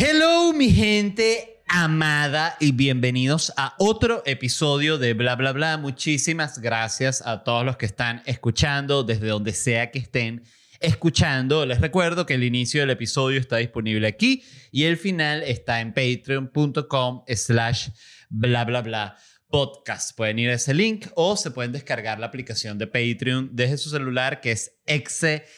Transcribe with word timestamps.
Hello, 0.00 0.52
mi 0.52 0.70
gente 0.70 1.64
amada 1.66 2.56
y 2.60 2.70
bienvenidos 2.70 3.52
a 3.56 3.74
otro 3.80 4.22
episodio 4.26 4.96
de 4.96 5.12
Bla 5.12 5.34
Bla 5.34 5.50
Bla. 5.50 5.76
Muchísimas 5.76 6.60
gracias 6.60 7.20
a 7.26 7.42
todos 7.42 7.64
los 7.64 7.76
que 7.76 7.86
están 7.86 8.22
escuchando 8.24 9.02
desde 9.02 9.26
donde 9.26 9.52
sea 9.52 9.90
que 9.90 9.98
estén 9.98 10.44
escuchando. 10.78 11.66
Les 11.66 11.80
recuerdo 11.80 12.26
que 12.26 12.34
el 12.34 12.44
inicio 12.44 12.80
del 12.80 12.90
episodio 12.90 13.40
está 13.40 13.56
disponible 13.56 14.06
aquí 14.06 14.44
y 14.70 14.84
el 14.84 14.98
final 14.98 15.42
está 15.42 15.80
en 15.80 15.92
patreon.com 15.92 17.24
slash 17.26 17.88
bla 18.28 18.64
bla 18.64 18.82
bla 18.82 19.16
podcast. 19.48 20.16
Pueden 20.16 20.38
ir 20.38 20.50
a 20.50 20.54
ese 20.54 20.74
link 20.74 21.08
o 21.16 21.36
se 21.36 21.50
pueden 21.50 21.72
descargar 21.72 22.20
la 22.20 22.26
aplicación 22.26 22.78
de 22.78 22.86
Patreon 22.86 23.50
desde 23.52 23.78
su 23.78 23.90
celular 23.90 24.40
que 24.40 24.52
es 24.52 24.78
excelente 24.86 25.48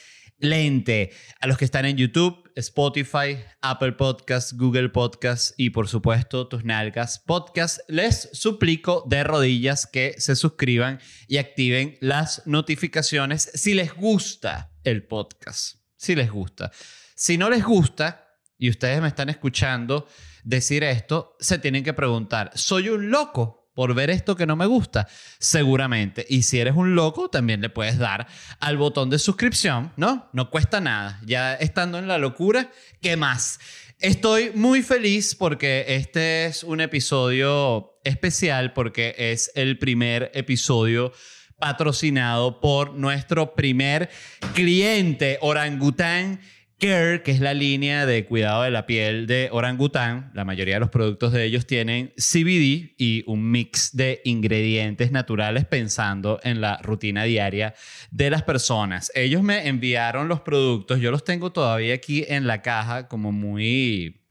lente. 0.41 1.13
A 1.41 1.47
los 1.47 1.57
que 1.57 1.65
están 1.65 1.85
en 1.85 1.97
YouTube, 1.97 2.51
Spotify, 2.57 3.39
Apple 3.61 3.93
Podcasts, 3.93 4.57
Google 4.57 4.89
Podcasts 4.89 5.55
y 5.57 5.71
por 5.71 5.89
supuesto 5.89 6.49
tus 6.49 6.65
nalgas 6.65 7.19
podcast, 7.21 7.81
les 7.89 8.29
suplico 8.33 9.05
de 9.09 9.25
rodillas 9.25 9.87
que 9.87 10.15
se 10.19 10.37
suscriban 10.37 11.01
y 11.29 11.37
activen 11.39 11.97
las 12.01 12.47
notificaciones 12.47 13.51
si 13.55 13.75
les 13.75 13.95
gusta 13.95 14.73
el 14.85 15.07
podcast. 15.07 15.77
Si 15.97 16.15
les 16.15 16.31
gusta. 16.31 16.73
Si 17.15 17.37
no 17.37 17.51
les 17.51 17.65
gusta 17.65 18.27
y 18.59 18.71
ustedes 18.71 19.01
me 19.01 19.09
están 19.09 19.29
escuchando 19.29 20.07
decir 20.45 20.83
esto, 20.85 21.37
se 21.41 21.59
tienen 21.59 21.85
que 21.85 21.93
preguntar, 21.93 22.51
¿soy 22.55 22.89
un 22.89 23.11
loco? 23.11 23.60
Por 23.81 23.95
ver 23.95 24.11
esto 24.11 24.37
que 24.37 24.45
no 24.45 24.57
me 24.57 24.67
gusta? 24.67 25.09
Seguramente. 25.39 26.27
Y 26.29 26.43
si 26.43 26.59
eres 26.59 26.77
un 26.77 26.95
loco, 26.95 27.31
también 27.31 27.63
le 27.63 27.71
puedes 27.71 27.97
dar 27.97 28.27
al 28.59 28.77
botón 28.77 29.09
de 29.09 29.19
suscripción, 29.19 29.91
¿no? 29.97 30.29
No 30.35 30.51
cuesta 30.51 30.83
nada. 30.83 31.19
Ya 31.25 31.55
estando 31.55 31.97
en 31.97 32.07
la 32.07 32.19
locura, 32.19 32.71
¿qué 33.01 33.17
más? 33.17 33.59
Estoy 33.99 34.51
muy 34.55 34.83
feliz 34.83 35.35
porque 35.35 35.87
este 35.89 36.45
es 36.45 36.63
un 36.63 36.83
episodio 36.83 37.99
especial 38.05 38.75
porque 38.75 39.15
es 39.17 39.51
el 39.55 39.79
primer 39.79 40.31
episodio 40.35 41.15
patrocinado 41.59 42.61
por 42.61 42.93
nuestro 42.93 43.55
primer 43.55 44.11
cliente, 44.53 45.39
Orangután 45.41 46.43
Care, 46.81 47.23
que 47.23 47.31
es 47.31 47.41
la 47.41 47.53
línea 47.53 48.07
de 48.07 48.25
cuidado 48.25 48.63
de 48.63 48.71
la 48.71 48.87
piel 48.87 49.27
de 49.27 49.51
Orangután, 49.53 50.31
la 50.33 50.47
mayoría 50.47 50.77
de 50.77 50.81
los 50.81 50.89
productos 50.89 51.31
de 51.31 51.45
ellos 51.45 51.67
tienen 51.67 52.15
CBD 52.17 52.95
y 52.97 53.23
un 53.27 53.51
mix 53.51 53.95
de 53.95 54.23
ingredientes 54.25 55.13
naturales 55.13 55.67
pensando 55.67 56.41
en 56.43 56.63
la 56.63 56.79
rutina 56.79 57.25
diaria 57.25 57.75
de 58.11 58.31
las 58.31 58.45
personas. 58.45 59.13
Ellos 59.15 59.43
me 59.43 59.69
enviaron 59.69 60.27
los 60.29 60.41
productos, 60.41 61.01
yo 61.01 61.11
los 61.11 61.23
tengo 61.23 61.53
todavía 61.53 61.93
aquí 61.93 62.25
en 62.27 62.47
la 62.47 62.63
caja 62.63 63.09
como 63.09 63.31
muy 63.31 64.23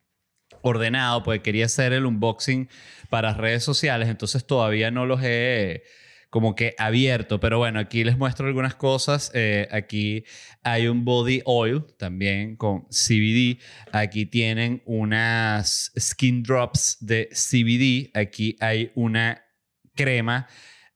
ordenado, 0.64 1.21
porque 1.21 1.43
quería 1.43 1.65
hacer 1.65 1.93
el 1.93 2.08
unboxing 2.08 2.67
para 3.11 3.36
redes 3.36 3.64
sociales, 3.64 4.09
entonces 4.09 4.48
todavía 4.48 4.89
no 4.89 5.05
los 5.05 5.21
he 5.21 5.83
como 6.29 6.55
que 6.55 6.75
abierto. 6.77 7.39
Pero 7.39 7.57
bueno, 7.57 7.79
aquí 7.79 8.03
les 8.03 8.17
muestro 8.17 8.47
algunas 8.47 8.75
cosas. 8.75 9.31
Eh, 9.33 9.67
aquí 9.71 10.23
hay 10.63 10.87
un 10.87 11.05
body 11.05 11.41
oil 11.45 11.83
también 11.97 12.55
con 12.55 12.85
CBD. 12.89 13.59
Aquí 13.91 14.25
tienen 14.25 14.81
unas 14.85 15.91
skin 15.99 16.43
drops 16.43 16.97
de 17.01 17.29
CBD. 17.31 18.17
Aquí 18.17 18.55
hay 18.59 18.91
una 18.95 19.43
crema 19.95 20.47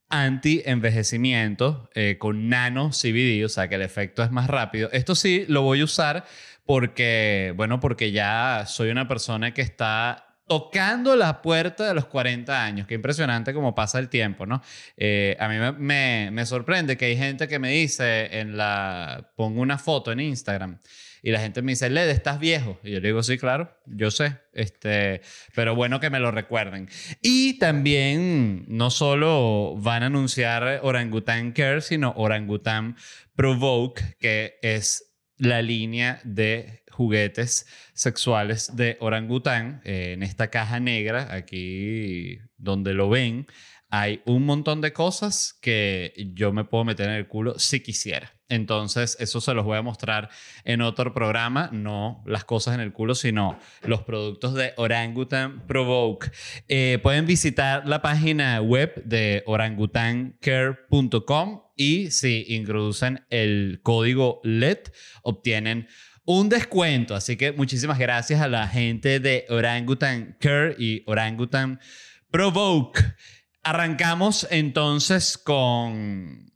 anti-envejecimiento 0.09 1.89
eh, 1.95 2.17
con 2.19 2.47
nano 2.47 2.91
CBD, 2.91 3.44
o 3.45 3.50
sea 3.50 3.67
que 3.67 3.75
el 3.75 3.81
efecto 3.81 4.23
es 4.23 4.29
más 4.29 4.47
rápido. 4.47 4.89
Esto 4.91 5.15
sí 5.15 5.45
lo 5.47 5.63
voy 5.63 5.81
a 5.81 5.85
usar 5.85 6.25
porque, 6.65 7.51
bueno, 7.57 7.79
porque 7.79 8.11
ya 8.11 8.65
soy 8.67 8.89
una 8.89 9.07
persona 9.07 9.55
que 9.55 9.63
está 9.63 10.32
tocando 10.48 11.16
la 11.16 11.42
puerta 11.42 11.88
de 11.88 11.94
los 11.94 12.06
40 12.06 12.64
años. 12.64 12.88
Qué 12.88 12.96
impresionante 12.96 13.54
cómo 13.54 13.76
pasa 13.76 14.00
el 14.00 14.09
tiempo, 14.09 14.46
¿no? 14.46 14.62
Eh, 14.98 15.38
a 15.40 15.48
mí 15.48 15.56
me, 15.78 16.31
me, 16.31 16.46
sorprende 16.46 16.98
que 16.98 17.06
hay 17.06 17.18
gente 17.18 17.48
que 17.48 17.59
me 17.59 17.70
dice 17.70 18.40
en 18.40 18.58
la... 18.58 19.31
Pongo 19.36 19.62
una 19.62 19.78
foto 19.78 20.12
en 20.12 20.20
Instagram 20.20 20.80
y 21.26 21.31
la 21.31 21.40
gente 21.40 21.62
me 21.62 21.72
dice, 21.72 21.90
Led, 21.90 22.09
estás 22.09 22.38
viejo. 22.38 22.78
Y 22.84 22.92
yo 22.92 23.00
le 23.00 23.08
digo, 23.08 23.24
sí, 23.24 23.38
claro, 23.38 23.74
yo 23.86 24.12
sé. 24.12 24.40
Este, 24.52 25.22
pero 25.56 25.74
bueno 25.74 26.02
que 26.02 26.09
me 26.09 26.20
lo 26.20 26.31
recuerden. 26.31 26.90
Y 27.22 27.58
también 27.60 28.66
no 28.68 28.90
solo 28.90 29.74
van 29.78 30.04
a 30.04 30.08
anunciar 30.08 30.81
Orangutan 30.84 31.54
Care, 31.54 31.80
sino 31.80 32.14
Orangutan 32.18 32.98
Provoke, 33.36 34.18
que 34.20 34.60
es 34.62 35.14
la 35.38 35.62
línea 35.62 36.20
de 36.25 36.82
juguetes 36.94 37.68
sexuales 37.94 38.76
de 38.76 38.98
orangután. 39.02 39.81
Eh, 39.84 40.14
en 40.14 40.24
esta 40.24 40.50
caja 40.50 40.80
negra, 40.80 41.34
aquí 41.34 42.40
donde 42.58 42.94
lo 42.94 43.09
ven, 43.09 43.48
hay 43.90 44.22
un 44.26 44.44
montón 44.44 44.81
de 44.81 44.92
cosas 44.92 45.58
que 45.62 46.14
yo 46.34 46.52
me 46.52 46.64
puedo 46.64 46.84
meter 46.84 47.09
en 47.09 47.16
el 47.16 47.28
culo 47.28 47.59
si 47.59 47.81
quisiera. 47.81 48.34
Entonces, 48.50 49.16
eso 49.20 49.40
se 49.40 49.54
los 49.54 49.66
voy 49.66 49.78
a 49.78 49.84
mostrar 49.84 50.30
en 50.64 50.81
otro 50.81 51.14
programa, 51.14 51.70
no 51.72 52.24
las 52.26 52.44
cosas 52.44 52.74
en 52.74 52.81
el 52.81 52.92
culo, 52.92 53.14
sino 53.16 53.60
los 53.84 54.02
productos 54.02 54.56
de 54.56 54.74
Orangutan 54.78 55.68
Provoke. 55.68 56.31
Eh, 56.68 57.00
pueden 57.04 57.28
visitar 57.28 57.88
la 57.88 58.02
página 58.02 58.60
web 58.62 59.04
de 59.06 59.44
orangutancare.com 59.46 61.62
y 61.75 62.12
si 62.12 62.46
introducen 62.48 63.25
el 63.30 63.80
código 63.84 64.40
LED, 64.44 64.80
obtienen 65.22 65.88
un 66.25 66.50
descuento. 66.50 67.16
Así 67.16 67.38
que 67.38 67.51
muchísimas 67.51 68.00
gracias 68.00 68.41
a 68.41 68.47
la 68.47 68.67
gente 68.67 69.19
de 69.19 69.45
Orangutan 69.50 70.38
Care 70.39 70.75
y 70.78 71.03
Orangutan 71.06 71.79
Provoke. 72.31 73.01
Arrancamos 73.63 74.47
entonces 74.50 75.38
con 75.38 76.51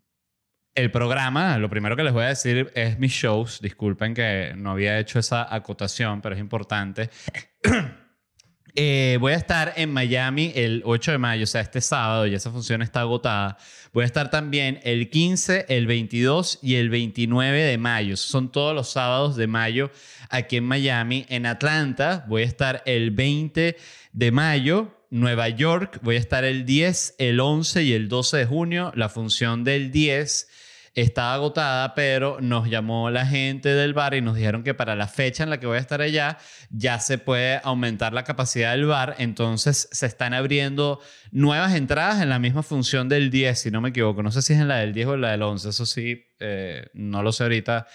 el 0.75 0.91
programa. 0.91 1.57
Lo 1.57 1.69
primero 1.69 1.95
que 1.95 2.03
les 2.03 2.13
voy 2.13 2.23
a 2.23 2.29
decir 2.29 2.71
es 2.75 2.99
mis 2.99 3.11
shows. 3.11 3.59
Disculpen 3.61 4.13
que 4.13 4.53
no 4.55 4.71
había 4.71 4.99
hecho 4.99 5.19
esa 5.19 5.53
acotación, 5.53 6.21
pero 6.21 6.35
es 6.35 6.41
importante. 6.41 7.09
Eh, 8.79 9.17
voy 9.19 9.33
a 9.33 9.37
estar 9.37 9.73
en 9.75 9.91
Miami 9.91 10.51
el 10.53 10.83
8 10.85 11.13
de 11.13 11.17
mayo, 11.17 11.45
o 11.45 11.47
sea, 11.47 11.61
este 11.61 11.81
sábado, 11.81 12.27
y 12.27 12.35
esa 12.35 12.51
función 12.51 12.83
está 12.83 13.01
agotada. 13.01 13.57
Voy 13.91 14.03
a 14.03 14.05
estar 14.05 14.29
también 14.29 14.79
el 14.83 15.09
15, 15.09 15.65
el 15.69 15.87
22 15.87 16.59
y 16.61 16.75
el 16.75 16.91
29 16.91 17.59
de 17.59 17.77
mayo. 17.79 18.15
Son 18.17 18.51
todos 18.51 18.75
los 18.75 18.91
sábados 18.91 19.35
de 19.35 19.47
mayo 19.47 19.89
aquí 20.29 20.57
en 20.57 20.65
Miami. 20.65 21.25
En 21.27 21.47
Atlanta 21.47 22.23
voy 22.27 22.43
a 22.43 22.45
estar 22.45 22.83
el 22.85 23.09
20 23.09 23.77
de 24.13 24.31
mayo. 24.31 24.93
Nueva 25.09 25.49
York 25.49 25.97
voy 26.03 26.17
a 26.17 26.19
estar 26.19 26.43
el 26.45 26.63
10, 26.63 27.15
el 27.17 27.39
11 27.39 27.81
y 27.81 27.93
el 27.93 28.07
12 28.07 28.37
de 28.37 28.45
junio. 28.45 28.91
La 28.93 29.09
función 29.09 29.63
del 29.63 29.89
10 29.89 30.49
estaba 31.01 31.35
agotada, 31.35 31.93
pero 31.93 32.39
nos 32.41 32.69
llamó 32.69 33.09
la 33.09 33.25
gente 33.25 33.69
del 33.69 33.93
bar 33.93 34.15
y 34.15 34.21
nos 34.21 34.35
dijeron 34.35 34.63
que 34.63 34.73
para 34.73 34.95
la 34.95 35.07
fecha 35.07 35.43
en 35.43 35.49
la 35.49 35.59
que 35.59 35.67
voy 35.67 35.77
a 35.77 35.81
estar 35.81 36.01
allá 36.01 36.37
ya 36.69 36.99
se 36.99 37.17
puede 37.17 37.61
aumentar 37.63 38.13
la 38.13 38.23
capacidad 38.23 38.71
del 38.71 38.85
bar, 38.85 39.15
entonces 39.19 39.87
se 39.91 40.05
están 40.05 40.33
abriendo 40.33 40.99
nuevas 41.31 41.75
entradas 41.75 42.21
en 42.21 42.29
la 42.29 42.39
misma 42.39 42.63
función 42.63 43.09
del 43.09 43.29
10, 43.29 43.59
si 43.59 43.71
no 43.71 43.79
me 43.79 43.89
equivoco, 43.89 44.23
no 44.23 44.31
sé 44.31 44.41
si 44.41 44.53
es 44.53 44.59
en 44.59 44.67
la 44.67 44.77
del 44.77 44.93
10 44.93 45.07
o 45.07 45.13
en 45.13 45.21
la 45.21 45.31
del 45.31 45.43
11, 45.43 45.69
eso 45.69 45.85
sí, 45.85 46.25
eh, 46.39 46.87
no 46.93 47.21
lo 47.21 47.31
sé 47.31 47.43
ahorita 47.43 47.87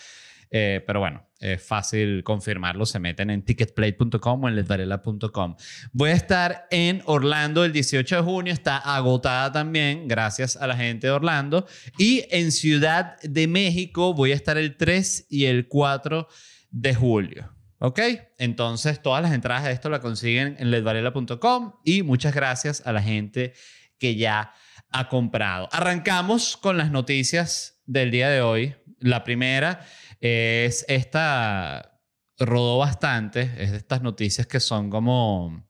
eh, 0.55 0.85
pero 0.87 1.01
bueno, 1.01 1.27
es 1.43 1.63
fácil 1.63 2.23
confirmarlo. 2.23 2.87
Se 2.87 3.01
meten 3.01 3.31
en 3.31 3.43
ticketplate.com 3.43 4.45
o 4.45 4.49
en 4.49 4.55
ledvarela.com. 4.55 5.57
Voy 5.93 6.11
a 6.11 6.15
estar 6.15 6.67
en 6.71 7.03
Orlando 7.05 7.65
el 7.65 7.73
18 7.73 8.17
de 8.17 8.23
junio. 8.23 8.53
Está 8.53 8.79
agotada 8.79 9.51
también, 9.51 10.07
gracias 10.07 10.57
a 10.57 10.67
la 10.67 10.77
gente 10.77 11.09
de 11.09 11.13
Orlando. 11.13 11.67
Y 11.99 12.25
en 12.31 12.53
Ciudad 12.53 13.21
de 13.23 13.49
México 13.49 14.15
voy 14.15 14.31
a 14.33 14.37
estar 14.37 14.57
el 14.57 14.77
3 14.77 15.27
y 15.29 15.47
el 15.47 15.67
4 15.67 16.29
de 16.71 16.95
julio. 16.95 17.53
¿Ok? 17.79 17.99
Entonces, 18.39 19.03
todas 19.03 19.23
las 19.23 19.33
entradas 19.33 19.65
de 19.65 19.73
esto 19.73 19.91
la 19.91 20.01
consiguen 20.01 20.55
en 20.61 20.71
ledvarela.com. 20.71 21.73
Y 21.85 22.03
muchas 22.03 22.33
gracias 22.33 22.87
a 22.87 22.93
la 22.93 23.03
gente 23.03 23.55
que 23.99 24.15
ya 24.15 24.55
ha 24.91 25.09
comprado. 25.09 25.69
Arrancamos 25.73 26.57
con 26.57 26.77
las 26.79 26.93
noticias 26.93 27.83
del 27.87 28.13
día 28.13 28.29
de 28.29 28.41
hoy. 28.41 28.77
La 29.01 29.25
primera 29.25 29.85
es 30.23 30.85
esta, 30.89 32.01
rodó 32.39 32.79
bastante, 32.79 33.43
es 33.59 33.73
de 33.73 33.77
estas 33.77 34.03
noticias 34.03 34.47
que 34.47 34.61
son 34.61 34.89
como... 34.89 35.69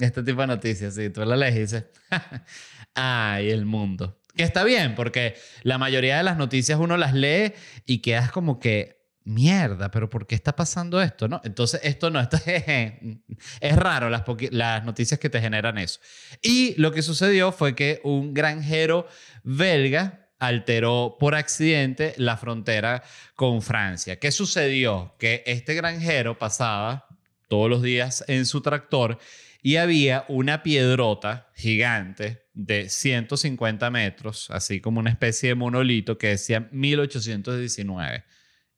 este 0.00 0.22
tipo 0.24 0.40
de 0.40 0.46
noticias, 0.48 0.94
si 0.94 1.10
tú 1.10 1.24
la 1.24 1.36
lees 1.36 1.54
y 1.54 1.60
dices, 1.60 1.84
ay, 2.94 3.50
el 3.50 3.66
mundo. 3.66 4.20
Que 4.34 4.42
está 4.42 4.64
bien, 4.64 4.94
porque 4.94 5.36
la 5.62 5.78
mayoría 5.78 6.16
de 6.16 6.22
las 6.22 6.38
noticias 6.38 6.78
uno 6.80 6.96
las 6.96 7.12
lee 7.12 7.52
y 7.86 7.98
quedas 7.98 8.32
como 8.32 8.58
que, 8.58 8.98
mierda, 9.24 9.90
pero 9.90 10.08
¿por 10.08 10.26
qué 10.26 10.34
está 10.34 10.56
pasando 10.56 11.02
esto? 11.02 11.28
¿No? 11.28 11.40
Entonces, 11.44 11.80
esto 11.84 12.10
no, 12.10 12.18
esto 12.18 12.38
es, 12.46 13.76
raro 13.76 14.08
las, 14.08 14.24
las 14.50 14.84
noticias 14.84 15.20
que 15.20 15.28
te 15.28 15.40
generan 15.40 15.76
eso. 15.78 16.00
Y 16.42 16.74
lo 16.80 16.92
que 16.92 17.02
sucedió 17.02 17.52
fue 17.52 17.74
que 17.74 18.00
un 18.04 18.32
granjero 18.32 19.06
belga 19.44 20.27
alteró 20.38 21.16
por 21.18 21.34
accidente 21.34 22.14
la 22.16 22.36
frontera 22.36 23.02
con 23.34 23.62
Francia. 23.62 24.18
¿Qué 24.18 24.30
sucedió? 24.30 25.14
Que 25.18 25.42
este 25.46 25.74
granjero 25.74 26.38
pasaba 26.38 27.06
todos 27.48 27.68
los 27.68 27.82
días 27.82 28.24
en 28.28 28.46
su 28.46 28.60
tractor 28.60 29.18
y 29.62 29.76
había 29.76 30.24
una 30.28 30.62
piedrota 30.62 31.50
gigante 31.54 32.46
de 32.54 32.88
150 32.88 33.90
metros, 33.90 34.50
así 34.50 34.80
como 34.80 35.00
una 35.00 35.10
especie 35.10 35.50
de 35.50 35.54
monolito 35.54 36.16
que 36.16 36.28
decía 36.28 36.68
1819. 36.70 38.24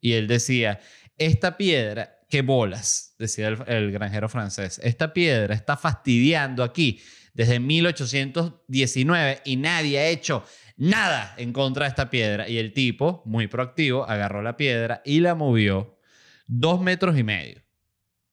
Y 0.01 0.13
él 0.15 0.27
decía, 0.27 0.81
esta 1.19 1.57
piedra, 1.57 2.19
qué 2.29 2.43
bolas, 2.43 3.15
decía 3.19 3.49
el, 3.49 3.93
granjero 3.93 4.29
francés, 4.29 4.81
esta 4.83 5.13
piedra 5.13 5.55
está 5.55 5.77
fastidiando 5.77 6.63
aquí 6.65 7.01
desde 7.35 7.61
1819 7.61 9.43
y 9.45 9.57
nadie 9.57 9.99
ha 9.99 10.09
hecho 10.09 10.45
nada 10.81 11.35
en 11.37 11.53
contra 11.53 11.85
de 11.85 11.91
esta 11.91 12.11
piedra. 12.11 12.49
Y 12.49 12.59
el 12.59 12.73
tipo, 12.73 13.23
muy 13.27 13.47
proactivo, 13.47 14.09
agarró 14.09 14.43
la 14.43 14.57
piedra 14.57 15.03
y 15.05 15.21
la 15.21 15.35
movió 15.35 15.99
dos 16.47 16.81
metros 16.81 17.17
y 17.19 17.23
medio. 17.23 17.63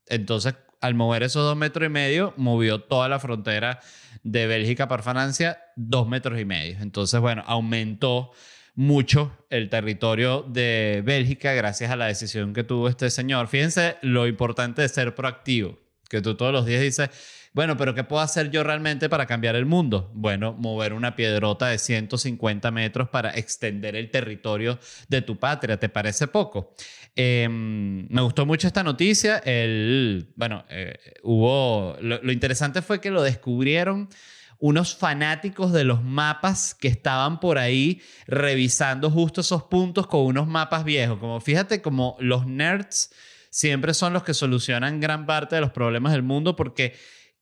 Entonces, 0.08 0.56
al 0.80 0.96
mover 0.96 1.24
esos 1.24 1.44
dos 1.44 1.58
metros 1.58 1.86
y 1.86 1.90
medio, 1.90 2.34
movió 2.38 2.82
toda 2.82 3.10
la 3.10 3.20
frontera 3.20 3.80
de 4.24 4.48
Bélgica 4.48 4.88
para 4.88 5.04
Francia 5.04 5.60
dos 5.76 6.08
metros 6.08 6.40
y 6.40 6.46
medio. 6.46 6.78
Entonces, 6.80 7.20
bueno, 7.20 7.44
aumentó 7.46 8.32
mucho 8.76 9.36
el 9.50 9.70
territorio 9.70 10.44
de 10.44 11.02
Bélgica 11.06 11.54
gracias 11.54 11.92
a 11.92 11.96
la 11.98 12.06
decisión 12.06 12.54
que 12.54 12.64
tuvo 12.64 12.88
este 12.88 13.10
señor. 13.10 13.48
Fíjense 13.48 13.98
lo 14.02 14.26
importante 14.26 14.82
de 14.82 14.90
ser 14.90 15.16
proactivo, 15.16 15.78
que 16.10 16.22
tú 16.22 16.36
todos 16.36 16.54
los 16.54 16.66
días 16.66 16.82
dices, 16.82 17.10
bueno, 17.58 17.76
pero 17.76 17.96
¿qué 17.96 18.04
puedo 18.04 18.22
hacer 18.22 18.52
yo 18.52 18.64
realmente 18.64 19.10
para 19.10 19.26
cambiar 19.26 19.56
el 19.56 19.66
mundo? 19.66 20.12
Bueno, 20.14 20.54
mover 20.54 20.94
una 20.94 21.16
piedrota 21.16 21.66
de 21.66 21.80
150 21.80 22.70
metros 22.70 23.10
para 23.10 23.32
extender 23.32 23.96
el 23.96 24.12
territorio 24.12 24.78
de 25.08 25.24
tu 25.24 25.40
patria. 25.40 25.80
¿Te 25.80 25.90
parece 25.90 26.28
poco? 26.28 26.76
Em, 27.16 28.08
me 28.10 28.22
gustó 28.22 28.46
mucho 28.46 28.68
esta 28.68 28.84
noticia. 28.84 29.40
El, 29.40 30.32
bueno, 30.36 30.66
eh, 30.70 31.00
hubo. 31.24 31.98
lo 32.00 32.32
interesante 32.32 32.84
fue 32.84 33.02
que 33.02 33.10
lo 33.10 33.24
descubrieron 33.24 34.08
unos 34.60 34.96
fanáticos 34.96 35.74
de 35.74 35.84
los 35.84 36.04
mapas 36.04 36.76
que 36.76 36.90
estaban 36.90 37.40
por 37.40 37.58
ahí 37.58 38.04
revisando 38.28 39.10
justo 39.10 39.42
esos 39.42 39.64
puntos 39.64 40.06
con 40.06 40.22
unos 40.22 40.46
mapas 40.46 40.84
viejos. 40.84 41.18
Como 41.18 41.42
fíjate, 41.42 41.82
como 41.82 42.18
los 42.20 42.46
nerds 42.46 43.10
siempre 43.50 43.96
son 43.96 44.14
los 44.14 44.22
que 44.22 44.36
solucionan 44.36 45.00
gran 45.00 45.26
parte 45.26 45.56
de 45.56 45.62
los 45.62 45.72
problemas 45.72 46.12
del 46.12 46.22
mundo 46.22 46.56
porque 46.56 46.94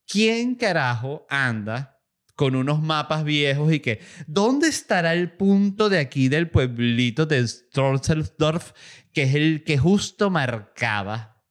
¿quién 0.07 0.55
carajo 0.55 1.25
anda 1.29 2.01
con 2.35 2.55
unos 2.55 2.81
mapas 2.81 3.23
viejos 3.23 3.71
y 3.71 3.79
que, 3.79 4.01
¿dónde 4.27 4.67
estará 4.67 5.13
el 5.13 5.31
punto 5.31 5.89
de 5.89 5.99
aquí 5.99 6.27
del 6.27 6.49
pueblito 6.49 7.25
de 7.25 7.47
Strosselsdorf 7.47 8.71
que 9.13 9.23
es 9.23 9.35
el 9.35 9.63
que 9.63 9.77
justo 9.77 10.29
marcaba 10.29 11.43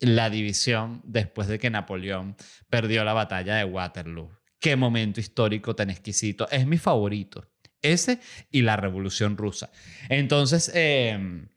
la 0.00 0.30
división 0.30 1.02
después 1.04 1.48
de 1.48 1.58
que 1.58 1.70
Napoleón 1.70 2.36
perdió 2.70 3.04
la 3.04 3.12
batalla 3.12 3.56
de 3.56 3.64
Waterloo? 3.64 4.36
qué 4.66 4.74
momento 4.74 5.20
histórico 5.20 5.76
tan 5.76 5.90
exquisito. 5.90 6.48
Es 6.50 6.66
mi 6.66 6.78
favorito. 6.78 7.48
Ese 7.82 8.18
y 8.50 8.62
la 8.62 8.76
Revolución 8.76 9.36
Rusa. 9.36 9.70
Entonces, 10.08 10.72
em, 10.74 11.48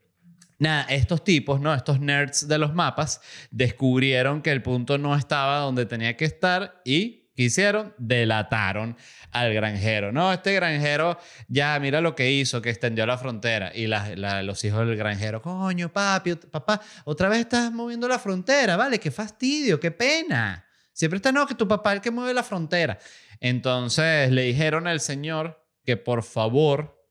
nada, 0.59 0.83
estos 0.89 1.23
tipos, 1.23 1.59
¿no? 1.59 1.73
Estos 1.73 1.99
nerds 1.99 2.47
de 2.47 2.57
los 2.57 2.73
mapas 2.75 3.21
descubrieron 3.49 4.41
que 4.41 4.51
el 4.51 4.61
punto 4.61 4.97
no 4.97 5.15
estaba 5.15 5.59
donde 5.59 5.85
tenía 5.85 6.15
que 6.15 6.25
estar 6.25 6.81
y 6.85 7.31
¿qué 7.35 7.43
hicieron? 7.43 7.93
Delataron 7.97 8.97
al 9.31 9.53
granjero. 9.53 10.11
No, 10.11 10.31
este 10.33 10.53
granjero 10.53 11.17
ya 11.47 11.79
mira 11.79 12.01
lo 12.01 12.13
que 12.13 12.31
hizo, 12.31 12.61
que 12.61 12.69
extendió 12.69 13.05
la 13.05 13.17
frontera. 13.17 13.71
Y 13.73 13.87
los 13.87 14.63
hijos 14.65 14.85
del 14.85 14.97
granjero, 14.97 15.41
coño, 15.41 15.91
papi, 15.91 16.35
papá, 16.35 16.81
otra 17.05 17.29
vez 17.29 17.39
estás 17.39 17.71
moviendo 17.71 18.07
la 18.07 18.19
frontera, 18.19 18.75
¿vale? 18.75 18.99
Qué 18.99 19.09
fastidio, 19.09 19.79
qué 19.79 19.91
pena. 19.91 20.65
Siempre 20.91 21.15
está, 21.15 21.31
no, 21.31 21.47
que 21.47 21.55
tu 21.55 21.65
papá 21.65 21.91
es 21.91 21.95
el 21.97 22.01
que 22.01 22.11
mueve 22.11 22.33
la 22.33 22.43
frontera. 22.43 22.99
Entonces 23.39 24.31
le 24.31 24.41
dijeron 24.41 24.85
al 24.85 24.99
señor 24.99 25.65
que 25.85 25.95
por 25.95 26.23
favor, 26.23 27.01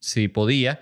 si 0.00 0.28
podía, 0.28 0.80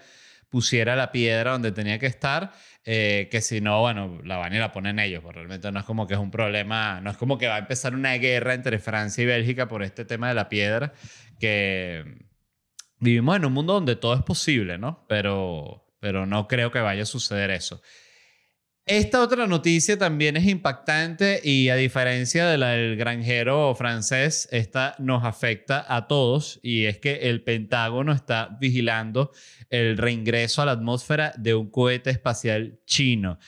pusiera 0.49 0.97
la 0.97 1.13
piedra 1.13 1.53
donde 1.53 1.73
tenía 1.73 1.99
que 1.99 2.07
estar, 2.07 2.53
eh, 2.85 3.29
que 3.31 3.41
si 3.41 3.61
no, 3.61 3.81
bueno, 3.81 4.21
la 4.25 4.37
van 4.39 4.55
y 4.55 4.59
la 4.59 4.73
ponen 4.73 4.99
ellos, 4.99 5.23
porque 5.23 5.41
realmente 5.41 5.71
no 5.71 5.81
es 5.81 5.85
como 5.85 6.07
que 6.07 6.15
es 6.15 6.21
un 6.21 6.31
problema, 6.31 7.01
no 7.01 7.11
es 7.11 7.17
como 7.17 7.39
que 7.39 7.49
va 7.49 7.57
a 7.57 7.59
empezar 7.59 7.95
una 7.95 8.15
guerra 8.15 8.55
entre 8.55 8.79
Francia 8.79 9.23
y 9.23 9.27
Bélgica 9.27 9.69
por 9.69 9.83
este 9.83 10.05
tema 10.05 10.29
de 10.29 10.35
la 10.35 10.49
piedra, 10.49 10.93
que 11.39 12.05
vivimos 12.99 13.37
en 13.37 13.45
un 13.45 13.53
mundo 13.53 13.75
donde 13.75 13.97
todo 13.97 14.15
es 14.15 14.23
posible, 14.23 14.79
¿no? 14.79 15.05
Pero, 15.09 15.87
pero 16.01 16.27
no 16.27 16.49
creo 16.49 16.71
que 16.71 16.81
vaya 16.81 17.03
a 17.03 17.07
suceder 17.07 17.51
eso. 17.51 17.83
Esta 18.89 19.21
otra 19.21 19.47
noticia 19.47 19.99
también 19.99 20.39
es 20.39 20.47
impactante 20.47 21.43
y 21.45 21.69
a 21.69 21.75
diferencia 21.75 22.47
de 22.47 22.57
la 22.57 22.69
del 22.69 22.97
granjero 22.97 23.75
francés, 23.75 24.49
esta 24.51 24.95
nos 24.99 25.25
afecta 25.25 25.85
a 25.95 26.07
todos 26.07 26.59
y 26.63 26.87
es 26.87 26.97
que 26.97 27.29
el 27.29 27.43
Pentágono 27.45 28.13
está 28.13 28.57
vigilando 28.59 29.31
el 29.69 29.99
reingreso 29.99 30.63
a 30.63 30.65
la 30.65 30.73
atmósfera 30.73 31.35
de 31.37 31.55
un 31.55 31.71
cohete 31.71 32.09
espacial 32.09 32.81
chino. 32.87 33.39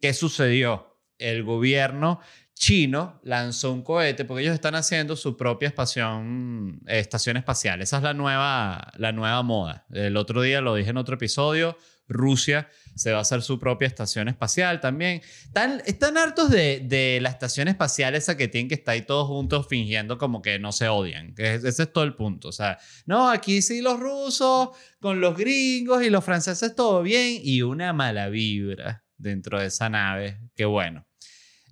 ¿Qué 0.00 0.14
sucedió? 0.14 1.00
El 1.18 1.42
gobierno 1.42 2.20
chino 2.54 3.20
lanzó 3.24 3.72
un 3.72 3.82
cohete 3.82 4.24
porque 4.24 4.44
ellos 4.44 4.54
están 4.54 4.76
haciendo 4.76 5.16
su 5.16 5.36
propia 5.36 5.66
estación, 5.66 6.82
espacial. 6.86 7.82
Esa 7.82 7.96
es 7.96 8.02
la 8.04 8.14
nueva, 8.14 8.92
la 8.96 9.10
nueva 9.10 9.42
moda. 9.42 9.86
El 9.90 10.16
otro 10.16 10.40
día 10.40 10.60
lo 10.60 10.76
dije 10.76 10.90
en 10.90 10.98
otro 10.98 11.16
episodio 11.16 11.76
Rusia 12.08 12.68
se 12.94 13.12
va 13.12 13.18
a 13.18 13.22
hacer 13.22 13.42
su 13.42 13.58
propia 13.58 13.88
estación 13.88 14.28
espacial 14.28 14.80
también. 14.80 15.20
Están, 15.44 15.82
están 15.86 16.16
hartos 16.16 16.50
de, 16.50 17.18
la 17.20 17.30
estación 17.30 17.68
espacial 17.68 18.14
esa 18.14 18.36
que 18.36 18.48
tienen 18.48 18.68
que 18.68 18.74
estar 18.74 18.92
ahí 18.92 19.02
todos 19.02 19.26
juntos 19.26 19.66
fingiendo 19.68 20.18
como 20.18 20.42
que 20.42 20.58
no 20.58 20.72
se 20.72 20.88
odian. 20.88 21.34
Ese 21.36 21.68
es 21.68 21.92
todo 21.92 22.04
el 22.04 22.14
punto. 22.14 22.48
O 22.48 22.52
sea, 22.52 22.78
no, 23.06 23.30
aquí 23.30 23.62
sí 23.62 23.80
los 23.80 23.98
rusos 23.98 24.70
con 25.00 25.20
los 25.20 25.36
gringos 25.36 26.02
y 26.02 26.10
los 26.10 26.24
franceses 26.24 26.74
todo 26.74 27.02
bien 27.02 27.40
y 27.42 27.62
una 27.62 27.92
mala 27.92 28.28
vibra 28.28 29.04
dentro 29.16 29.60
de 29.60 29.66
esa 29.66 29.88
nave. 29.88 30.40
Que 30.54 30.64
bueno, 30.64 31.06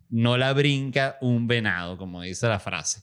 no 0.09 0.37
la 0.37 0.53
brinca 0.53 1.19
un 1.21 1.47
venado, 1.47 1.97
como 1.97 2.23
dice 2.23 2.49
la 2.49 2.59
frase. 2.59 3.03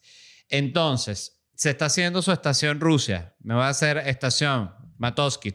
Entonces, 0.50 1.42
se 1.56 1.72
está 1.72 1.86
haciendo 1.86 2.22
su 2.22 2.32
estación 2.32 2.80
Rusia. 2.80 3.36
Me 3.42 3.54
va 3.54 3.68
a 3.68 3.70
hacer 3.70 3.98
estación 3.98 4.72
Matosky. 4.98 5.54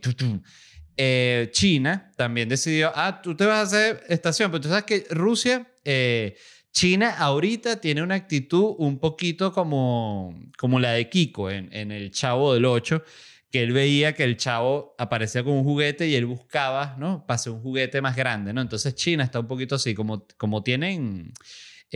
Eh, 0.96 1.48
China 1.52 2.12
también 2.16 2.48
decidió, 2.48 2.92
ah, 2.94 3.20
tú 3.20 3.36
te 3.36 3.46
vas 3.46 3.58
a 3.58 3.62
hacer 3.62 4.04
estación, 4.08 4.50
pero 4.50 4.60
tú 4.60 4.68
sabes 4.68 4.84
que 4.84 5.06
Rusia, 5.10 5.66
eh, 5.84 6.36
China 6.70 7.16
ahorita 7.18 7.80
tiene 7.80 8.02
una 8.02 8.14
actitud 8.14 8.74
un 8.78 8.98
poquito 8.98 9.52
como, 9.52 10.38
como 10.56 10.78
la 10.78 10.92
de 10.92 11.08
Kiko 11.08 11.50
en, 11.50 11.90
el 11.90 12.10
Chavo 12.10 12.54
del 12.54 12.64
8, 12.64 13.02
que 13.50 13.62
él 13.62 13.72
veía 13.72 14.14
que 14.14 14.24
el 14.24 14.36
chavo 14.36 14.96
aparecía 14.98 15.44
con 15.44 15.52
un 15.52 15.62
juguete 15.62 16.08
y 16.08 16.16
él 16.16 16.26
buscaba, 16.26 16.96
¿no? 16.98 17.24
Pase 17.24 17.50
un 17.50 17.62
juguete 17.62 18.00
más 18.00 18.16
grande, 18.16 18.52
¿no? 18.52 18.60
Entonces 18.60 18.96
China 18.96 19.22
está 19.22 19.38
un 19.38 19.46
poquito 19.46 19.76
así, 19.76 19.94
como, 19.94 20.26
como 20.36 20.62
tienen... 20.64 21.32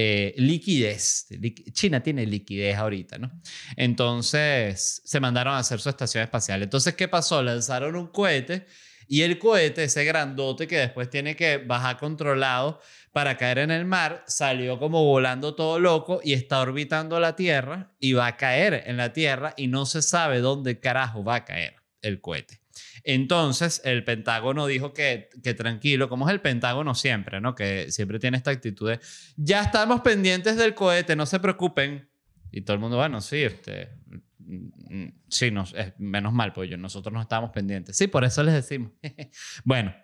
Eh, 0.01 0.33
liquidez. 0.37 1.27
China 1.73 2.01
tiene 2.01 2.25
liquidez 2.25 2.77
ahorita, 2.77 3.19
¿no? 3.19 3.33
Entonces 3.75 5.03
se 5.05 5.19
mandaron 5.19 5.55
a 5.55 5.59
hacer 5.59 5.81
su 5.81 5.89
estación 5.89 6.23
espacial. 6.23 6.63
Entonces, 6.63 6.95
¿qué 6.95 7.09
pasó? 7.09 7.43
Lanzaron 7.43 7.97
un 7.97 8.07
cohete 8.07 8.65
y 9.09 9.23
el 9.23 9.41
cohete, 9.41 9.83
ese 9.83 10.05
grandote 10.05 10.69
que 10.69 10.77
después 10.77 11.11
tiene 11.11 11.35
que 11.35 11.57
bajar 11.59 11.99
controlado 11.99 12.81
para 13.11 13.37
caer 13.37 13.59
en 13.59 13.73
el 13.73 13.87
mar, 13.87 14.23
salió 14.29 14.79
como 14.79 15.05
volando 15.05 15.57
todo 15.57 15.81
loco 15.81 16.21
y 16.23 16.35
está 16.35 16.61
orbitando 16.61 17.19
la 17.19 17.35
Tierra 17.35 17.91
y 17.99 18.13
va 18.13 18.29
a 18.29 18.37
caer 18.37 18.85
en 18.87 18.99
la 18.99 19.13
Tierra 19.13 19.55
y 19.57 19.67
no 19.67 19.85
se 19.85 20.03
sabe 20.03 20.39
dónde 20.39 20.79
carajo 20.79 21.25
va 21.25 21.35
a 21.35 21.45
caer 21.45 21.75
el 22.03 22.21
cohete. 22.21 22.61
Entonces, 23.05 23.81
el 23.85 24.05
Pentágono 24.05 24.67
dijo 24.67 24.93
que, 24.93 25.29
tranquilo, 25.57 26.09
como 26.09 26.29
es 26.29 26.33
el 26.33 26.41
Pentágono 26.41 26.95
siempre, 26.95 27.41
¿no? 27.41 27.55
Que 27.55 27.91
siempre 27.91 28.19
tiene 28.19 28.37
esta 28.37 28.51
actitud 28.51 28.91
de, 28.91 29.01
ya 29.37 29.63
estamos 29.63 30.01
pendientes 30.01 30.57
del 30.57 30.75
cohete, 30.75 31.17
no 31.17 31.27
se 31.27 31.41
preocupen. 31.41 32.09
Y 32.51 32.63
todo 32.63 32.75
el 32.75 32.81
mundo, 32.81 32.97
bueno, 32.97 33.21
sí, 33.21 33.43
este, 33.43 33.91
mm, 34.39 35.07
sí, 35.29 35.51
nos, 35.51 35.75
menos 35.99 36.33
mal, 36.33 36.53
pues 36.53 36.77
nosotros 36.79 37.13
no 37.13 37.21
estábamos 37.21 37.51
pendientes. 37.51 37.97
Sí, 37.97 38.07
por 38.07 38.25
eso 38.25 38.43
les 38.43 38.55
decimos. 38.55 38.93
bueno, 39.65 39.95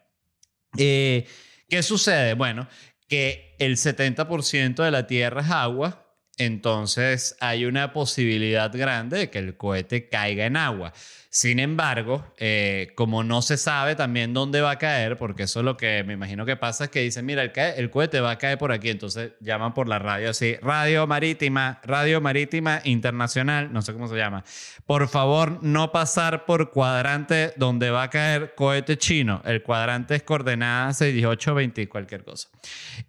eh, 0.77 1.27
¿qué 1.69 1.83
sucede? 1.83 2.35
Bueno, 2.35 2.69
que 3.09 3.57
el 3.59 3.77
70% 3.77 4.83
de 4.83 4.91
la 4.91 5.07
Tierra 5.07 5.43
es 5.43 5.51
agua 5.51 6.05
entonces 6.37 7.37
hay 7.41 7.65
una 7.65 7.93
posibilidad 7.93 8.73
grande 8.73 9.19
de 9.19 9.31
que 9.31 9.39
el 9.39 9.57
cohete 9.57 10.09
caiga 10.09 10.47
en 10.47 10.57
agua. 10.57 10.93
Sin 11.35 11.59
embargo, 11.59 12.25
eh, 12.37 12.93
como 12.95 13.25
no 13.25 13.43
se 13.43 13.57
sabe 13.57 13.97
también 13.97 14.33
dónde 14.35 14.61
va 14.61 14.71
a 14.71 14.79
caer, 14.79 15.17
porque 15.17 15.43
eso 15.43 15.59
es 15.59 15.65
lo 15.65 15.77
que 15.77 16.05
me 16.05 16.13
imagino 16.13 16.47
que 16.47 16.55
pasa, 16.55 16.85
es 16.85 16.91
que 16.91 17.01
dicen, 17.01 17.27
mira, 17.27 17.43
el, 17.43 17.51
el 17.77 17.91
cohete 17.91 18.21
va 18.21 18.31
a 18.31 18.39
caer 18.39 18.57
por 18.57 18.71
aquí, 18.71 18.89
entonces 18.89 19.33
llaman 19.41 19.75
por 19.75 19.89
la 19.89 19.99
radio 19.99 20.31
así, 20.31 20.55
radio 20.63 21.09
marítima, 21.09 21.81
radio 21.83 22.21
marítima 22.21 22.81
internacional, 22.85 23.73
no 23.73 23.83
sé 23.83 23.93
cómo 23.93 24.07
se 24.07 24.15
llama. 24.15 24.45
Por 24.87 25.09
favor, 25.09 25.61
no 25.61 25.91
pasar 25.91 26.47
por 26.47 26.71
cuadrante 26.71 27.53
donde 27.57 27.91
va 27.91 28.05
a 28.05 28.11
caer 28.11 28.55
cohete 28.55 28.97
chino. 28.97 29.43
El 29.45 29.65
cuadrante 29.65 30.15
es 30.15 30.23
coordenada 30.23 30.93
61820, 30.93 31.89
cualquier 31.89 32.23
cosa. 32.23 32.49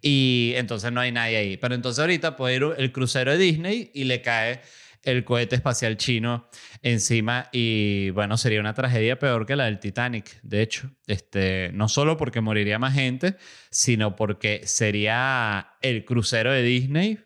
Y 0.02 0.54
entonces 0.56 0.90
no 0.90 1.00
hay 1.00 1.12
nadie 1.12 1.36
ahí. 1.36 1.56
Pero 1.58 1.76
entonces 1.76 2.00
ahorita 2.00 2.34
puede 2.34 2.56
ir 2.56 2.66
el 2.76 2.90
crucero 2.90 3.30
de 3.30 3.38
Disney 3.38 3.92
y 3.94 4.02
le 4.02 4.20
cae 4.20 4.62
el 5.06 5.24
cohete 5.24 5.54
espacial 5.54 5.96
chino 5.96 6.48
encima 6.82 7.48
y 7.52 8.10
bueno, 8.10 8.36
sería 8.36 8.60
una 8.60 8.74
tragedia 8.74 9.18
peor 9.18 9.46
que 9.46 9.56
la 9.56 9.64
del 9.64 9.78
Titanic, 9.78 10.40
de 10.42 10.62
hecho, 10.62 10.90
este, 11.06 11.70
no 11.72 11.88
solo 11.88 12.16
porque 12.16 12.40
moriría 12.40 12.78
más 12.78 12.94
gente, 12.94 13.36
sino 13.70 14.16
porque 14.16 14.62
sería 14.66 15.76
el 15.80 16.04
crucero 16.04 16.52
de 16.52 16.62
Disney 16.62 17.18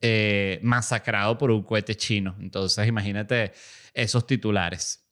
eh, 0.00 0.58
masacrado 0.62 1.36
por 1.36 1.50
un 1.50 1.62
cohete 1.62 1.94
chino. 1.94 2.34
Entonces, 2.40 2.88
imagínate 2.88 3.52
esos 3.92 4.26
titulares. 4.26 5.06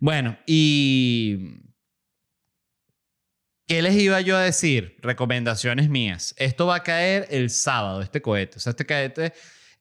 bueno, 0.00 0.38
y 0.46 1.60
¿Qué 3.66 3.80
les 3.80 3.94
iba 3.96 4.20
yo 4.20 4.36
a 4.36 4.42
decir? 4.42 4.98
Recomendaciones 5.00 5.88
mías. 5.88 6.34
Esto 6.36 6.66
va 6.66 6.76
a 6.76 6.82
caer 6.82 7.26
el 7.30 7.48
sábado, 7.48 8.02
este 8.02 8.20
cohete. 8.20 8.58
O 8.58 8.60
sea, 8.60 8.70
este 8.72 8.84
cohete 8.84 9.32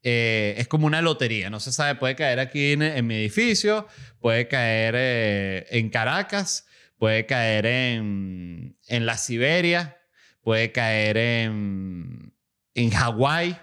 eh, 0.05 0.55
es 0.57 0.67
como 0.67 0.85
una 0.85 1.01
lotería, 1.01 1.49
no 1.49 1.61
se 1.61 1.71
sabe, 1.71 1.95
puede 1.95 2.15
caer 2.17 2.39
aquí 2.41 2.73
en, 2.73 3.07
mi 3.07 3.15
edificio, 3.15 3.87
puede 4.19 4.49
caer 4.49 4.95
eh, 4.97 5.65
en 5.71 5.89
Caracas, 5.89 6.67
puede 6.97 7.25
caer 7.25 7.65
en, 7.65 8.77
en 8.87 9.05
la 9.05 9.17
Siberia, 9.17 9.97
puede 10.41 10.73
caer 10.73 11.15
en, 11.15 12.33
en 12.75 12.89
Hawái, 12.91 13.57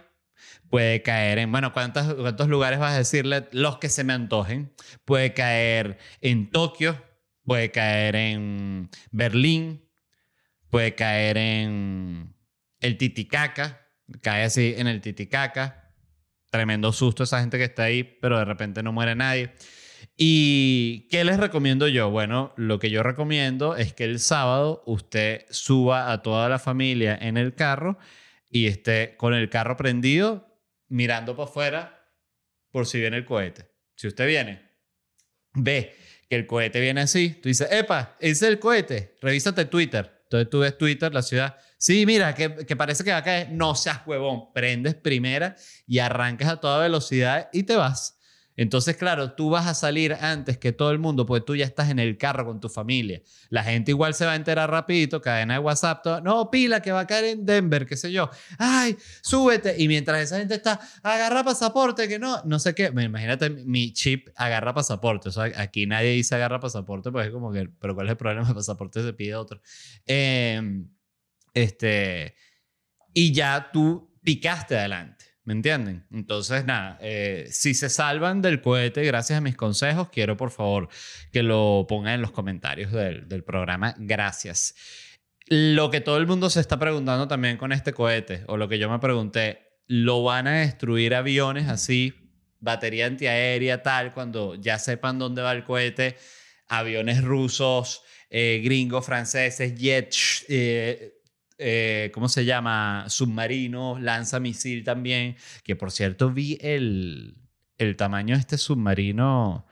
puede 0.70 1.02
caer 1.02 1.40
en, 1.40 1.52
bueno, 1.52 1.74
¿cuántos, 1.74 2.14
¿cuántos 2.14 2.48
lugares 2.48 2.78
vas 2.78 2.94
a 2.94 2.98
decirle? 2.98 3.46
Los 3.52 3.76
que 3.76 3.90
se 3.90 4.02
me 4.02 4.14
antojen. 4.14 4.72
Puede 5.04 5.34
caer 5.34 5.98
en 6.22 6.50
Tokio, 6.50 7.04
puede 7.44 7.70
caer 7.70 8.16
en 8.16 8.88
Berlín, 9.10 9.86
puede 10.70 10.94
caer 10.94 11.36
en 11.36 12.34
el 12.80 12.96
Titicaca, 12.96 13.86
cae 14.22 14.44
así 14.44 14.74
en 14.78 14.86
el 14.86 15.02
Titicaca 15.02 15.80
tremendo 16.50 16.92
susto 16.92 17.22
esa 17.22 17.40
gente 17.40 17.58
que 17.58 17.64
está 17.64 17.84
ahí, 17.84 18.02
pero 18.02 18.38
de 18.38 18.44
repente 18.44 18.82
no 18.82 18.92
muere 18.92 19.14
nadie. 19.14 19.52
¿Y 20.16 21.08
qué 21.08 21.24
les 21.24 21.38
recomiendo 21.38 21.88
yo? 21.88 22.10
Bueno, 22.10 22.52
lo 22.56 22.78
que 22.78 22.90
yo 22.90 23.02
recomiendo 23.02 23.76
es 23.76 23.94
que 23.94 24.04
el 24.04 24.18
sábado 24.18 24.82
usted 24.86 25.46
suba 25.50 26.12
a 26.12 26.22
toda 26.22 26.48
la 26.48 26.58
familia 26.58 27.16
en 27.20 27.36
el 27.36 27.54
carro 27.54 27.98
y 28.50 28.66
esté 28.66 29.16
con 29.16 29.32
el 29.32 29.48
carro 29.48 29.76
prendido 29.76 30.58
mirando 30.88 31.36
para 31.36 31.48
afuera 31.48 32.06
por 32.70 32.86
si 32.86 33.00
viene 33.00 33.18
el 33.18 33.24
cohete. 33.24 33.70
Si 33.94 34.08
usted 34.08 34.26
viene, 34.26 34.70
ve 35.54 35.94
que 36.28 36.36
el 36.36 36.46
cohete 36.46 36.80
viene 36.80 37.02
así, 37.02 37.30
tú 37.42 37.48
dices, 37.48 37.68
epa, 37.70 38.16
ese 38.20 38.46
es 38.46 38.52
el 38.52 38.58
cohete, 38.58 39.16
revísate 39.20 39.64
Twitter. 39.66 40.20
Entonces 40.24 40.50
tú 40.50 40.60
ves 40.60 40.76
Twitter, 40.76 41.12
la 41.12 41.22
ciudad, 41.22 41.56
sí, 41.80 42.04
mira, 42.04 42.34
que, 42.34 42.76
parece 42.76 43.02
que 43.02 43.10
va 43.10 43.16
a 43.16 43.24
caer. 43.24 43.50
No 43.50 43.74
seas 43.74 44.02
huevón, 44.06 44.52
prendes 44.52 44.94
primera 44.94 45.56
y 45.86 45.98
arrancas 45.98 46.48
a 46.48 46.56
toda 46.58 46.78
velocidad 46.78 47.48
y 47.52 47.64
te 47.64 47.74
vas. 47.74 48.18
Entonces, 48.56 48.98
claro, 48.98 49.32
tú 49.32 49.48
vas 49.48 49.66
a 49.66 49.72
salir 49.72 50.12
antes 50.12 50.58
que 50.58 50.72
todo 50.72 50.90
el 50.90 50.98
mundo 50.98 51.24
porque 51.24 51.46
tú 51.46 51.56
ya 51.56 51.64
estás 51.64 51.88
en 51.88 51.98
el 51.98 52.18
carro 52.18 52.44
con 52.44 52.60
tu 52.60 52.68
familia. 52.68 53.22
La 53.48 53.64
gente 53.64 53.92
igual 53.92 54.12
se 54.12 54.26
va 54.26 54.32
a 54.32 54.36
enterar 54.36 54.70
rapidito, 54.70 55.22
cadena 55.22 55.54
de 55.54 55.60
WhatsApp, 55.60 56.04
no, 56.22 56.50
pila, 56.50 56.82
que 56.82 56.92
va 56.92 57.00
a 57.00 57.06
caer 57.06 57.24
en 57.24 57.46
Denver, 57.46 57.86
qué 57.86 57.96
sé 57.96 58.12
yo. 58.12 58.28
Ay, 58.58 58.98
súbete. 59.22 59.76
Y 59.78 59.88
mientras 59.88 60.20
esa 60.20 60.38
gente 60.38 60.56
está, 60.56 60.78
agarra 61.02 61.42
pasaporte, 61.42 62.06
que 62.06 62.18
no, 62.18 62.42
no 62.44 62.58
sé 62.58 62.74
qué. 62.74 62.92
Imagínate 62.94 63.48
mi 63.48 63.94
chip, 63.94 64.28
agarra 64.36 64.74
pasaporte. 64.74 65.30
O 65.30 65.32
sea, 65.32 65.44
aquí 65.56 65.86
nadie 65.86 66.10
dice 66.10 66.34
agarra 66.34 66.60
pasaporte, 66.60 67.10
pues 67.10 67.28
es 67.28 67.32
como 67.32 67.50
que, 67.52 67.70
pero 67.80 67.94
¿cuál 67.94 68.08
es 68.08 68.10
el 68.10 68.18
problema? 68.18 68.46
El 68.50 68.54
pasaporte 68.54 69.02
se 69.02 69.14
pide 69.14 69.36
otro. 69.36 69.62
Eh, 70.06 70.60
este, 71.54 72.34
y 73.14 73.32
ya 73.32 73.70
tú 73.72 74.18
picaste 74.22 74.78
adelante. 74.78 75.24
¿Me 75.44 75.54
entienden? 75.54 76.06
Entonces, 76.12 76.64
nada, 76.64 76.98
eh, 77.00 77.48
si 77.50 77.74
se 77.74 77.88
salvan 77.88 78.42
del 78.42 78.60
cohete 78.60 79.02
gracias 79.04 79.38
a 79.38 79.40
mis 79.40 79.56
consejos, 79.56 80.10
quiero 80.10 80.36
por 80.36 80.50
favor 80.50 80.88
que 81.32 81.42
lo 81.42 81.86
pongan 81.88 82.14
en 82.14 82.22
los 82.22 82.30
comentarios 82.30 82.92
del, 82.92 83.26
del 83.26 83.42
programa. 83.42 83.94
Gracias. 83.98 84.74
Lo 85.46 85.90
que 85.90 86.00
todo 86.00 86.18
el 86.18 86.26
mundo 86.26 86.50
se 86.50 86.60
está 86.60 86.78
preguntando 86.78 87.26
también 87.26 87.56
con 87.56 87.72
este 87.72 87.92
cohete, 87.92 88.44
o 88.46 88.56
lo 88.56 88.68
que 88.68 88.78
yo 88.78 88.88
me 88.88 89.00
pregunté, 89.00 89.80
¿lo 89.88 90.22
van 90.22 90.46
a 90.46 90.60
destruir 90.60 91.14
aviones 91.14 91.68
así, 91.68 92.14
batería 92.60 93.06
antiaérea, 93.06 93.82
tal, 93.82 94.12
cuando 94.12 94.54
ya 94.54 94.78
sepan 94.78 95.18
dónde 95.18 95.42
va 95.42 95.50
el 95.50 95.64
cohete? 95.64 96.16
Aviones 96.68 97.24
rusos, 97.24 98.02
eh, 98.28 98.60
gringos, 98.62 99.04
franceses, 99.04 99.74
jets, 99.74 100.44
eh, 101.60 102.10
¿cómo 102.14 102.28
se 102.28 102.44
llama? 102.44 103.04
Submarino, 103.08 103.98
lanza 103.98 104.40
misil 104.40 104.82
también, 104.82 105.36
que 105.62 105.76
por 105.76 105.92
cierto 105.92 106.30
vi 106.30 106.58
el, 106.60 107.36
el 107.78 107.96
tamaño 107.96 108.34
de 108.34 108.40
este 108.40 108.58
submarino. 108.58 109.66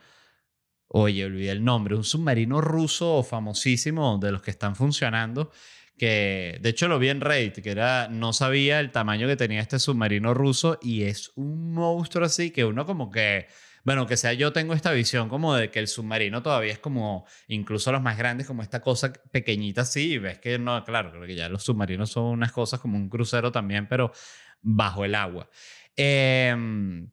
Oye, 0.88 1.24
olvidé 1.24 1.50
el 1.50 1.64
nombre, 1.64 1.96
un 1.96 2.04
submarino 2.04 2.60
ruso 2.60 3.22
famosísimo 3.22 4.18
de 4.18 4.32
los 4.32 4.42
que 4.42 4.50
están 4.50 4.76
funcionando, 4.76 5.50
que 5.98 6.58
de 6.62 6.68
hecho 6.68 6.88
lo 6.88 6.98
vi 6.98 7.08
en 7.08 7.20
Reddit, 7.20 7.62
que 7.62 7.70
era, 7.70 8.08
no 8.08 8.32
sabía 8.32 8.80
el 8.80 8.92
tamaño 8.92 9.26
que 9.26 9.36
tenía 9.36 9.60
este 9.60 9.78
submarino 9.78 10.32
ruso 10.34 10.78
y 10.82 11.02
es 11.02 11.32
un 11.36 11.72
monstruo 11.72 12.24
así 12.26 12.50
que 12.50 12.64
uno 12.64 12.86
como 12.86 13.10
que 13.10 13.48
bueno, 13.88 14.06
que 14.06 14.18
sea 14.18 14.34
yo 14.34 14.52
tengo 14.52 14.74
esta 14.74 14.92
visión 14.92 15.30
como 15.30 15.54
de 15.54 15.70
que 15.70 15.78
el 15.78 15.88
submarino 15.88 16.42
todavía 16.42 16.74
es 16.74 16.78
como, 16.78 17.24
incluso 17.46 17.90
los 17.90 18.02
más 18.02 18.18
grandes, 18.18 18.46
como 18.46 18.60
esta 18.60 18.82
cosa 18.82 19.14
pequeñita 19.32 19.80
así, 19.80 20.18
ves 20.18 20.38
que 20.38 20.58
no, 20.58 20.84
claro, 20.84 21.10
creo 21.10 21.26
que 21.26 21.34
ya 21.34 21.48
los 21.48 21.62
submarinos 21.62 22.10
son 22.10 22.24
unas 22.24 22.52
cosas 22.52 22.80
como 22.80 22.98
un 22.98 23.08
crucero 23.08 23.50
también, 23.50 23.88
pero 23.88 24.12
bajo 24.60 25.06
el 25.06 25.14
agua. 25.14 25.48
Em, 25.96 27.08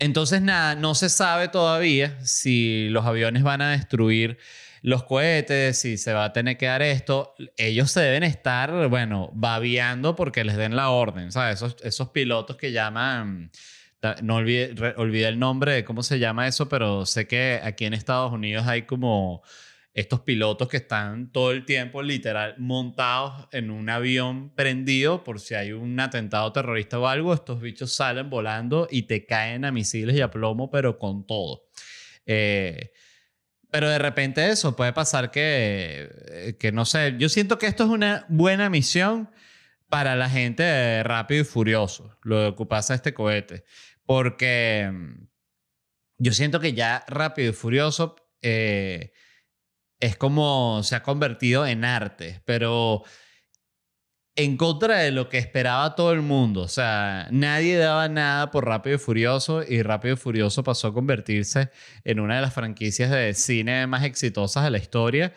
entonces, 0.00 0.42
nada, 0.42 0.74
no 0.74 0.96
se 0.96 1.08
sabe 1.08 1.46
todavía 1.46 2.18
si 2.26 2.88
los 2.88 3.06
aviones 3.06 3.44
van 3.44 3.62
a 3.62 3.70
destruir 3.70 4.38
los 4.82 5.04
cohetes, 5.04 5.78
si 5.78 5.98
se 5.98 6.12
va 6.12 6.24
a 6.24 6.32
tener 6.32 6.56
que 6.56 6.66
dar 6.66 6.82
esto. 6.82 7.32
Ellos 7.56 7.92
se 7.92 8.00
deben 8.00 8.24
estar, 8.24 8.88
bueno, 8.88 9.30
babiando 9.34 10.16
porque 10.16 10.42
les 10.42 10.56
den 10.56 10.74
la 10.74 10.90
orden, 10.90 11.30
¿sabes? 11.30 11.58
Esos, 11.62 11.76
esos 11.84 12.08
pilotos 12.08 12.56
que 12.56 12.72
llaman 12.72 13.52
no 14.22 14.36
olvidé, 14.36 15.28
el 15.28 15.38
nombre 15.38 15.72
de 15.72 15.84
cómo 15.84 16.02
se 16.02 16.18
llama 16.18 16.46
eso, 16.46 16.68
pero 16.68 17.06
sé 17.06 17.26
que 17.26 17.60
aquí 17.62 17.84
en 17.84 17.94
Estados 17.94 18.32
Unidos 18.32 18.66
hay 18.66 18.82
como 18.82 19.42
estos 19.92 20.20
pilotos 20.20 20.68
que 20.68 20.78
están 20.78 21.32
todo 21.32 21.50
el 21.50 21.64
tiempo 21.64 22.02
literal 22.02 22.54
montados 22.58 23.48
en 23.52 23.70
un 23.70 23.90
avión 23.90 24.54
prendido 24.54 25.24
por 25.24 25.40
si 25.40 25.54
hay 25.54 25.72
un 25.72 25.98
atentado 25.98 26.52
terrorista 26.52 26.98
o 26.98 27.08
algo, 27.08 27.34
estos 27.34 27.60
bichos 27.60 27.92
salen 27.92 28.30
volando 28.30 28.86
y 28.90 29.02
te 29.02 29.26
caen 29.26 29.64
a 29.64 29.72
misiles 29.72 30.16
y 30.16 30.20
a 30.20 30.30
plomo, 30.30 30.70
pero 30.70 30.98
con 30.98 31.26
todo. 31.26 31.64
Eh, 32.24 32.92
pero 33.70 33.88
de 33.88 33.98
repente 33.98 34.48
eso 34.48 34.74
puede 34.76 34.92
pasar 34.92 35.30
que, 35.30 36.08
eh, 36.28 36.56
que, 36.58 36.72
no 36.72 36.84
sé, 36.84 37.16
yo 37.18 37.28
siento 37.28 37.58
que 37.58 37.66
esto 37.66 37.84
es 37.84 37.90
una 37.90 38.26
buena 38.28 38.70
misión 38.70 39.30
para 39.88 40.14
la 40.14 40.30
gente 40.30 40.62
de 40.62 41.02
rápido 41.02 41.42
y 41.42 41.44
furioso, 41.44 42.16
lo 42.22 42.54
que 42.54 42.66
pasa 42.66 42.94
este 42.94 43.12
cohete. 43.12 43.64
Porque 44.10 44.90
mm, 44.92 45.28
yo 46.18 46.32
siento 46.32 46.58
que 46.58 46.72
ya 46.72 47.04
Rápido 47.06 47.50
y 47.50 47.52
Furioso 47.52 48.16
eh, 48.42 49.12
es 50.00 50.16
como 50.16 50.82
se 50.82 50.96
ha 50.96 51.04
convertido 51.04 51.64
en 51.64 51.84
arte, 51.84 52.42
pero 52.44 53.04
en 54.34 54.56
contra 54.56 54.98
de 54.98 55.12
lo 55.12 55.28
que 55.28 55.38
esperaba 55.38 55.94
todo 55.94 56.12
el 56.12 56.22
mundo. 56.22 56.62
O 56.62 56.68
sea, 56.68 57.28
nadie 57.30 57.76
daba 57.76 58.08
nada 58.08 58.50
por 58.50 58.66
Rápido 58.66 58.96
y 58.96 58.98
Furioso 58.98 59.62
y 59.62 59.80
Rápido 59.84 60.14
y 60.14 60.16
Furioso 60.16 60.64
pasó 60.64 60.88
a 60.88 60.92
convertirse 60.92 61.70
en 62.02 62.18
una 62.18 62.34
de 62.34 62.42
las 62.42 62.52
franquicias 62.52 63.12
de 63.12 63.32
cine 63.34 63.86
más 63.86 64.02
exitosas 64.02 64.64
de 64.64 64.72
la 64.72 64.78
historia 64.78 65.32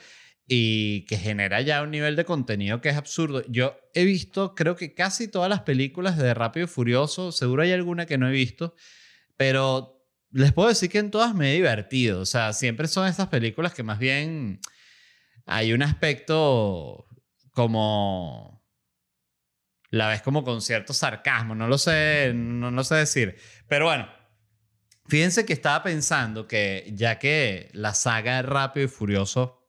y 0.48 1.06
que 1.06 1.18
genera 1.18 1.62
ya 1.62 1.82
un 1.82 1.92
nivel 1.92 2.16
de 2.16 2.26
contenido 2.26 2.82
que 2.82 2.90
es 2.90 2.98
absurdo. 2.98 3.44
Yo 3.48 3.78
he 3.94 4.04
visto, 4.04 4.56
creo 4.56 4.76
que 4.76 4.94
casi 4.94 5.28
todas 5.28 5.50
las 5.50 5.62
películas 5.62 6.18
de 6.18 6.34
Rápido 6.34 6.66
y 6.66 6.70
Furioso, 6.70 7.32
seguro 7.32 7.64
hay 7.64 7.72
alguna 7.72 8.06
que 8.06 8.18
no 8.18 8.28
he 8.28 8.32
visto, 8.32 8.76
pero 9.38 10.06
les 10.32 10.52
puedo 10.52 10.70
decir 10.70 10.90
que 10.90 11.00
en 11.00 11.12
todas 11.12 11.34
me 11.34 11.52
he 11.52 11.56
divertido. 11.56 12.22
O 12.22 12.26
sea, 12.26 12.54
siempre 12.54 12.88
son 12.88 13.08
estas 13.08 13.28
películas 13.28 13.74
que 13.74 13.84
más 13.84 14.00
bien 14.00 14.60
hay 15.46 15.74
un 15.74 15.82
aspecto 15.84 17.06
como 17.52 18.64
la 19.90 20.08
ves 20.10 20.24
como 20.24 20.44
con 20.44 20.62
cierto 20.62 20.92
sarcasmo, 20.92 21.54
no 21.54 21.68
lo 21.68 21.78
sé, 21.78 22.32
no, 22.34 22.72
no 22.72 22.84
sé 22.84 22.96
decir. 22.96 23.38
Pero 23.68 23.86
bueno, 23.86 24.10
fíjense 25.08 25.46
que 25.46 25.54
estaba 25.54 25.84
pensando 25.84 26.48
que 26.48 26.92
ya 26.94 27.20
que 27.20 27.70
la 27.74 27.94
saga 27.94 28.42
Rápido 28.42 28.88
y 28.88 28.90
Furioso 28.90 29.63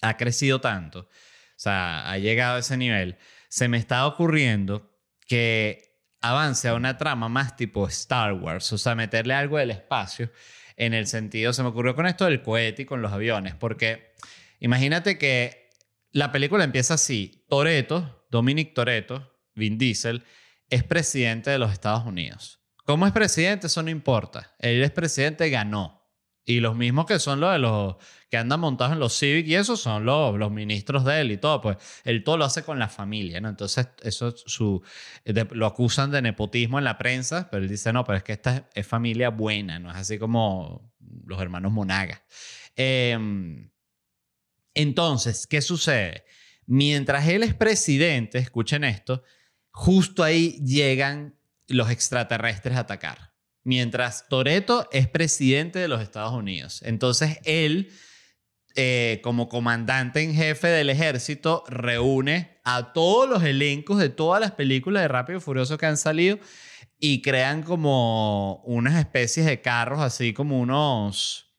ha 0.00 0.16
crecido 0.16 0.60
tanto, 0.60 1.00
o 1.00 1.08
sea, 1.56 2.10
ha 2.10 2.18
llegado 2.18 2.56
a 2.56 2.60
ese 2.60 2.76
nivel, 2.76 3.16
se 3.48 3.68
me 3.68 3.78
está 3.78 4.06
ocurriendo 4.06 4.90
que 5.26 6.02
avance 6.20 6.68
a 6.68 6.74
una 6.74 6.98
trama 6.98 7.28
más 7.28 7.56
tipo 7.56 7.86
Star 7.88 8.32
Wars, 8.32 8.72
o 8.72 8.78
sea, 8.78 8.94
meterle 8.94 9.34
algo 9.34 9.58
del 9.58 9.70
espacio 9.70 10.30
en 10.76 10.94
el 10.94 11.06
sentido, 11.06 11.52
se 11.52 11.62
me 11.62 11.68
ocurrió 11.68 11.94
con 11.94 12.06
esto 12.06 12.24
del 12.24 12.42
cohete 12.42 12.82
y 12.82 12.86
con 12.86 13.02
los 13.02 13.12
aviones, 13.12 13.54
porque 13.54 14.12
imagínate 14.60 15.18
que 15.18 15.70
la 16.12 16.32
película 16.32 16.64
empieza 16.64 16.94
así, 16.94 17.44
Toreto, 17.48 18.26
Dominic 18.30 18.74
Toreto, 18.74 19.38
Vin 19.54 19.78
Diesel, 19.78 20.24
es 20.70 20.84
presidente 20.84 21.50
de 21.50 21.58
los 21.58 21.72
Estados 21.72 22.06
Unidos. 22.06 22.60
¿Cómo 22.84 23.06
es 23.06 23.12
presidente? 23.12 23.66
Eso 23.66 23.82
no 23.82 23.90
importa. 23.90 24.54
Él 24.58 24.82
es 24.82 24.90
presidente, 24.90 25.50
ganó. 25.50 25.97
Y 26.48 26.60
los 26.60 26.76
mismos 26.76 27.04
que 27.04 27.18
son 27.18 27.40
los 27.40 27.52
de 27.52 27.58
los 27.58 27.96
que 28.30 28.38
andan 28.38 28.60
montados 28.60 28.94
en 28.94 28.98
los 28.98 29.12
Civic 29.12 29.46
y 29.48 29.54
esos 29.54 29.82
son 29.82 30.06
los, 30.06 30.38
los 30.38 30.50
ministros 30.50 31.04
de 31.04 31.20
él 31.20 31.30
y 31.30 31.36
todo, 31.36 31.60
pues 31.60 31.76
él 32.04 32.24
todo 32.24 32.38
lo 32.38 32.46
hace 32.46 32.62
con 32.62 32.78
la 32.78 32.88
familia, 32.88 33.38
¿no? 33.38 33.50
Entonces, 33.50 33.88
eso 34.00 34.34
su, 34.34 34.82
lo 35.50 35.66
acusan 35.66 36.10
de 36.10 36.22
nepotismo 36.22 36.78
en 36.78 36.84
la 36.84 36.96
prensa, 36.96 37.50
pero 37.50 37.62
él 37.62 37.68
dice, 37.68 37.92
no, 37.92 38.02
pero 38.02 38.16
es 38.16 38.24
que 38.24 38.32
esta 38.32 38.66
es, 38.72 38.86
familia 38.86 39.28
buena, 39.28 39.78
no 39.78 39.90
es 39.90 39.96
así 39.98 40.18
como 40.18 40.90
los 41.26 41.38
hermanos 41.38 41.70
Monaga. 41.70 42.24
Em, 42.76 43.70
entonces, 44.72 45.46
¿qué 45.46 45.60
sucede? 45.60 46.24
Mientras 46.64 47.28
él 47.28 47.42
es 47.42 47.52
presidente, 47.52 48.38
escuchen 48.38 48.84
esto, 48.84 49.22
justo 49.70 50.24
ahí 50.24 50.58
llegan 50.64 51.34
los 51.66 51.90
extraterrestres 51.90 52.74
a 52.78 52.80
atacar 52.80 53.37
mientras 53.64 54.28
Toreto 54.28 54.88
es 54.92 55.08
presidente 55.08 55.78
de 55.78 55.88
los 55.88 56.00
Estados 56.00 56.32
Unidos. 56.32 56.82
Entonces 56.84 57.38
él, 57.44 57.90
eh, 58.76 59.20
como 59.22 59.48
comandante 59.48 60.22
en 60.22 60.34
jefe 60.34 60.68
del 60.68 60.90
ejército, 60.90 61.64
reúne 61.68 62.60
a 62.64 62.92
todos 62.92 63.28
los 63.28 63.42
elencos 63.42 63.98
de 63.98 64.08
todas 64.08 64.40
las 64.40 64.52
películas 64.52 65.02
de 65.02 65.08
Rápido 65.08 65.38
y 65.38 65.42
Furioso 65.42 65.78
que 65.78 65.86
han 65.86 65.96
salido 65.96 66.38
y 66.98 67.22
crean 67.22 67.62
como 67.62 68.62
unas 68.64 68.98
especies 68.98 69.46
de 69.46 69.60
carros, 69.60 70.00
así 70.00 70.32
como 70.32 70.60
unos, 70.60 71.54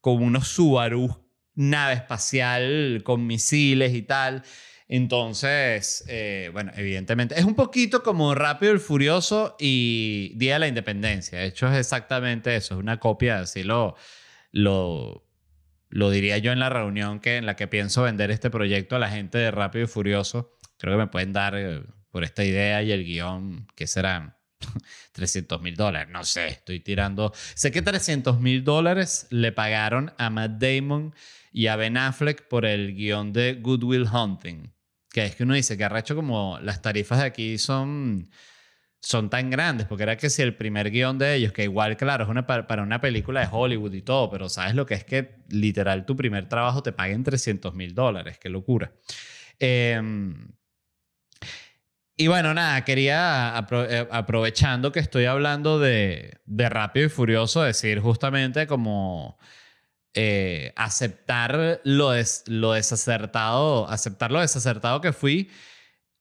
como 0.00 0.24
unos 0.24 0.48
Subaru, 0.48 1.28
nave 1.54 1.94
espacial 1.94 3.02
con 3.04 3.26
misiles 3.26 3.94
y 3.94 4.02
tal. 4.02 4.44
Entonces, 4.88 6.02
eh, 6.08 6.48
bueno, 6.54 6.72
evidentemente, 6.74 7.38
es 7.38 7.44
un 7.44 7.54
poquito 7.54 8.02
como 8.02 8.34
Rápido 8.34 8.74
y 8.74 8.78
Furioso 8.78 9.54
y 9.60 10.32
Día 10.36 10.54
de 10.54 10.60
la 10.60 10.68
Independencia. 10.68 11.38
De 11.38 11.46
hecho, 11.46 11.68
es 11.68 11.76
exactamente 11.76 12.56
eso, 12.56 12.74
es 12.74 12.80
una 12.80 12.98
copia, 12.98 13.40
así 13.40 13.64
lo, 13.64 13.96
lo, 14.50 15.22
diría 16.10 16.38
yo 16.38 16.52
en 16.52 16.58
la 16.58 16.70
reunión 16.70 17.20
que, 17.20 17.36
en 17.36 17.44
la 17.44 17.54
que 17.54 17.68
pienso 17.68 18.02
vender 18.02 18.30
este 18.30 18.48
proyecto 18.48 18.96
a 18.96 18.98
la 18.98 19.10
gente 19.10 19.36
de 19.36 19.50
Rápido 19.50 19.84
y 19.84 19.88
Furioso. 19.88 20.56
Creo 20.78 20.94
que 20.94 21.04
me 21.04 21.08
pueden 21.08 21.34
dar 21.34 21.54
eh, 21.54 21.82
por 22.10 22.24
esta 22.24 22.42
idea 22.42 22.82
y 22.82 22.90
el 22.90 23.04
guion, 23.04 23.66
que 23.74 23.86
serán 23.86 24.36
300 25.12 25.60
mil 25.60 25.76
dólares, 25.76 26.08
no 26.10 26.24
sé, 26.24 26.48
estoy 26.48 26.80
tirando. 26.80 27.34
Sé 27.54 27.70
que 27.72 27.82
300 27.82 28.40
mil 28.40 28.64
dólares 28.64 29.26
le 29.28 29.52
pagaron 29.52 30.14
a 30.16 30.30
Matt 30.30 30.52
Damon 30.52 31.14
y 31.52 31.66
a 31.66 31.76
Ben 31.76 31.98
Affleck 31.98 32.48
por 32.48 32.64
el 32.64 32.94
guion 32.94 33.34
de 33.34 33.54
Goodwill 33.60 34.08
Hunting 34.10 34.77
que 35.10 35.24
es 35.24 35.36
que 35.36 35.42
uno 35.44 35.54
dice 35.54 35.76
que 35.76 35.88
hecho 35.96 36.14
como 36.14 36.58
las 36.60 36.82
tarifas 36.82 37.18
de 37.18 37.24
aquí 37.24 37.58
son, 37.58 38.30
son 39.00 39.30
tan 39.30 39.50
grandes, 39.50 39.86
porque 39.86 40.02
era 40.02 40.16
que 40.16 40.30
si 40.30 40.42
el 40.42 40.54
primer 40.56 40.90
guion 40.90 41.18
de 41.18 41.34
ellos, 41.34 41.52
que 41.52 41.64
igual, 41.64 41.96
claro, 41.96 42.24
es 42.24 42.30
una, 42.30 42.46
para 42.46 42.82
una 42.82 43.00
película 43.00 43.40
de 43.40 43.48
Hollywood 43.50 43.94
y 43.94 44.02
todo, 44.02 44.30
pero 44.30 44.48
sabes 44.48 44.74
lo 44.74 44.86
que 44.86 44.94
es 44.94 45.04
que 45.04 45.36
literal 45.48 46.04
tu 46.04 46.16
primer 46.16 46.48
trabajo 46.48 46.82
te 46.82 46.92
paguen 46.92 47.24
300 47.24 47.74
mil 47.74 47.94
dólares, 47.94 48.38
qué 48.38 48.48
locura. 48.48 48.92
Em, 49.58 50.52
y 52.16 52.26
bueno, 52.26 52.52
nada, 52.52 52.84
quería, 52.84 53.54
eh, 53.88 54.08
aprovechando 54.10 54.90
que 54.90 54.98
estoy 54.98 55.26
hablando 55.26 55.78
de, 55.78 56.40
de 56.46 56.68
Rápido 56.68 57.06
y 57.06 57.08
Furioso, 57.08 57.62
decir 57.62 58.00
justamente 58.00 58.66
como 58.66 59.38
eh, 60.20 60.72
aceptar 60.74 61.80
lo, 61.84 62.10
lo 62.46 62.72
desacertado, 62.72 63.88
aceptar 63.88 64.32
lo 64.32 64.40
desacertado 64.40 65.00
que 65.00 65.12
fui 65.12 65.48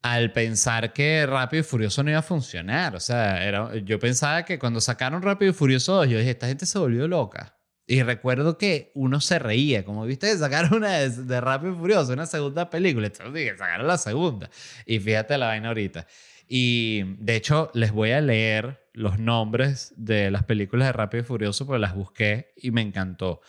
al 0.04 0.32
pensar 0.34 0.94
que 0.94 1.26
Rápido 1.26 1.62
y 1.62 1.64
Furioso 1.64 2.04
no 2.04 2.12
iba 2.12 2.20
a 2.20 2.22
funcionar. 2.22 2.96
O 2.96 3.00
sea, 3.00 3.44
era, 3.44 3.76
yo 3.78 3.98
pensaba 3.98 4.46
que 4.46 4.60
cuando 4.60 4.82
sacaron 4.82 5.24
Rápido 5.24 5.50
y 5.50 5.54
Furioso 5.56 5.96
2, 5.96 6.10
yo 6.10 6.20
dije, 6.20 6.30
esta 6.30 6.46
gente 6.46 6.68
se 6.68 6.78
volvió 6.78 7.08
loca. 7.08 7.58
Y 7.88 8.04
recuerdo 8.04 8.60
que 8.60 8.92
uno 8.94 9.20
se 9.20 9.40
reía, 9.40 9.84
como 9.84 10.06
viste, 10.06 10.38
sacaron 10.38 10.76
una 10.76 11.00
de, 11.00 11.42
Rápido 11.42 11.74
y 11.74 11.78
Furioso, 11.78 12.14
una 12.14 12.28
segunda 12.28 12.70
película. 12.70 13.08
Entonces 13.08 13.34
dije, 13.34 13.58
sacaron 13.58 13.88
la 13.88 13.98
segunda. 13.98 14.52
Y 14.86 15.00
fíjate 15.00 15.40
la 15.40 15.48
vaina 15.48 15.70
ahorita. 15.70 16.06
Y 16.48 17.16
de 17.18 17.36
hecho, 17.36 17.72
les 17.74 17.92
voy 17.92 18.12
a 18.12 18.22
leer 18.22 18.80
los 18.94 19.18
nombres 19.18 19.92
de 19.98 20.30
las 20.30 20.44
películas 20.44 20.90
de 20.90 20.94
Rápido 20.94 21.24
y 21.24 21.26
Furioso 21.26 21.66
porque 21.66 21.80
las 21.80 21.96
busqué 21.96 22.54
y 22.58 22.70
me 22.70 22.82
encantó. 22.82 23.42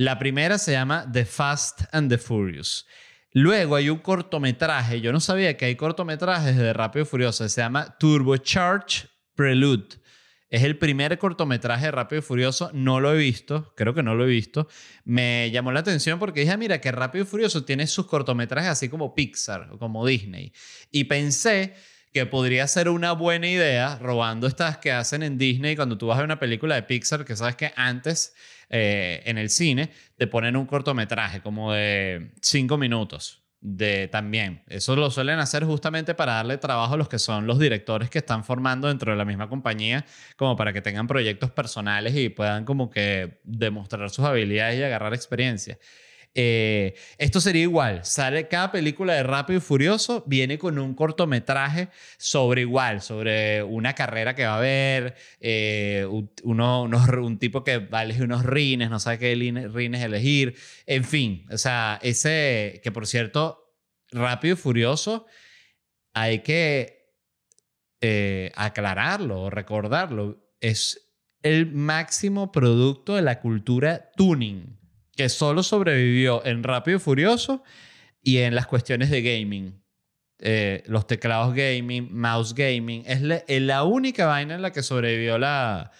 La 0.00 0.18
primera 0.18 0.56
se 0.56 0.72
llama 0.72 1.06
The 1.12 1.26
Fast 1.26 1.82
and 1.92 2.08
the 2.08 2.16
Furious. 2.16 2.86
Luego 3.32 3.76
hay 3.76 3.90
un 3.90 3.98
cortometraje, 3.98 5.02
yo 5.02 5.12
no 5.12 5.20
sabía 5.20 5.58
que 5.58 5.66
hay 5.66 5.76
cortometrajes 5.76 6.56
de 6.56 6.72
Rápido 6.72 7.02
y 7.02 7.06
Furioso, 7.06 7.46
se 7.46 7.60
llama 7.60 7.98
Turbocharge 7.98 9.08
Prelude. 9.34 10.00
Es 10.48 10.62
el 10.62 10.78
primer 10.78 11.18
cortometraje 11.18 11.84
de 11.84 11.90
Rápido 11.90 12.20
y 12.20 12.22
Furioso, 12.22 12.70
no 12.72 12.98
lo 12.98 13.12
he 13.12 13.18
visto, 13.18 13.74
creo 13.76 13.92
que 13.92 14.02
no 14.02 14.14
lo 14.14 14.24
he 14.24 14.28
visto. 14.28 14.68
Me 15.04 15.50
llamó 15.50 15.70
la 15.70 15.80
atención 15.80 16.18
porque 16.18 16.40
dije, 16.40 16.52
ah, 16.52 16.56
mira, 16.56 16.80
que 16.80 16.90
Rápido 16.92 17.24
y 17.24 17.26
Furioso 17.26 17.66
tiene 17.66 17.86
sus 17.86 18.06
cortometrajes 18.06 18.70
así 18.70 18.88
como 18.88 19.14
Pixar 19.14 19.68
o 19.70 19.78
como 19.78 20.06
Disney. 20.06 20.54
Y 20.90 21.04
pensé 21.04 21.74
que 22.14 22.24
podría 22.24 22.66
ser 22.68 22.88
una 22.88 23.12
buena 23.12 23.48
idea, 23.48 23.98
robando 24.00 24.46
estas 24.46 24.78
que 24.78 24.92
hacen 24.92 25.22
en 25.22 25.36
Disney 25.36 25.76
cuando 25.76 25.98
tú 25.98 26.06
vas 26.06 26.18
a 26.18 26.24
una 26.24 26.40
película 26.40 26.74
de 26.74 26.84
Pixar, 26.84 27.26
que 27.26 27.36
sabes 27.36 27.56
que 27.56 27.74
antes 27.76 28.32
eh, 28.70 29.22
en 29.26 29.36
el 29.36 29.50
cine, 29.50 29.90
te 30.16 30.26
ponen 30.26 30.56
un 30.56 30.66
cortometraje 30.66 31.40
como 31.42 31.72
de 31.72 32.32
cinco 32.40 32.78
minutos. 32.78 33.38
De, 33.62 34.08
también. 34.08 34.62
Eso 34.68 34.96
lo 34.96 35.10
suelen 35.10 35.38
hacer 35.38 35.64
justamente 35.64 36.14
para 36.14 36.32
darle 36.32 36.56
trabajo 36.56 36.94
a 36.94 36.96
los 36.96 37.10
que 37.10 37.18
son 37.18 37.46
los 37.46 37.58
directores 37.58 38.08
que 38.08 38.16
están 38.16 38.42
formando 38.42 38.88
dentro 38.88 39.12
de 39.12 39.18
la 39.18 39.26
misma 39.26 39.50
compañía, 39.50 40.06
como 40.38 40.56
para 40.56 40.72
que 40.72 40.80
tengan 40.80 41.06
proyectos 41.06 41.50
personales 41.50 42.16
y 42.16 42.30
puedan 42.30 42.64
como 42.64 42.88
que 42.88 43.42
demostrar 43.44 44.08
sus 44.08 44.24
habilidades 44.24 44.80
y 44.80 44.82
agarrar 44.82 45.12
experiencia. 45.12 45.78
Eh, 46.34 46.94
esto 47.18 47.40
sería 47.40 47.62
igual. 47.62 48.04
Sale 48.04 48.46
cada 48.46 48.70
película 48.70 49.14
de 49.14 49.22
Rápido 49.24 49.58
y 49.58 49.60
Furioso, 49.60 50.22
viene 50.26 50.58
con 50.58 50.78
un 50.78 50.94
cortometraje 50.94 51.88
sobre 52.18 52.62
igual, 52.62 53.02
sobre 53.02 53.62
una 53.62 53.94
carrera 53.94 54.34
que 54.34 54.44
va 54.44 54.54
a 54.54 54.58
haber, 54.58 55.16
eh, 55.40 56.06
uno, 56.44 56.82
un 56.84 57.38
tipo 57.38 57.64
que 57.64 57.78
va 57.78 58.00
a 58.00 58.02
elegir 58.04 58.24
unos 58.24 58.44
rines, 58.44 58.90
no 58.90 59.00
sabe 59.00 59.18
qué 59.18 59.34
rines 59.34 60.04
elegir, 60.04 60.54
en 60.86 61.04
fin, 61.04 61.46
o 61.50 61.58
sea, 61.58 61.98
ese 62.02 62.80
que 62.82 62.92
por 62.92 63.06
cierto, 63.06 63.56
Rápido 64.12 64.54
y 64.54 64.56
Furioso, 64.56 65.26
hay 66.14 66.40
que 66.40 67.14
eh, 68.00 68.52
aclararlo, 68.56 69.50
recordarlo, 69.50 70.52
es 70.60 71.12
el 71.42 71.72
máximo 71.72 72.52
producto 72.52 73.16
de 73.16 73.22
la 73.22 73.40
cultura 73.40 74.10
tuning 74.16 74.79
que 75.20 75.28
solo 75.28 75.62
sobrevivió 75.62 76.42
en 76.46 76.62
Rápido 76.62 76.96
y 76.96 77.00
Furioso 77.00 77.62
y 78.22 78.38
en 78.38 78.54
las 78.54 78.66
cuestiones 78.66 79.10
de 79.10 79.20
gaming. 79.20 79.78
Eh, 80.38 80.82
los 80.86 81.06
teclados 81.06 81.54
gaming, 81.54 82.08
mouse 82.10 82.54
gaming. 82.54 83.02
Es 83.04 83.20
la, 83.20 83.84
única 83.84 84.24
vaina 84.24 84.54
en 84.54 84.62
la 84.62 84.72
que 84.72 84.82
sobrevivió 84.82 85.36
la, 85.36 85.90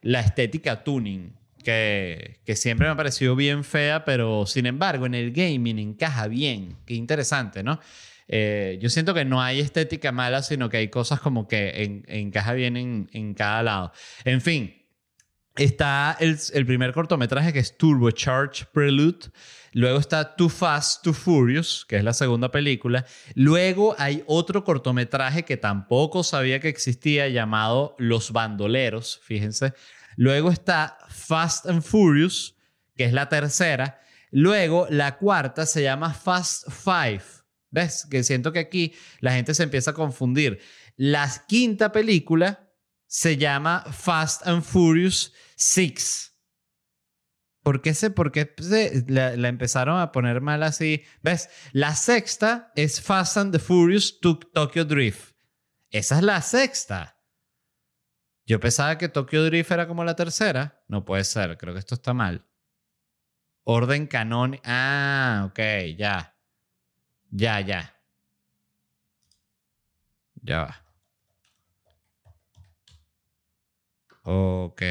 la 0.00 0.20
estética 0.20 0.84
tuning. 0.84 1.34
Que, 1.62 2.40
que, 2.46 2.56
siempre 2.56 2.86
me 2.86 2.94
ha 2.94 2.96
parecido 2.96 3.36
bien 3.36 3.62
fea, 3.62 4.06
pero 4.06 4.46
sin 4.46 4.64
embargo 4.64 5.04
en 5.04 5.16
el 5.16 5.32
gaming 5.32 5.78
encaja 5.78 6.26
bien. 6.26 6.78
Qué 6.86 6.94
interesante, 6.94 7.62
¿no? 7.62 7.78
Eh, 8.26 8.78
yo 8.80 8.88
siento 8.88 9.12
que 9.12 9.26
no 9.26 9.42
hay 9.42 9.60
estética 9.60 10.12
mala, 10.12 10.42
sino 10.42 10.70
que 10.70 10.78
hay 10.78 10.88
cosas 10.88 11.20
como 11.20 11.46
que 11.46 12.02
encaja 12.06 12.54
bien 12.54 12.78
en, 12.78 13.10
en 13.12 13.34
cada 13.34 13.62
lado. 13.62 13.92
En 14.24 14.40
fin, 14.40 14.81
Está 15.56 16.16
el, 16.18 16.66
primer 16.66 16.94
cortometraje 16.94 17.52
que 17.52 17.58
es 17.58 17.76
Turbocharge 17.76 18.64
Prelude. 18.72 19.30
Luego 19.72 19.98
está 19.98 20.34
Too 20.34 20.48
Fast, 20.48 21.02
Too 21.02 21.12
Furious, 21.12 21.84
que 21.86 21.96
es 21.96 22.04
la 22.04 22.14
segunda 22.14 22.50
película. 22.50 23.04
Luego 23.34 23.94
hay 23.98 24.22
otro 24.26 24.64
cortometraje 24.64 25.44
que 25.44 25.58
tampoco 25.58 26.22
sabía 26.22 26.58
que 26.58 26.68
existía 26.68 27.28
llamado 27.28 27.94
Los 27.98 28.32
Bandoleros, 28.32 29.20
fíjense. 29.22 29.74
Luego 30.16 30.50
está 30.50 30.96
Fast 31.08 31.66
and 31.66 31.82
Furious, 31.82 32.56
que 32.96 33.04
es 33.04 33.12
la 33.12 33.28
tercera. 33.28 34.00
Luego 34.30 34.86
la 34.88 35.18
cuarta 35.18 35.66
se 35.66 35.82
llama 35.82 36.14
Fast 36.14 36.70
Five. 36.70 37.22
¿Ves? 37.70 38.06
Que 38.10 38.22
siento 38.22 38.52
que 38.52 38.58
aquí 38.58 38.94
la 39.20 39.32
gente 39.32 39.54
se 39.54 39.62
empieza 39.62 39.92
a 39.92 39.94
confundir. 39.94 40.60
La 40.96 41.30
quinta 41.46 41.92
película 41.92 42.71
se 43.12 43.36
llama 43.36 43.84
Fast 43.92 44.46
and 44.46 44.62
Furious 44.62 45.34
6. 45.56 46.34
¿Por 47.62 47.82
qué, 47.82 47.92
se, 47.92 48.10
por 48.10 48.32
qué 48.32 48.54
se, 48.58 49.04
la, 49.06 49.48
empezaron 49.48 50.00
a 50.00 50.12
poner 50.12 50.40
mal 50.40 50.62
así? 50.62 51.04
¿Ves? 51.20 51.50
La 51.72 51.94
sexta 51.94 52.72
es 52.74 53.02
Fast 53.02 53.36
and 53.36 53.52
the 53.52 53.58
Furious 53.58 54.18
to 54.18 54.38
Tokyo 54.38 54.86
Drift. 54.86 55.36
Esa 55.90 56.16
es 56.16 56.22
la 56.22 56.40
sexta. 56.40 57.22
Yo 58.46 58.58
pensaba 58.58 58.96
que 58.96 59.10
Tokyo 59.10 59.44
Drift 59.44 59.70
era 59.70 59.86
como 59.86 60.04
la 60.04 60.16
tercera. 60.16 60.82
No 60.88 61.04
puede 61.04 61.24
ser, 61.24 61.58
creo 61.58 61.74
que 61.74 61.80
esto 61.80 61.96
está 61.96 62.14
mal. 62.14 62.48
Orden 63.64 64.06
canón. 64.06 64.58
Ah, 64.64 65.48
ok, 65.50 65.58
ya. 65.98 66.34
Ya, 67.30 67.60
ya. 67.60 67.94
Ya 70.40 70.62
va. 70.62 70.81
Ok. 74.22 74.82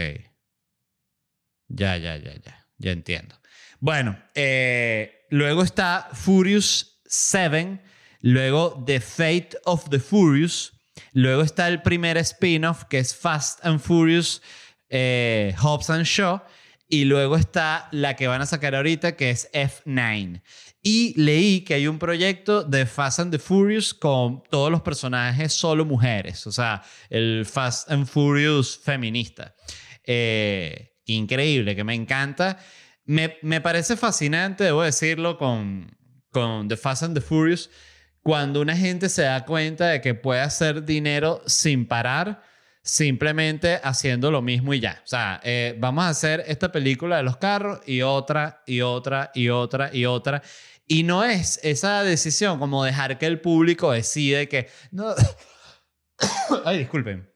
Ya, 1.68 1.98
ya, 1.98 2.18
ya, 2.18 2.34
ya. 2.34 2.68
Ya 2.78 2.92
entiendo. 2.92 3.36
Bueno, 3.80 4.18
eh, 4.36 5.26
luego 5.30 5.64
está 5.64 6.10
Furious 6.14 7.02
7. 7.06 7.80
Luego 8.22 8.84
The 8.86 9.00
Fate 9.00 9.52
of 9.66 9.90
the 9.90 10.00
Furious. 10.00 10.74
Luego 11.14 11.42
está 11.42 11.68
el 11.68 11.82
primer 11.82 12.18
spin-off 12.18 12.86
que 12.86 13.00
es 13.00 13.16
Fast 13.16 13.66
and 13.66 13.80
Furious 13.80 14.42
eh, 14.90 15.54
Hobbs 15.58 15.90
and 15.90 16.06
Shaw. 16.06 16.42
Y 16.94 17.06
luego 17.06 17.38
está 17.38 17.88
la 17.94 18.18
que 18.18 18.28
van 18.28 18.42
a 18.42 18.46
sacar 18.46 18.76
ahorita 18.76 19.16
que 19.16 19.30
es 19.30 19.50
F9. 19.54 20.42
Y 20.84 21.14
leí 21.16 21.62
que 21.62 21.76
hay 21.76 21.88
un 21.88 21.98
proyecto 21.98 22.66
de 22.66 22.86
Fast 22.86 23.22
and 23.22 23.32
the 23.32 23.40
Furious 23.40 23.94
con 23.94 24.44
todos 24.50 24.70
los 24.70 24.82
personajes 24.82 25.54
solo 25.54 25.86
mujeres. 25.86 26.46
O 26.48 26.52
sea, 26.52 26.84
el 27.10 27.46
Fast 27.46 27.90
and 27.90 28.06
Furious 28.06 28.78
feminista. 28.78 29.56
Eh, 30.04 30.98
increíble, 31.06 31.78
que 31.78 31.86
me 31.86 31.96
encanta. 31.96 32.60
Me, 33.06 33.38
me, 33.42 33.62
parece 33.62 33.96
fascinante, 33.96 34.66
debo 34.66 34.84
decirlo, 34.84 35.38
con, 35.38 35.98
con 36.30 36.68
The 36.68 36.76
Fast 36.76 37.04
and 37.04 37.16
the 37.16 37.22
Furious, 37.22 37.70
cuando 38.22 38.60
una 38.60 38.76
gente 38.76 39.08
se 39.08 39.22
da 39.22 39.46
cuenta 39.46 39.88
de 39.88 40.02
que 40.02 40.14
puede 40.14 40.42
hacer 40.42 40.84
dinero 40.84 41.42
sin 41.46 41.88
parar, 41.88 42.44
simplemente 42.84 43.80
haciendo 43.84 44.32
lo 44.32 44.42
mismo 44.42 44.74
y 44.74 44.80
ya. 44.80 45.02
O 45.04 45.08
sea, 45.08 45.40
eh, 45.44 45.76
vamos 45.80 46.04
a 46.04 46.10
hacer 46.10 46.44
esta 46.48 46.72
película 46.72 47.18
de 47.18 47.24
los 47.24 47.38
carros 47.38 47.82
y 47.86 48.02
otra, 48.02 48.64
y 48.66 48.82
otra, 48.82 49.32
y 49.34 49.50
otra, 49.50 49.90
y 49.94 50.06
otra. 50.06 50.42
Y 50.88 51.04
no 51.04 51.24
es 51.24 51.60
esa 51.64 52.04
decisión 52.04 52.60
como 52.60 52.84
dejar 52.84 53.18
que 53.18 53.26
el 53.26 53.40
público 53.40 53.92
decide 53.92 54.50
que... 54.50 54.70
No, 54.92 55.14
ay, 56.66 56.80
disculpen. 56.80 57.30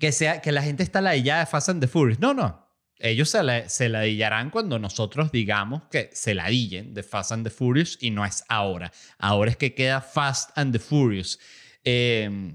Que, 0.00 0.12
sea, 0.12 0.40
que 0.40 0.52
la 0.52 0.62
gente 0.62 0.82
está 0.82 1.00
la 1.00 1.16
ya 1.16 1.40
de 1.40 1.46
Fast 1.46 1.68
and 1.68 1.80
the 1.80 1.88
Furious. 1.88 2.18
No, 2.18 2.34
no 2.34 2.68
ellos 2.98 3.30
se, 3.30 3.42
la, 3.42 3.68
se 3.68 3.88
ladillarán 3.88 4.50
cuando 4.50 4.78
nosotros 4.78 5.30
digamos 5.30 5.82
que 5.90 6.10
se 6.12 6.34
ladillen 6.34 6.94
de 6.94 7.02
Fast 7.02 7.32
and 7.32 7.44
the 7.44 7.50
Furious 7.50 7.96
y 8.00 8.10
no 8.10 8.24
es 8.24 8.44
ahora. 8.48 8.92
Ahora 9.18 9.50
es 9.50 9.56
que 9.56 9.74
queda 9.74 10.00
Fast 10.00 10.50
and 10.56 10.72
the 10.72 10.78
Furious. 10.78 11.38
Eh, 11.84 12.52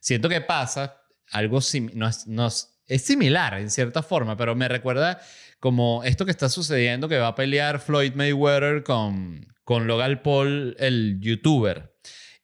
siento 0.00 0.28
que 0.28 0.40
pasa 0.40 1.01
algo 1.32 1.58
no 1.94 2.08
es, 2.08 2.78
es, 2.86 3.02
similar 3.02 3.54
en 3.54 3.70
cierta 3.70 4.02
forma, 4.02 4.36
pero 4.36 4.54
me 4.54 4.68
recuerda 4.68 5.20
como 5.58 6.04
esto 6.04 6.24
que 6.24 6.30
está 6.30 6.48
sucediendo 6.48 7.08
que 7.08 7.18
va 7.18 7.28
a 7.28 7.34
pelear 7.34 7.80
Floyd 7.80 8.14
Mayweather 8.14 8.82
con, 8.82 9.46
con 9.64 9.86
Logan 9.86 10.20
Paul, 10.22 10.76
el 10.78 11.18
youtuber. 11.20 11.92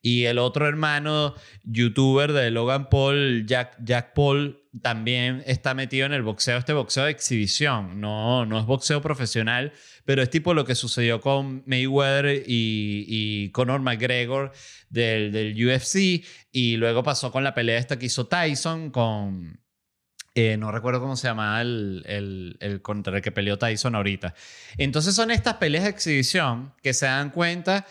Y 0.01 0.25
el 0.25 0.37
otro 0.37 0.67
hermano 0.67 1.35
youtuber 1.63 2.31
de 2.31 2.51
Logan 2.51 2.89
Paul, 2.89 3.45
Jack, 3.45 3.77
Jack 3.83 4.13
Paul, 4.13 4.58
también 4.81 5.43
está 5.47 5.73
metido 5.73 6.05
en 6.05 6.13
el 6.13 6.21
boxeo, 6.21 6.57
este 6.57 6.73
boxeo 6.73 7.05
de 7.05 7.11
exhibición, 7.11 7.99
no, 7.99 8.45
no 8.45 8.59
es 8.59 8.65
boxeo 8.65 9.01
profesional, 9.01 9.73
pero 10.05 10.21
es 10.21 10.29
tipo 10.29 10.53
lo 10.53 10.63
que 10.63 10.75
sucedió 10.75 11.21
con 11.21 11.63
Mayweather 11.65 12.43
y, 12.45 13.49
Conor 13.51 13.81
McGregor 13.81 14.51
del, 14.89 15.31
del, 15.31 15.53
UFC, 15.53 16.23
y 16.51 16.77
luego 16.77 17.03
pasó 17.03 17.31
con 17.31 17.43
la 17.43 17.53
pelea 17.53 17.79
esta 17.79 17.97
que 17.97 18.05
hizo 18.05 18.27
Tyson 18.27 18.91
con... 18.91 19.59
Eh, 20.35 20.55
no 20.57 20.71
recuerdo 20.71 21.01
cómo 21.01 21.17
se 21.17 21.27
llama 21.27 21.59
el, 21.59 22.03
el, 22.05 22.57
el 22.59 22.81
contra 22.81 23.17
el 23.17 23.21
que 23.23 23.31
peleó 23.31 23.57
Tyson 23.57 23.95
ahorita. 23.95 24.35
Entonces 24.77 25.15
son 25.15 25.31
estas 25.31 25.55
peleas 25.55 25.85
de 25.85 25.89
exhibición 25.89 26.73
que 26.81 26.93
se 26.93 27.07
dan 27.07 27.31
cuenta 27.31 27.85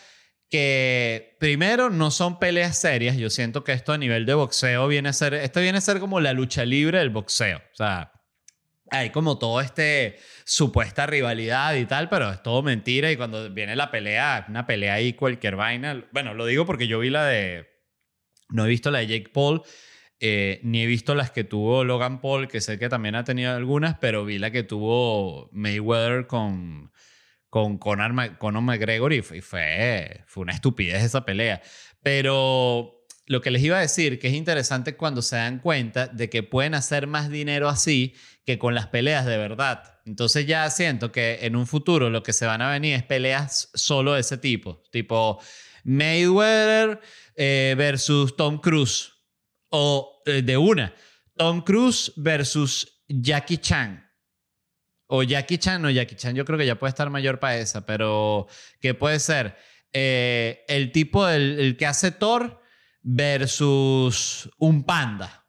que 0.48 1.36
primero 1.38 1.90
no 1.90 2.10
son 2.10 2.38
peleas 2.38 2.78
serias. 2.78 3.16
Yo 3.16 3.30
siento 3.30 3.64
que 3.64 3.72
esto 3.72 3.92
a 3.92 3.98
nivel 3.98 4.26
de 4.26 4.34
boxeo 4.34 4.88
viene 4.88 5.10
a 5.10 5.12
ser, 5.12 5.34
esto 5.34 5.60
viene 5.60 5.78
a 5.78 5.82
ser 5.82 6.00
como 6.00 6.20
la 6.20 6.32
lucha 6.32 6.64
libre 6.64 6.98
del 6.98 7.10
boxeo. 7.10 7.58
O 7.58 7.76
sea, 7.76 8.12
hay 8.90 9.10
como 9.10 9.38
todo 9.38 9.60
este 9.60 10.16
supuesta 10.44 11.06
rivalidad 11.06 11.74
y 11.74 11.84
tal, 11.84 12.08
pero 12.08 12.30
es 12.30 12.42
todo 12.42 12.62
mentira 12.62 13.12
y 13.12 13.16
cuando 13.16 13.50
viene 13.50 13.76
la 13.76 13.90
pelea, 13.90 14.46
una 14.48 14.66
pelea 14.66 14.94
ahí 14.94 15.12
cualquier 15.12 15.56
vaina. 15.56 16.06
Bueno, 16.12 16.34
lo 16.34 16.46
digo 16.46 16.64
porque 16.64 16.86
yo 16.86 16.98
vi 16.98 17.10
la 17.10 17.26
de, 17.26 17.66
no 18.48 18.64
he 18.64 18.68
visto 18.68 18.90
la 18.90 19.00
de 19.00 19.06
Jake 19.06 19.30
Paul. 19.32 19.62
Eh, 20.20 20.58
ni 20.64 20.82
he 20.82 20.86
visto 20.86 21.14
las 21.14 21.30
que 21.30 21.44
tuvo 21.44 21.84
Logan 21.84 22.20
Paul, 22.20 22.48
que 22.48 22.60
sé 22.60 22.76
que 22.76 22.88
también 22.88 23.14
ha 23.14 23.22
tenido 23.22 23.54
algunas, 23.54 23.98
pero 23.98 24.24
vi 24.24 24.38
la 24.38 24.50
que 24.50 24.64
tuvo 24.64 25.48
Mayweather 25.52 26.26
con, 26.26 26.90
con 27.50 27.78
Conor, 27.78 28.38
Conor 28.38 28.62
McGregor 28.62 29.12
y 29.12 29.22
fue, 29.22 30.22
fue 30.26 30.42
una 30.42 30.52
estupidez 30.52 31.02
esa 31.02 31.24
pelea. 31.24 31.62
Pero 32.02 33.04
lo 33.26 33.40
que 33.40 33.50
les 33.50 33.62
iba 33.62 33.76
a 33.76 33.80
decir, 33.80 34.18
que 34.18 34.28
es 34.28 34.34
interesante 34.34 34.96
cuando 34.96 35.22
se 35.22 35.36
dan 35.36 35.58
cuenta 35.58 36.06
de 36.06 36.30
que 36.30 36.42
pueden 36.42 36.74
hacer 36.74 37.06
más 37.06 37.30
dinero 37.30 37.68
así 37.68 38.14
que 38.44 38.58
con 38.58 38.74
las 38.74 38.86
peleas 38.86 39.26
de 39.26 39.36
verdad. 39.36 40.00
Entonces 40.06 40.46
ya 40.46 40.68
siento 40.70 41.12
que 41.12 41.40
en 41.42 41.54
un 41.54 41.66
futuro 41.66 42.08
lo 42.08 42.22
que 42.22 42.32
se 42.32 42.46
van 42.46 42.62
a 42.62 42.70
venir 42.70 42.94
es 42.94 43.02
peleas 43.02 43.70
solo 43.74 44.14
de 44.14 44.20
ese 44.20 44.38
tipo, 44.38 44.82
tipo 44.90 45.38
Mayweather 45.84 47.00
eh, 47.36 47.74
versus 47.76 48.34
Tom 48.36 48.58
Cruise 48.58 49.12
o 49.68 50.22
eh, 50.24 50.42
de 50.42 50.56
una, 50.56 50.94
Tom 51.36 51.60
Cruise 51.60 52.12
versus 52.16 53.04
Jackie 53.08 53.58
Chan 53.58 54.07
o 55.08 55.22
Jackie 55.22 55.58
Chan, 55.58 55.82
no, 55.82 55.90
Jackie 55.90 56.16
Chan 56.16 56.34
yo 56.34 56.44
creo 56.44 56.58
que 56.58 56.66
ya 56.66 56.78
puede 56.78 56.90
estar 56.90 57.10
mayor 57.10 57.40
para 57.40 57.56
esa, 57.56 57.84
pero 57.84 58.46
¿qué 58.80 58.94
puede 58.94 59.18
ser? 59.18 59.56
Eh, 59.92 60.64
el 60.68 60.92
tipo, 60.92 61.26
el, 61.26 61.76
que 61.78 61.86
hace 61.86 62.12
Thor 62.12 62.60
versus 63.02 64.50
un 64.58 64.84
panda. 64.84 65.46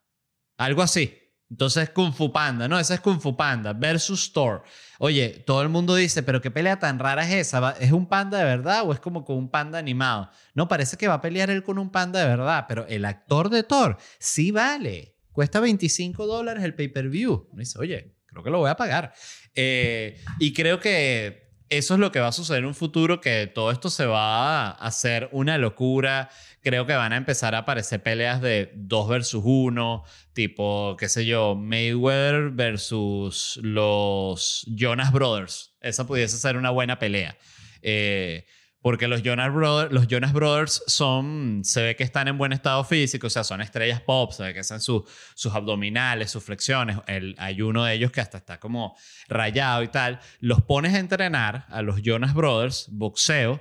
Algo 0.56 0.82
así. 0.82 1.16
Entonces 1.50 1.90
Kung 1.90 2.12
Fu 2.12 2.32
Panda, 2.32 2.68
no, 2.68 2.78
ese 2.78 2.94
es 2.94 3.00
Kung 3.00 3.20
Fu 3.20 3.36
Panda 3.36 3.72
versus 3.72 4.32
Thor. 4.32 4.62
Oye, 5.00 5.42
todo 5.44 5.62
el 5.62 5.68
mundo 5.68 5.96
dice, 5.96 6.22
pero 6.22 6.40
qué 6.40 6.50
pelea 6.50 6.78
tan 6.78 6.98
rara 6.98 7.24
es 7.24 7.48
esa. 7.48 7.72
¿Es 7.72 7.90
un 7.90 8.06
panda 8.06 8.38
de 8.38 8.44
verdad 8.44 8.82
o 8.84 8.92
es 8.92 9.00
como 9.00 9.24
con 9.24 9.36
un 9.36 9.50
panda 9.50 9.78
animado? 9.78 10.30
No, 10.54 10.68
parece 10.68 10.96
que 10.96 11.08
va 11.08 11.14
a 11.14 11.20
pelear 11.20 11.50
él 11.50 11.64
con 11.64 11.78
un 11.78 11.90
panda 11.90 12.20
de 12.20 12.26
verdad, 12.26 12.66
pero 12.68 12.86
el 12.86 13.04
actor 13.04 13.50
de 13.50 13.64
Thor 13.64 13.98
sí 14.20 14.52
vale. 14.52 15.16
Cuesta 15.32 15.58
25 15.58 16.26
dólares 16.26 16.62
el 16.62 16.74
pay-per-view. 16.74 17.48
Dice, 17.54 17.78
oye, 17.80 18.19
creo 18.30 18.42
que 18.42 18.50
lo 18.50 18.58
voy 18.58 18.70
a 18.70 18.76
pagar. 18.76 19.12
Eh, 19.54 20.20
y 20.38 20.52
creo 20.52 20.80
que 20.80 21.50
eso 21.70 21.94
es 21.94 22.00
lo 22.00 22.10
que 22.10 22.18
va 22.18 22.28
a 22.28 22.32
suceder 22.32 22.60
en 22.60 22.66
un 22.66 22.74
futuro, 22.74 23.20
que 23.20 23.46
todo 23.46 23.70
esto 23.70 23.90
se 23.90 24.04
va 24.04 24.66
a 24.66 24.70
hacer 24.72 25.28
una 25.30 25.56
locura. 25.56 26.28
Creo 26.62 26.84
que 26.84 26.94
van 26.94 27.12
a 27.12 27.16
empezar 27.16 27.54
a 27.54 27.58
aparecer 27.58 28.02
peleas 28.02 28.40
de 28.40 28.72
dos 28.74 29.08
versus 29.08 29.42
uno, 29.44 30.02
tipo, 30.32 30.96
qué 30.98 31.08
sé 31.08 31.26
yo, 31.26 31.54
Mayweather 31.54 32.50
versus 32.50 33.60
los 33.62 34.66
Jonas 34.66 35.12
Brothers. 35.12 35.76
Esa 35.80 36.06
pudiese 36.06 36.38
ser 36.38 36.56
una 36.56 36.70
buena 36.70 36.98
pelea. 36.98 37.38
Eh, 37.82 38.46
porque 38.82 39.08
los 39.08 39.22
Jonas, 39.22 39.52
Brothers, 39.52 39.92
los 39.92 40.06
Jonas 40.08 40.32
Brothers 40.32 40.82
son, 40.86 41.60
se 41.64 41.82
ve 41.82 41.96
que 41.96 42.02
están 42.02 42.28
en 42.28 42.38
buen 42.38 42.52
estado 42.52 42.82
físico, 42.82 43.26
o 43.26 43.30
sea, 43.30 43.44
son 43.44 43.60
estrellas 43.60 44.00
pop, 44.00 44.32
se 44.32 44.42
ve 44.42 44.54
que 44.54 44.60
hacen 44.60 44.80
sus 44.80 45.04
abdominales, 45.52 46.30
sus 46.30 46.42
flexiones. 46.42 46.96
El, 47.06 47.34
hay 47.38 47.60
uno 47.60 47.84
de 47.84 47.94
ellos 47.94 48.10
que 48.10 48.20
hasta 48.20 48.38
está 48.38 48.58
como 48.58 48.96
rayado 49.28 49.82
y 49.82 49.88
tal. 49.88 50.20
Los 50.40 50.62
pones 50.62 50.94
a 50.94 50.98
entrenar 50.98 51.66
a 51.68 51.82
los 51.82 52.00
Jonas 52.02 52.32
Brothers, 52.32 52.88
boxeo, 52.90 53.60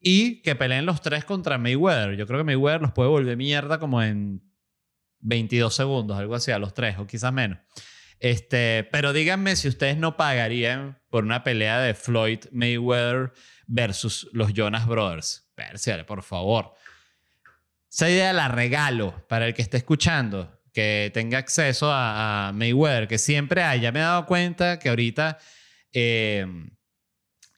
y 0.00 0.42
que 0.42 0.56
peleen 0.56 0.84
los 0.84 1.00
tres 1.00 1.24
contra 1.24 1.58
Mayweather. 1.58 2.16
Yo 2.16 2.26
creo 2.26 2.40
que 2.40 2.44
Mayweather 2.44 2.82
los 2.82 2.92
puede 2.92 3.08
volver 3.08 3.36
mierda 3.36 3.78
como 3.78 4.02
en 4.02 4.42
22 5.20 5.74
segundos, 5.74 6.18
algo 6.18 6.34
así, 6.34 6.50
a 6.50 6.58
los 6.58 6.74
tres, 6.74 6.98
o 6.98 7.06
quizás 7.06 7.32
menos. 7.32 7.58
Este, 8.18 8.88
pero 8.90 9.12
díganme 9.12 9.56
si 9.56 9.68
ustedes 9.68 9.96
no 9.98 10.16
pagarían 10.16 10.98
por 11.10 11.24
una 11.24 11.44
pelea 11.44 11.80
de 11.80 11.94
Floyd 11.94 12.40
Mayweather 12.50 13.32
versus 13.66 14.28
los 14.32 14.52
Jonas 14.52 14.86
Brothers. 14.86 15.50
Perciale, 15.54 16.04
por 16.04 16.22
favor. 16.22 16.74
Esa 17.90 18.10
idea 18.10 18.32
la 18.32 18.48
regalo 18.48 19.26
para 19.28 19.46
el 19.46 19.54
que 19.54 19.62
esté 19.62 19.78
escuchando. 19.78 20.52
que 20.72 21.10
tenga 21.14 21.38
acceso 21.38 21.90
a, 21.90 22.48
a 22.48 22.52
Mayweather, 22.52 23.08
que 23.08 23.16
siempre 23.16 23.62
hay. 23.62 23.80
Ya 23.80 23.92
me 23.92 24.00
he 24.00 24.02
dado 24.02 24.26
cuenta 24.26 24.78
que 24.78 24.90
ahorita 24.90 25.38
es, 25.90 26.46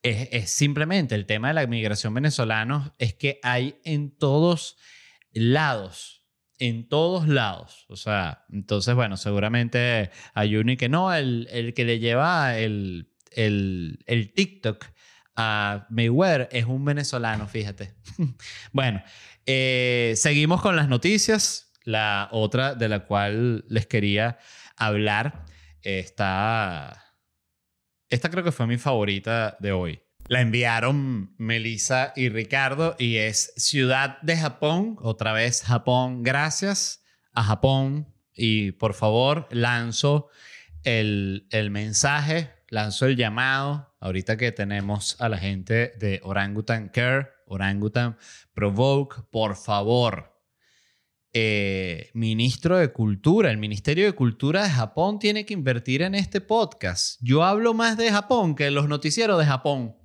es 0.02 0.50
simplemente 0.50 1.16
el 1.16 1.26
tema 1.26 1.48
de 1.48 1.54
la 1.54 1.66
migración 1.66 2.14
venezolana, 2.14 2.94
es 2.98 3.14
que 3.14 3.40
hay 3.42 3.80
en 3.84 4.16
todos 4.16 4.76
lados 5.32 6.18
en 6.58 6.88
todos 6.88 7.28
lados. 7.28 7.86
O 7.88 7.96
sea, 7.96 8.44
entonces, 8.50 8.94
bueno, 8.94 9.16
seguramente 9.16 10.10
hay 10.34 10.56
uno 10.56 10.72
y 10.72 10.76
que 10.76 10.88
no, 10.88 11.14
el, 11.14 11.48
el 11.50 11.74
que 11.74 11.84
le 11.84 11.98
lleva 11.98 12.58
el, 12.58 13.12
el, 13.30 14.00
el, 14.06 14.32
TikTok 14.32 14.84
a 15.38 15.86
Mayweather 15.88 16.48
es 16.50 16.64
un 16.64 16.84
venezolano, 16.84 17.46
fíjate. 17.46 17.94
bueno, 18.72 19.00
eh, 19.46 20.14
seguimos 20.16 20.60
con 20.60 20.74
las 20.74 20.88
noticias. 20.88 21.72
La 21.84 22.28
otra 22.32 22.74
de 22.74 22.88
la 22.88 23.06
cual 23.06 23.64
les 23.68 23.86
quería 23.86 24.38
hablar 24.76 25.46
está... 25.80 27.14
Esta 28.10 28.30
creo 28.30 28.42
que 28.42 28.52
fue 28.52 28.66
mi 28.66 28.78
favorita 28.78 29.56
de 29.60 29.70
hoy. 29.70 30.02
La 30.26 30.40
enviaron 30.40 31.34
Melissa 31.38 32.12
y 32.16 32.30
Ricardo 32.30 32.96
y 32.98 33.16
es 33.16 33.52
Ciudad 33.56 34.20
de 34.22 34.36
Japón, 34.36 34.96
otra 35.00 35.32
vez 35.32 35.62
Japón, 35.62 36.24
gracias 36.24 37.04
a 37.32 37.44
Japón 37.44 38.12
y 38.34 38.72
por 38.72 38.92
favor 38.92 39.46
lanzo 39.50 40.28
el, 40.82 41.46
el 41.50 41.70
mensaje, 41.70 42.50
lanzo 42.68 43.06
el 43.06 43.16
llamado, 43.16 43.87
ahorita 44.00 44.36
que 44.36 44.52
tenemos 44.52 45.20
a 45.20 45.28
la 45.28 45.38
gente 45.38 45.92
de 45.98 46.20
Orangutan 46.22 46.88
Care, 46.88 47.28
Orangutan 47.46 48.16
Provoke, 48.52 49.22
por 49.30 49.56
favor, 49.56 50.38
eh, 51.32 52.10
ministro 52.14 52.78
de 52.78 52.92
Cultura, 52.92 53.50
el 53.50 53.58
Ministerio 53.58 54.06
de 54.06 54.12
Cultura 54.12 54.62
de 54.62 54.70
Japón 54.70 55.18
tiene 55.18 55.44
que 55.44 55.54
invertir 55.54 56.02
en 56.02 56.14
este 56.14 56.40
podcast. 56.40 57.20
Yo 57.20 57.44
hablo 57.44 57.74
más 57.74 57.96
de 57.96 58.10
Japón 58.10 58.54
que 58.54 58.70
los 58.70 58.88
noticieros 58.88 59.38
de 59.38 59.44
Japón. 59.44 59.96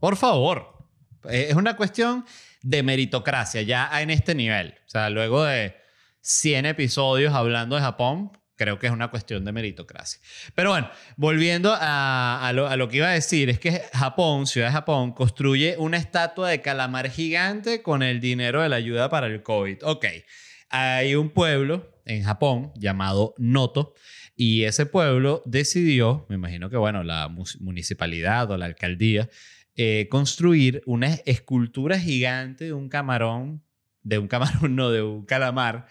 Por 0.00 0.16
favor. 0.16 0.88
Eh, 1.30 1.46
es 1.50 1.54
una 1.54 1.76
cuestión 1.76 2.24
de 2.62 2.82
meritocracia 2.82 3.62
ya 3.62 3.90
en 4.00 4.10
este 4.10 4.34
nivel. 4.34 4.74
O 4.86 4.90
sea, 4.90 5.08
luego 5.08 5.44
de 5.44 5.76
100 6.20 6.66
episodios 6.66 7.32
hablando 7.32 7.76
de 7.76 7.82
Japón, 7.82 8.32
creo 8.62 8.78
que 8.78 8.86
es 8.86 8.92
una 8.92 9.08
cuestión 9.08 9.44
de 9.44 9.50
meritocracia. 9.50 10.20
Pero 10.54 10.70
bueno, 10.70 10.88
volviendo 11.16 11.74
a, 11.74 12.52
lo, 12.54 12.88
que 12.88 12.98
iba 12.98 13.08
a 13.08 13.12
decir, 13.12 13.50
es 13.50 13.58
que 13.58 13.82
Japón, 13.92 14.46
Ciudad 14.46 14.68
de 14.68 14.72
Japón, 14.72 15.12
construye 15.12 15.74
una 15.78 15.96
estatua 15.96 16.48
de 16.48 16.60
calamar 16.60 17.10
gigante 17.10 17.82
con 17.82 18.04
el 18.04 18.20
dinero 18.20 18.62
de 18.62 18.68
la 18.68 18.76
ayuda 18.76 19.08
para 19.10 19.26
el 19.26 19.42
COVID. 19.42 19.78
Ok, 19.82 20.06
hay 20.70 21.16
un 21.16 21.30
pueblo 21.30 22.00
en 22.04 22.22
Japón 22.22 22.72
llamado 22.76 23.34
Noto. 23.36 23.94
Y 24.36 24.62
ese 24.62 24.86
pueblo 24.86 25.42
decidió, 25.44 26.24
me 26.28 26.36
imagino 26.36 26.70
que, 26.70 26.76
bueno, 26.76 27.02
la 27.02 27.28
municipalidad 27.58 28.48
o 28.50 28.56
la 28.56 28.66
alcaldía, 28.66 29.28
eh, 29.74 30.06
construir 30.08 30.82
una 30.86 31.14
escultura 31.26 31.98
gigante 31.98 32.66
de 32.66 32.72
un 32.72 32.88
camarón, 32.88 33.64
de 34.02 34.18
un 34.18 34.28
camarón, 34.28 34.76
no, 34.76 34.90
de 34.90 35.02
un 35.02 35.26
calamar, 35.26 35.86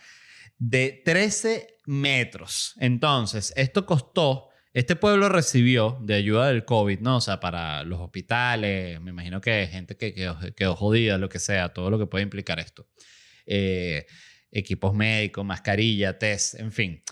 de 0.57 1.01
13 1.03 1.70
metros. 1.85 2.73
Entonces, 2.79 3.53
esto 3.55 3.85
costó, 3.85 4.49
este 4.73 4.95
pueblo 4.95 5.29
recibió 5.29 5.97
de 6.01 6.15
ayuda 6.15 6.47
del 6.47 6.65
COVID, 6.65 6.99
¿no? 6.99 7.17
O 7.17 7.21
sea, 7.21 7.39
para 7.39 7.83
los 7.83 7.99
hospitales, 7.99 9.01
me 9.01 9.11
imagino 9.11 9.41
que 9.41 9.67
gente 9.67 9.97
que 9.97 10.13
quedó, 10.13 10.75
jodida, 10.75 11.17
lo 11.17 11.29
que 11.29 11.39
sea, 11.39 11.69
todo 11.69 11.89
lo 11.89 11.99
que 11.99 12.07
puede 12.07 12.23
implicar 12.23 12.59
esto. 12.59 12.87
Eh, 13.45 14.05
equipos 14.51 14.93
médicos, 14.93 15.45
mascarilla, 15.45 16.17
test, 16.17 16.59
en 16.59 16.71
fin. 16.71 17.03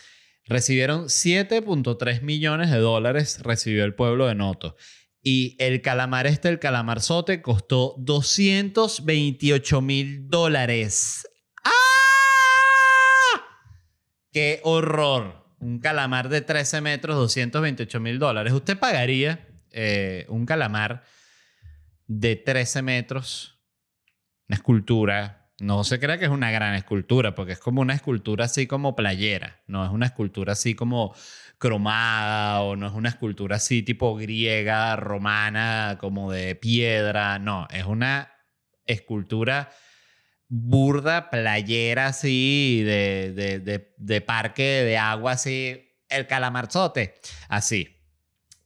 Recibieron 0.45 1.05
7.3 1.05 2.21
millones 2.21 2.71
de 2.71 2.77
dólares, 2.77 3.39
recibió 3.43 3.85
el 3.85 3.93
pueblo 3.93 4.27
de 4.27 4.35
Noto. 4.35 4.75
Y 5.21 5.55
el 5.59 5.81
calamar 5.81 6.27
este, 6.27 6.49
el 6.49 6.59
calamarzote, 6.59 7.41
costó 7.41 7.95
228 7.99 9.81
mil 9.81 10.29
dólares. 10.29 11.27
¡Qué 14.31 14.61
horror! 14.63 15.45
Un 15.59 15.79
calamar 15.79 16.29
de 16.29 16.41
13 16.41 16.81
metros, 16.81 17.17
228 17.17 17.99
mil 17.99 18.19
dólares. 18.19 18.53
¿Usted 18.53 18.77
pagaría 18.77 19.47
eh, 19.71 20.25
un 20.29 20.45
calamar 20.45 21.03
de 22.07 22.35
13 22.35 22.81
metros? 22.81 23.59
Una 24.47 24.55
escultura. 24.55 25.51
No 25.59 25.83
se 25.83 25.99
crea 25.99 26.17
que 26.17 26.25
es 26.25 26.31
una 26.31 26.51
gran 26.51 26.75
escultura, 26.75 27.35
porque 27.35 27.53
es 27.53 27.59
como 27.59 27.81
una 27.81 27.93
escultura 27.93 28.45
así 28.45 28.67
como 28.67 28.95
playera. 28.95 29.61
No 29.67 29.83
es 29.83 29.91
una 29.91 30.05
escultura 30.05 30.53
así 30.53 30.75
como 30.75 31.13
cromada 31.59 32.61
o 32.61 32.75
no 32.77 32.87
es 32.87 32.93
una 32.93 33.09
escultura 33.09 33.57
así 33.57 33.83
tipo 33.83 34.15
griega, 34.15 34.95
romana, 34.95 35.97
como 35.99 36.31
de 36.31 36.55
piedra, 36.55 37.37
no, 37.37 37.67
es 37.69 37.83
una 37.83 38.31
escultura 38.85 39.69
burda, 40.49 41.29
playera 41.29 42.07
así, 42.07 42.81
de, 42.83 43.33
de, 43.33 43.93
de, 43.95 44.21
parque 44.21 44.63
de 44.63 44.97
agua 44.97 45.33
así, 45.33 45.81
el 46.09 46.27
calamarzote, 46.27 47.15
así. 47.47 47.95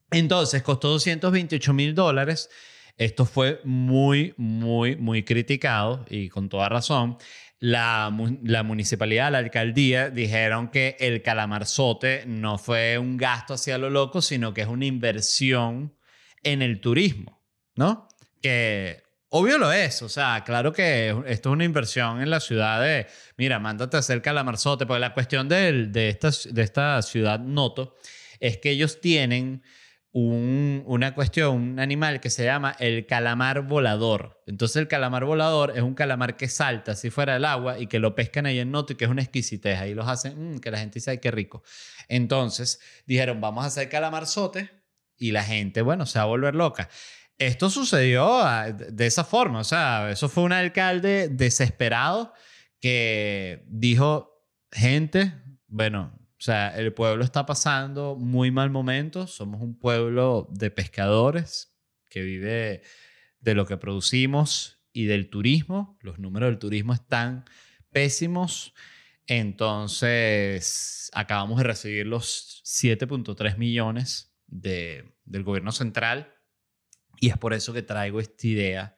Entonces 0.10 0.64
costó 0.64 0.90
228 0.90 1.74
mil 1.74 1.94
dólares. 1.94 2.50
Esto 2.98 3.26
fue 3.26 3.60
muy, 3.64 4.34
muy, 4.38 4.96
muy 4.96 5.24
criticado 5.24 6.06
y 6.10 6.30
con 6.30 6.50
toda 6.50 6.70
razón 6.70 7.18
la, 7.64 8.10
municipalidad, 8.10 9.32
la 9.32 9.38
alcaldía, 9.38 10.10
dijeron 10.10 10.68
que 10.68 10.98
el 11.00 11.22
calamarzote 11.22 12.26
no 12.28 12.58
fue 12.58 12.98
un 12.98 13.16
gasto 13.16 13.54
hacia 13.54 13.78
lo 13.78 13.90
loco, 13.90 14.22
sino 14.22 14.54
que 14.54 14.62
es 14.62 14.68
una 14.68 14.86
inversión 14.86 15.96
en 16.44 16.62
el 16.62 16.82
turismo, 16.82 17.42
¿no? 17.76 18.10
Que 18.42 19.04
obvio 19.36 19.58
lo 19.58 19.72
es, 19.72 20.04
o 20.04 20.10
sea, 20.10 20.44
claro 20.46 20.72
que 20.72 21.10
esto 21.26 21.50
es 21.50 21.54
una 21.54 21.64
inversión 21.64 22.22
en 22.22 22.30
la 22.30 22.40
ciudad 22.40 22.80
de, 22.82 23.08
mira, 23.36 23.58
mándate 23.58 23.98
a 23.98 24.02
hacer 24.02 24.22
calamarzote, 24.22 24.86
porque 24.86 25.00
la 25.00 25.14
cuestión 25.16 25.50
de, 25.50 25.88
de, 25.88 26.10
esta, 26.10 26.30
de 26.52 26.62
esta 26.62 27.02
ciudad 27.02 27.40
Noto 27.40 27.96
es 28.40 28.60
que 28.60 28.70
ellos 28.70 29.02
tienen 29.02 29.64
una 30.12 31.16
cuestión, 31.16 31.56
un 31.56 31.80
animal 31.80 32.20
que 32.20 32.30
se 32.30 32.46
llama 32.46 32.76
el 32.78 33.08
calamar 33.08 33.62
volador. 33.62 34.44
Entonces 34.46 34.76
el 34.76 34.88
calamar 34.88 35.26
volador 35.26 35.74
es 35.76 35.82
un 35.82 35.96
calamar 35.96 36.38
que 36.38 36.48
salta 36.48 36.96
si 36.96 37.10
fuera 37.10 37.34
del 37.34 37.46
agua 37.46 37.80
y 37.80 37.88
que 37.88 37.98
lo 37.98 38.14
pescan 38.14 38.46
ahí 38.46 38.60
en 38.60 38.70
Noto 38.70 38.94
y 38.94 38.96
que 38.98 39.06
es 39.06 39.10
una 39.10 39.24
exquisitez. 39.24 39.80
Ahí 39.80 39.96
los 39.96 40.08
hacen, 40.08 40.58
mm, 40.58 40.60
que 40.60 40.70
la 40.70 40.78
gente 40.78 41.00
dice, 41.00 41.10
ay, 41.10 41.18
qué 41.18 41.32
rico. 41.32 41.64
Entonces 42.08 42.80
dijeron, 43.08 43.42
vamos 43.42 43.64
a 43.64 43.68
hacer 43.68 43.90
calamarzote 43.90 44.70
y 45.18 45.32
la 45.32 45.44
gente, 45.44 45.82
bueno, 45.82 46.06
se 46.06 46.20
va 46.20 46.26
a 46.26 46.28
volver 46.28 46.54
loca. 46.54 46.90
Esto 47.38 47.70
sucedió 47.70 48.40
ah, 48.42 48.72
de 48.72 49.06
esa 49.06 49.24
forma, 49.24 49.60
o 49.60 49.64
sea, 49.64 50.12
eso 50.12 50.30
fue 50.30 50.44
un 50.44 50.54
alcalde 50.54 51.30
desesperado 51.30 52.34
que 52.80 53.66
dijo, 53.68 54.46
gente, 54.72 55.34
bueno, 55.68 56.14
o 56.44 56.46
sea, 56.46 56.78
el 56.78 56.94
pueblo 56.94 57.24
está 57.24 57.46
pasando 57.46 58.18
muy 58.18 58.52
mal 58.52 58.70
momento. 58.70 59.28
Somos 59.28 59.62
un 59.62 59.80
pueblo 59.80 60.50
de 60.52 60.70
pescadores 60.72 61.74
que 62.10 62.22
vive 62.22 62.82
de 63.40 63.56
lo 63.56 63.66
que 63.66 63.78
producimos 63.78 64.84
y 64.92 65.06
del 65.06 65.30
turismo. 65.30 65.98
Los 66.02 66.20
números 66.20 66.50
del 66.50 66.60
turismo 66.60 66.94
están 66.94 67.46
pésimos. 67.92 68.74
Entonces, 69.26 71.10
acabamos 71.14 71.60
de 71.60 71.64
recibir 71.64 72.08
los 72.08 72.62
7.3 72.66 73.58
millones 73.58 74.36
de, 74.48 75.16
del 75.24 75.44
gobierno 75.44 75.72
central. 75.72 76.33
Y 77.24 77.30
es 77.30 77.38
por 77.38 77.54
eso 77.54 77.72
que 77.72 77.84
traigo 77.84 78.20
esta 78.20 78.48
idea 78.48 78.96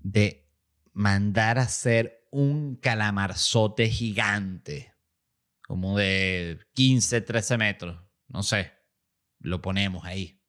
de 0.00 0.50
mandar 0.92 1.60
a 1.60 1.62
hacer 1.62 2.26
un 2.32 2.74
calamarzote 2.74 3.88
gigante 3.88 4.92
como 5.62 5.96
de 5.96 6.58
15, 6.72 7.20
13 7.20 7.56
metros, 7.56 8.02
no 8.26 8.42
sé, 8.42 8.72
lo 9.38 9.62
ponemos 9.62 10.04
ahí. 10.04 10.42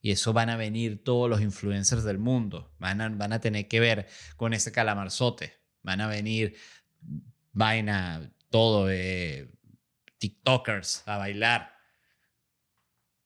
Y 0.00 0.12
eso 0.12 0.32
van 0.32 0.48
a 0.48 0.56
venir 0.56 1.04
todos 1.04 1.28
los 1.28 1.42
influencers 1.42 2.02
del 2.02 2.18
mundo, 2.18 2.74
van 2.78 3.02
a, 3.02 3.10
van 3.10 3.34
a 3.34 3.40
tener 3.40 3.68
que 3.68 3.80
ver 3.80 4.08
con 4.38 4.54
ese 4.54 4.72
calamarzote, 4.72 5.60
van 5.82 6.00
a 6.00 6.06
venir 6.06 6.56
vaina, 7.52 8.32
todo 8.48 8.86
de 8.86 9.52
TikTokers 10.16 11.02
a 11.04 11.18
bailar 11.18 11.76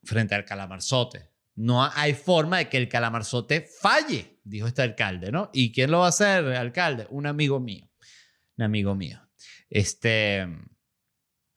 frente 0.02 0.34
al 0.34 0.44
calamarzote. 0.44 1.36
No 1.56 1.82
hay 1.94 2.12
forma 2.12 2.58
de 2.58 2.68
que 2.68 2.76
el 2.76 2.88
calamarzote 2.88 3.62
falle, 3.80 4.38
dijo 4.44 4.66
este 4.66 4.82
alcalde, 4.82 5.32
¿no? 5.32 5.50
¿Y 5.54 5.72
quién 5.72 5.90
lo 5.90 6.00
va 6.00 6.06
a 6.06 6.10
hacer, 6.10 6.44
alcalde? 6.54 7.06
Un 7.08 7.26
amigo 7.26 7.58
mío, 7.60 7.90
un 8.58 8.64
amigo 8.64 8.94
mío. 8.94 9.20
Este, 9.70 10.46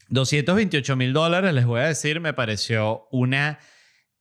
228 0.07 0.95
mil 0.95 1.12
dólares, 1.12 1.53
les 1.53 1.65
voy 1.65 1.81
a 1.81 1.88
decir, 1.88 2.21
me 2.21 2.33
pareció 2.33 3.07
una 3.12 3.59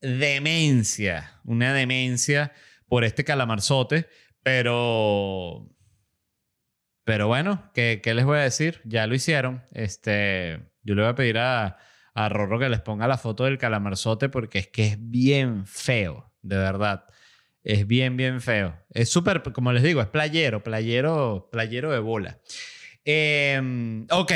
demencia, 0.00 1.40
una 1.44 1.72
demencia 1.72 2.52
por 2.86 3.04
este 3.04 3.22
calamarzote, 3.22 4.08
pero, 4.42 5.68
pero 7.04 7.28
bueno, 7.28 7.70
¿qué, 7.72 8.00
¿qué, 8.02 8.14
les 8.14 8.24
voy 8.24 8.38
a 8.38 8.42
decir? 8.42 8.80
Ya 8.84 9.06
lo 9.06 9.14
hicieron. 9.14 9.64
Este, 9.72 10.72
Yo 10.82 10.96
le 10.96 11.02
voy 11.02 11.10
a 11.10 11.14
pedir 11.14 11.38
a, 11.38 11.78
a 12.18 12.28
Rorro 12.28 12.58
que 12.58 12.68
les 12.68 12.80
ponga 12.80 13.06
la 13.06 13.16
foto 13.16 13.44
del 13.44 13.58
calamarzote 13.58 14.28
porque 14.28 14.58
es 14.58 14.66
que 14.66 14.88
es 14.88 14.96
bien 14.98 15.66
feo, 15.66 16.32
de 16.42 16.56
verdad. 16.56 17.04
Es 17.62 17.86
bien, 17.86 18.16
bien 18.16 18.40
feo. 18.40 18.74
Es 18.90 19.08
súper, 19.08 19.40
como 19.52 19.72
les 19.72 19.84
digo, 19.84 20.00
es 20.00 20.08
playero, 20.08 20.64
playero, 20.64 21.48
playero 21.52 21.92
de 21.92 22.00
bola. 22.00 22.40
Em, 23.04 24.04
ok, 24.10 24.32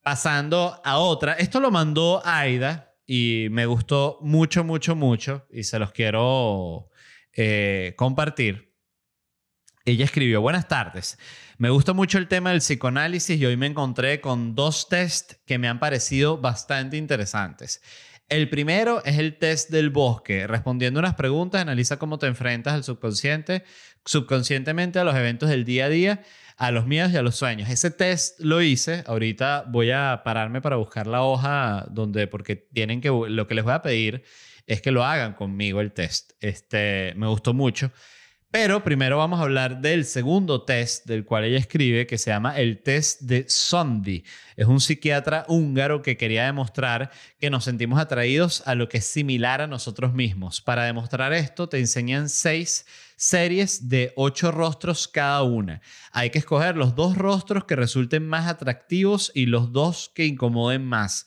pasando 0.00 0.80
a 0.84 0.98
otra. 0.98 1.32
Esto 1.32 1.58
lo 1.58 1.72
mandó 1.72 2.22
Aida 2.24 2.94
y 3.04 3.48
me 3.50 3.66
gustó 3.66 4.18
mucho, 4.20 4.62
mucho, 4.62 4.94
mucho 4.94 5.48
y 5.50 5.64
se 5.64 5.80
los 5.80 5.90
quiero 5.90 6.88
eh, 7.32 7.94
compartir. 7.96 8.76
Ella 9.84 10.04
escribió, 10.04 10.40
buenas 10.40 10.68
tardes. 10.68 11.18
Me 11.62 11.70
gusta 11.70 11.92
mucho 11.92 12.18
el 12.18 12.26
tema 12.26 12.50
del 12.50 12.58
psicoanálisis 12.58 13.38
y 13.38 13.46
hoy 13.46 13.56
me 13.56 13.66
encontré 13.68 14.20
con 14.20 14.56
dos 14.56 14.88
tests 14.88 15.38
que 15.46 15.58
me 15.58 15.68
han 15.68 15.78
parecido 15.78 16.36
bastante 16.38 16.96
interesantes. 16.96 17.80
El 18.28 18.48
primero 18.48 19.00
es 19.04 19.16
el 19.18 19.38
test 19.38 19.70
del 19.70 19.90
bosque. 19.90 20.48
Respondiendo 20.48 20.98
unas 20.98 21.14
preguntas, 21.14 21.62
analiza 21.62 22.00
cómo 22.00 22.18
te 22.18 22.26
enfrentas 22.26 22.74
al 22.74 22.82
subconsciente, 22.82 23.62
subconscientemente 24.04 24.98
a 24.98 25.04
los 25.04 25.14
eventos 25.14 25.50
del 25.50 25.64
día 25.64 25.84
a 25.84 25.88
día, 25.88 26.22
a 26.56 26.72
los 26.72 26.88
miedos 26.88 27.12
y 27.12 27.16
a 27.16 27.22
los 27.22 27.36
sueños. 27.36 27.70
Ese 27.70 27.92
test 27.92 28.40
lo 28.40 28.60
hice. 28.60 29.04
Ahorita 29.06 29.64
voy 29.68 29.92
a 29.92 30.22
pararme 30.24 30.60
para 30.62 30.74
buscar 30.74 31.06
la 31.06 31.22
hoja 31.22 31.86
donde, 31.92 32.26
porque 32.26 32.56
tienen 32.56 33.00
que, 33.00 33.10
lo 33.10 33.46
que 33.46 33.54
les 33.54 33.62
voy 33.62 33.74
a 33.74 33.82
pedir 33.82 34.24
es 34.66 34.82
que 34.82 34.90
lo 34.90 35.04
hagan 35.04 35.34
conmigo 35.34 35.80
el 35.80 35.92
test. 35.92 36.32
Este, 36.40 37.14
me 37.14 37.28
gustó 37.28 37.54
mucho. 37.54 37.92
Pero 38.52 38.84
primero 38.84 39.16
vamos 39.16 39.40
a 39.40 39.44
hablar 39.44 39.80
del 39.80 40.04
segundo 40.04 40.60
test 40.60 41.06
del 41.06 41.24
cual 41.24 41.44
ella 41.44 41.56
escribe, 41.56 42.06
que 42.06 42.18
se 42.18 42.32
llama 42.32 42.58
el 42.58 42.82
test 42.82 43.22
de 43.22 43.46
Sondi. 43.48 44.24
Es 44.56 44.66
un 44.66 44.78
psiquiatra 44.78 45.46
húngaro 45.48 46.02
que 46.02 46.18
quería 46.18 46.44
demostrar 46.44 47.10
que 47.40 47.48
nos 47.48 47.64
sentimos 47.64 47.98
atraídos 47.98 48.62
a 48.66 48.74
lo 48.74 48.90
que 48.90 48.98
es 48.98 49.06
similar 49.06 49.62
a 49.62 49.66
nosotros 49.66 50.12
mismos. 50.12 50.60
Para 50.60 50.84
demostrar 50.84 51.32
esto, 51.32 51.70
te 51.70 51.78
enseñan 51.78 52.28
seis 52.28 52.84
series 53.16 53.88
de 53.88 54.12
ocho 54.16 54.52
rostros 54.52 55.08
cada 55.08 55.42
una. 55.44 55.80
Hay 56.12 56.28
que 56.28 56.38
escoger 56.38 56.76
los 56.76 56.94
dos 56.94 57.16
rostros 57.16 57.64
que 57.64 57.74
resulten 57.74 58.28
más 58.28 58.48
atractivos 58.48 59.32
y 59.34 59.46
los 59.46 59.72
dos 59.72 60.12
que 60.14 60.26
incomoden 60.26 60.84
más. 60.84 61.24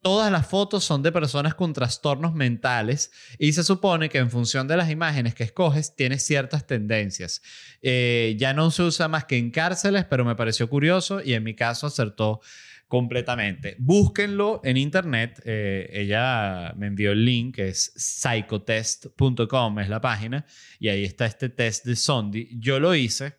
Todas 0.00 0.30
las 0.30 0.46
fotos 0.46 0.84
son 0.84 1.02
de 1.02 1.10
personas 1.10 1.54
con 1.54 1.72
trastornos 1.72 2.32
mentales 2.32 3.10
y 3.38 3.52
se 3.52 3.64
supone 3.64 4.08
que 4.08 4.18
en 4.18 4.30
función 4.30 4.68
de 4.68 4.76
las 4.76 4.90
imágenes 4.90 5.34
que 5.34 5.42
escoges 5.42 5.96
tienes 5.96 6.24
ciertas 6.24 6.66
tendencias. 6.66 7.42
Eh, 7.82 8.36
ya 8.38 8.54
no 8.54 8.70
se 8.70 8.84
usa 8.84 9.08
más 9.08 9.24
que 9.24 9.36
en 9.36 9.50
cárceles, 9.50 10.04
pero 10.04 10.24
me 10.24 10.36
pareció 10.36 10.68
curioso 10.68 11.20
y 11.22 11.34
en 11.34 11.42
mi 11.42 11.54
caso 11.54 11.88
acertó 11.88 12.40
completamente. 12.88 13.76
Búsquenlo 13.78 14.60
en 14.64 14.76
internet. 14.76 15.40
Eh, 15.44 15.90
ella 15.92 16.72
me 16.76 16.86
envió 16.86 17.12
el 17.12 17.24
link, 17.24 17.58
es 17.58 17.92
psychotest.com, 17.96 19.78
es 19.78 19.88
la 19.88 20.00
página, 20.00 20.46
y 20.78 20.88
ahí 20.88 21.04
está 21.04 21.26
este 21.26 21.50
test 21.50 21.84
de 21.84 21.96
Sondi. 21.96 22.48
Yo 22.58 22.80
lo 22.80 22.94
hice. 22.94 23.36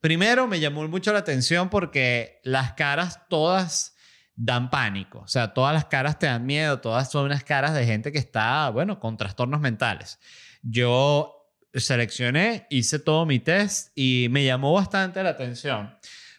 Primero 0.00 0.46
me 0.46 0.60
llamó 0.60 0.86
mucho 0.88 1.12
la 1.12 1.18
atención 1.18 1.68
porque 1.68 2.40
las 2.42 2.72
caras 2.72 3.28
todas 3.28 3.96
dan 4.42 4.70
pánico. 4.70 5.20
O 5.20 5.28
sea, 5.28 5.52
todas 5.52 5.74
las 5.74 5.84
caras 5.84 6.18
te 6.18 6.26
dan 6.26 6.46
miedo, 6.46 6.80
todas 6.80 7.10
son 7.10 7.26
unas 7.26 7.44
caras 7.44 7.74
de 7.74 7.84
gente 7.84 8.10
que 8.10 8.18
está, 8.18 8.70
bueno, 8.70 8.98
con 8.98 9.18
trastornos 9.18 9.60
mentales. 9.60 10.18
Yo 10.62 11.36
seleccioné, 11.74 12.66
hice 12.70 12.98
todo 12.98 13.26
mi 13.26 13.38
test 13.38 13.92
y 13.94 14.28
me 14.30 14.44
llamó 14.44 14.72
bastante 14.72 15.22
la 15.22 15.30
atención 15.30 15.94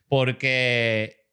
porque 0.08 1.28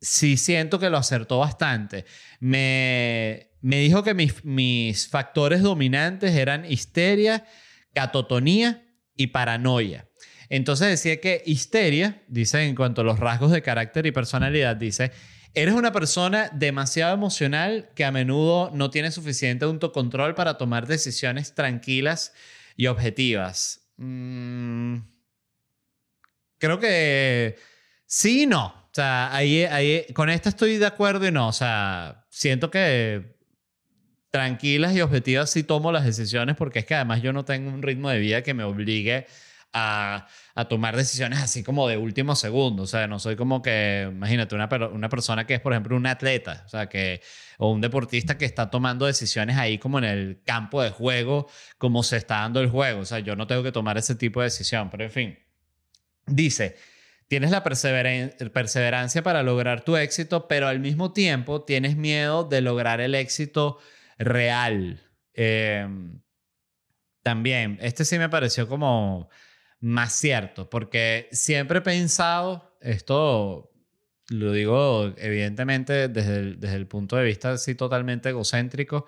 sí 0.00 0.36
siento 0.36 0.78
que 0.78 0.88
lo 0.88 0.98
acertó 0.98 1.38
bastante. 1.38 2.04
Me, 2.38 3.50
me 3.60 3.80
dijo 3.80 4.04
que 4.04 4.14
mis, 4.14 4.44
mis 4.44 5.08
factores 5.08 5.62
dominantes 5.62 6.32
eran 6.34 6.64
histeria, 6.64 7.44
catotonía 7.92 8.86
y 9.16 9.26
paranoia. 9.26 10.08
Entonces 10.48 10.88
decía 10.88 11.20
que 11.20 11.42
histeria, 11.44 12.22
dice 12.28 12.62
en 12.62 12.76
cuanto 12.76 13.00
a 13.00 13.04
los 13.04 13.18
rasgos 13.18 13.50
de 13.50 13.62
carácter 13.62 14.06
y 14.06 14.12
personalidad, 14.12 14.76
dice, 14.76 15.10
Eres 15.56 15.74
una 15.74 15.92
persona 15.92 16.50
demasiado 16.52 17.14
emocional 17.14 17.88
que 17.94 18.04
a 18.04 18.10
menudo 18.10 18.70
no 18.74 18.90
tiene 18.90 19.12
suficiente 19.12 19.64
autocontrol 19.64 20.34
para 20.34 20.58
tomar 20.58 20.88
decisiones 20.88 21.54
tranquilas 21.54 22.32
y 22.76 22.88
objetivas. 22.88 23.88
Mm, 23.96 24.96
creo 26.58 26.80
que 26.80 27.56
sí 28.04 28.42
y 28.42 28.46
no. 28.46 28.66
O 28.66 28.90
sea, 28.94 29.34
ahí, 29.34 29.62
ahí, 29.62 30.06
con 30.12 30.28
esto 30.28 30.48
estoy 30.48 30.76
de 30.78 30.86
acuerdo 30.86 31.26
y 31.26 31.30
no. 31.30 31.46
O 31.48 31.52
sea, 31.52 32.26
siento 32.30 32.70
que 32.70 33.36
tranquilas 34.30 34.92
y 34.94 35.00
objetivas 35.00 35.50
sí 35.50 35.62
tomo 35.62 35.92
las 35.92 36.04
decisiones 36.04 36.56
porque 36.56 36.80
es 36.80 36.84
que 36.84 36.96
además 36.96 37.22
yo 37.22 37.32
no 37.32 37.44
tengo 37.44 37.70
un 37.70 37.82
ritmo 37.82 38.10
de 38.10 38.18
vida 38.18 38.42
que 38.42 38.54
me 38.54 38.64
obligue 38.64 39.26
a, 39.74 40.26
tomar 40.68 40.96
decisiones 40.96 41.40
así 41.40 41.62
como 41.62 41.88
de 41.88 41.96
último 41.96 42.36
segundo. 42.36 42.84
O 42.84 42.86
sea, 42.86 43.06
no 43.06 43.18
soy 43.18 43.36
como 43.36 43.60
que, 43.60 44.08
imagínate, 44.10 44.54
una, 44.54 44.68
una 44.92 45.08
persona 45.08 45.46
que 45.46 45.54
es, 45.54 45.60
por 45.60 45.72
ejemplo, 45.72 45.96
un 45.96 46.06
atleta, 46.06 46.62
o 46.64 46.68
sea, 46.68 46.88
que, 46.88 47.20
o 47.58 47.70
un 47.72 47.80
deportista 47.80 48.38
que 48.38 48.44
está 48.44 48.70
tomando 48.70 49.06
decisiones 49.06 49.56
ahí 49.56 49.78
como 49.78 49.98
en 49.98 50.04
el 50.04 50.42
campo 50.44 50.82
de 50.82 50.90
juego, 50.90 51.48
como 51.76 52.02
se 52.02 52.16
está 52.16 52.36
dando 52.36 52.60
el 52.60 52.70
juego. 52.70 53.00
O 53.00 53.04
sea, 53.04 53.18
yo 53.18 53.36
no 53.36 53.46
tengo 53.46 53.62
que 53.62 53.72
tomar 53.72 53.98
ese 53.98 54.14
tipo 54.14 54.40
de 54.40 54.44
decisión, 54.44 54.90
pero 54.90 55.04
en 55.04 55.10
fin. 55.10 55.38
Dice, 56.26 56.76
tienes 57.28 57.50
la 57.50 57.62
perseverancia 57.62 59.22
para 59.22 59.42
lograr 59.42 59.82
tu 59.84 59.96
éxito, 59.96 60.48
pero 60.48 60.68
al 60.68 60.80
mismo 60.80 61.12
tiempo 61.12 61.64
tienes 61.64 61.96
miedo 61.96 62.44
de 62.44 62.60
lograr 62.60 63.00
el 63.00 63.14
éxito 63.14 63.78
real. 64.18 65.00
Em, 65.34 66.20
también, 67.22 67.78
este 67.80 68.04
sí 68.04 68.18
me 68.18 68.28
pareció 68.28 68.68
como 68.68 69.28
más 69.84 70.14
cierto, 70.14 70.70
porque 70.70 71.28
siempre 71.30 71.80
he 71.80 71.82
pensado, 71.82 72.74
esto 72.80 73.70
lo 74.30 74.52
digo 74.52 75.12
evidentemente 75.18 76.08
desde 76.08 76.38
el, 76.38 76.58
desde 76.58 76.76
el 76.76 76.86
punto 76.86 77.16
de 77.16 77.24
vista 77.24 77.52
así 77.52 77.74
totalmente 77.74 78.30
egocéntrico, 78.30 79.04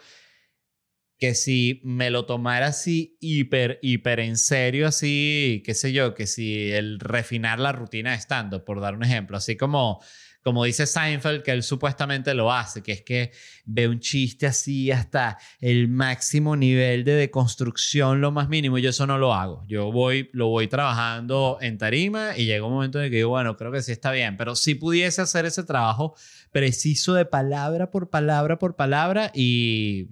que 1.19 1.35
si 1.35 1.81
me 1.83 2.11
lo 2.11 2.27
tomara 2.27 2.67
así 2.67 3.17
hiper, 3.21 3.79
hiper 3.81 4.21
en 4.21 4.37
serio, 4.37 4.87
así, 4.87 5.63
qué 5.65 5.73
sé 5.73 5.95
yo, 5.95 6.15
que 6.15 6.27
si 6.27 6.71
el 6.71 7.01
refinar 7.01 7.59
la 7.59 7.73
rutina 7.73 8.11
de 8.11 8.19
stand 8.19 8.63
por 8.63 8.83
dar 8.83 8.95
un 8.95 9.03
ejemplo, 9.03 9.39
así 9.39 9.57
como 9.57 10.03
como 10.47 10.63
dice 10.63 10.87
Seinfeld, 10.87 11.43
que 11.43 11.51
él 11.51 11.65
supuestamente 11.65 12.33
lo 12.33 12.53
hace, 12.53 12.81
que 12.81 12.93
es 12.93 13.03
que 13.03 13.33
ve 13.65 13.89
un 13.89 13.99
chiste 13.99 14.47
así 14.47 14.93
hasta 14.93 15.39
el 15.59 15.89
máximo 15.89 16.55
nivel 16.55 17.03
de 17.03 17.15
deconstrucción, 17.15 18.21
lo 18.21 18.31
más 18.31 18.49
mínimo. 18.49 18.79
Yo 18.79 18.91
eso 18.91 19.09
no 19.09 19.19
lo 19.19 19.35
hago. 19.35 19.65
Yo 19.67 19.91
voy, 19.91 20.31
lo 20.33 20.47
voy 20.47 20.69
trabajando 20.69 21.59
en 21.61 21.79
tarima 21.79 22.39
y 22.39 22.45
llega 22.45 22.65
un 22.65 22.75
momento 22.75 23.01
en 23.01 23.07
el 23.07 23.11
que 23.11 23.17
digo, 23.17 23.31
bueno, 23.31 23.57
creo 23.57 23.73
que 23.73 23.83
sí 23.83 23.91
está 23.91 24.13
bien, 24.13 24.37
pero 24.37 24.55
si 24.55 24.77
pudiese 24.77 25.21
hacer 25.21 25.47
ese 25.47 25.65
trabajo 25.65 26.15
preciso 26.53 27.15
de 27.15 27.25
palabra 27.25 27.91
por 27.91 28.09
palabra 28.09 28.57
por 28.57 28.77
palabra 28.77 29.33
y 29.35 30.11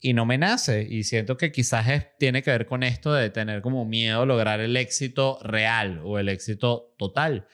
y 0.00 0.14
no 0.14 0.24
me 0.24 0.38
nace. 0.38 0.86
Y 0.88 1.04
siento 1.04 1.36
que 1.36 1.52
quizás 1.52 1.86
tiene 2.18 2.42
que 2.42 2.50
ver 2.50 2.64
con 2.64 2.82
esto 2.82 3.12
de 3.12 3.28
tener 3.28 3.60
como 3.60 3.84
miedo 3.84 4.22
a 4.22 4.26
lograr 4.26 4.60
el 4.60 4.74
éxito 4.78 5.38
real 5.42 6.00
o 6.02 6.18
el 6.18 6.30
éxito 6.30 6.94
total. 6.96 7.46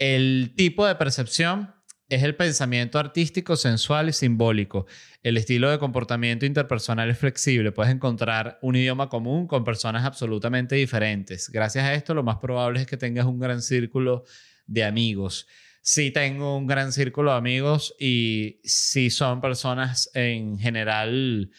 El 0.00 0.54
tipo 0.56 0.86
de 0.86 0.94
percepción 0.94 1.74
es 2.08 2.22
el 2.22 2.34
pensamiento 2.34 2.98
artístico, 2.98 3.54
sensual 3.54 4.08
y 4.08 4.14
simbólico. 4.14 4.86
El 5.22 5.36
estilo 5.36 5.70
de 5.70 5.78
comportamiento 5.78 6.46
interpersonal 6.46 7.10
es 7.10 7.18
flexible. 7.18 7.70
Puedes 7.70 7.92
encontrar 7.92 8.58
un 8.62 8.76
idioma 8.76 9.10
común 9.10 9.46
con 9.46 9.62
personas 9.62 10.06
absolutamente 10.06 10.74
diferentes. 10.74 11.50
Gracias 11.50 11.84
a 11.84 11.92
esto, 11.92 12.14
lo 12.14 12.22
más 12.22 12.38
probable 12.38 12.80
es 12.80 12.86
que 12.86 12.96
tengas 12.96 13.26
un 13.26 13.38
gran 13.38 13.60
círculo 13.60 14.24
de 14.66 14.84
amigos. 14.84 15.46
Sí 15.82 16.10
tengo 16.10 16.56
un 16.56 16.66
gran 16.66 16.94
círculo 16.94 17.32
de 17.32 17.36
amigos 17.36 17.94
y 18.00 18.58
sí 18.64 19.10
son 19.10 19.42
personas 19.42 20.10
en 20.14 20.58
general 20.58 21.50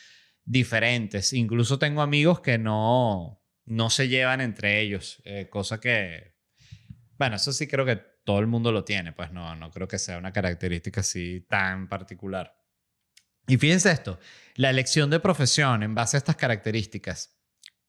diferentes. 0.46 1.32
Incluso 1.34 1.78
tengo 1.78 2.02
amigos 2.02 2.42
que 2.42 2.58
no, 2.58 3.40
no 3.66 3.92
se 3.92 4.08
llevan 4.08 4.42
entre 4.42 4.82
ellos, 4.82 5.22
eh, 5.26 5.48
cosa 5.48 5.80
que, 5.80 6.34
bueno, 7.20 7.36
eso 7.36 7.54
sí 7.54 7.68
creo 7.68 7.86
que 7.86 8.11
todo 8.24 8.40
el 8.40 8.48
mundo 8.48 8.72
lo 8.72 8.84
tiene, 8.84 9.14
pues 9.14 9.32
no, 9.32 9.56
no 9.56 9.72
creo 9.72 9.88
que 9.88 10.00
sea 10.00 10.18
una 10.18 10.32
característica 10.32 11.02
así 11.02 11.46
tan 11.50 11.88
particular. 11.88 12.56
Y 13.48 13.58
fíjense 13.58 13.92
esto, 13.92 14.20
la 14.56 14.70
elección 14.70 15.10
de 15.10 15.20
profesión 15.20 15.84
en 15.84 15.96
base 15.96 16.18
a 16.18 16.20
estas 16.20 16.36
características. 16.36 17.38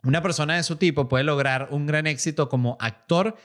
Una 0.03 0.23
persona 0.23 0.57
de 0.57 0.63
su 0.63 0.77
tipo 0.77 1.09
puede 1.09 1.25
lograr 1.25 1.69
un 1.71 1.87
gran 1.87 2.07
éxito 2.07 2.49
como 2.49 2.77
actor, 2.81 3.37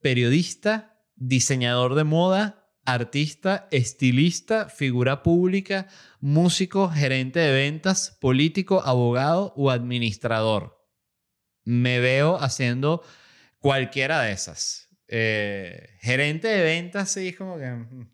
periodista, 0.00 1.02
diseñador 1.16 1.94
de 1.94 2.04
moda, 2.04 2.66
artista, 2.86 3.68
estilista, 3.70 4.68
figura 4.68 5.22
pública, 5.22 5.88
músico, 6.20 6.88
gerente 6.88 7.40
de 7.40 7.52
ventas, 7.52 8.16
político, 8.20 8.80
abogado 8.82 9.52
o 9.56 9.70
administrador. 9.70 10.88
Me 11.64 11.98
veo 11.98 12.36
haciendo 12.36 13.02
cualquiera 13.58 14.22
de 14.22 14.32
esas. 14.32 14.85
Eh, 15.08 15.96
gerente 16.00 16.48
de 16.48 16.62
ventas, 16.62 17.10
sí, 17.10 17.28
es 17.28 17.36
como 17.36 17.58
que. 17.58 17.66
Mm, 17.66 18.10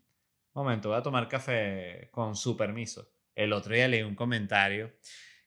momento, 0.53 0.89
voy 0.89 0.97
a 0.97 1.03
tomar 1.03 1.27
café 1.27 2.09
con 2.11 2.35
su 2.35 2.55
permiso. 2.55 3.11
El 3.35 3.53
otro 3.53 3.73
día 3.73 3.87
leí 3.87 4.03
un 4.03 4.15
comentario 4.15 4.93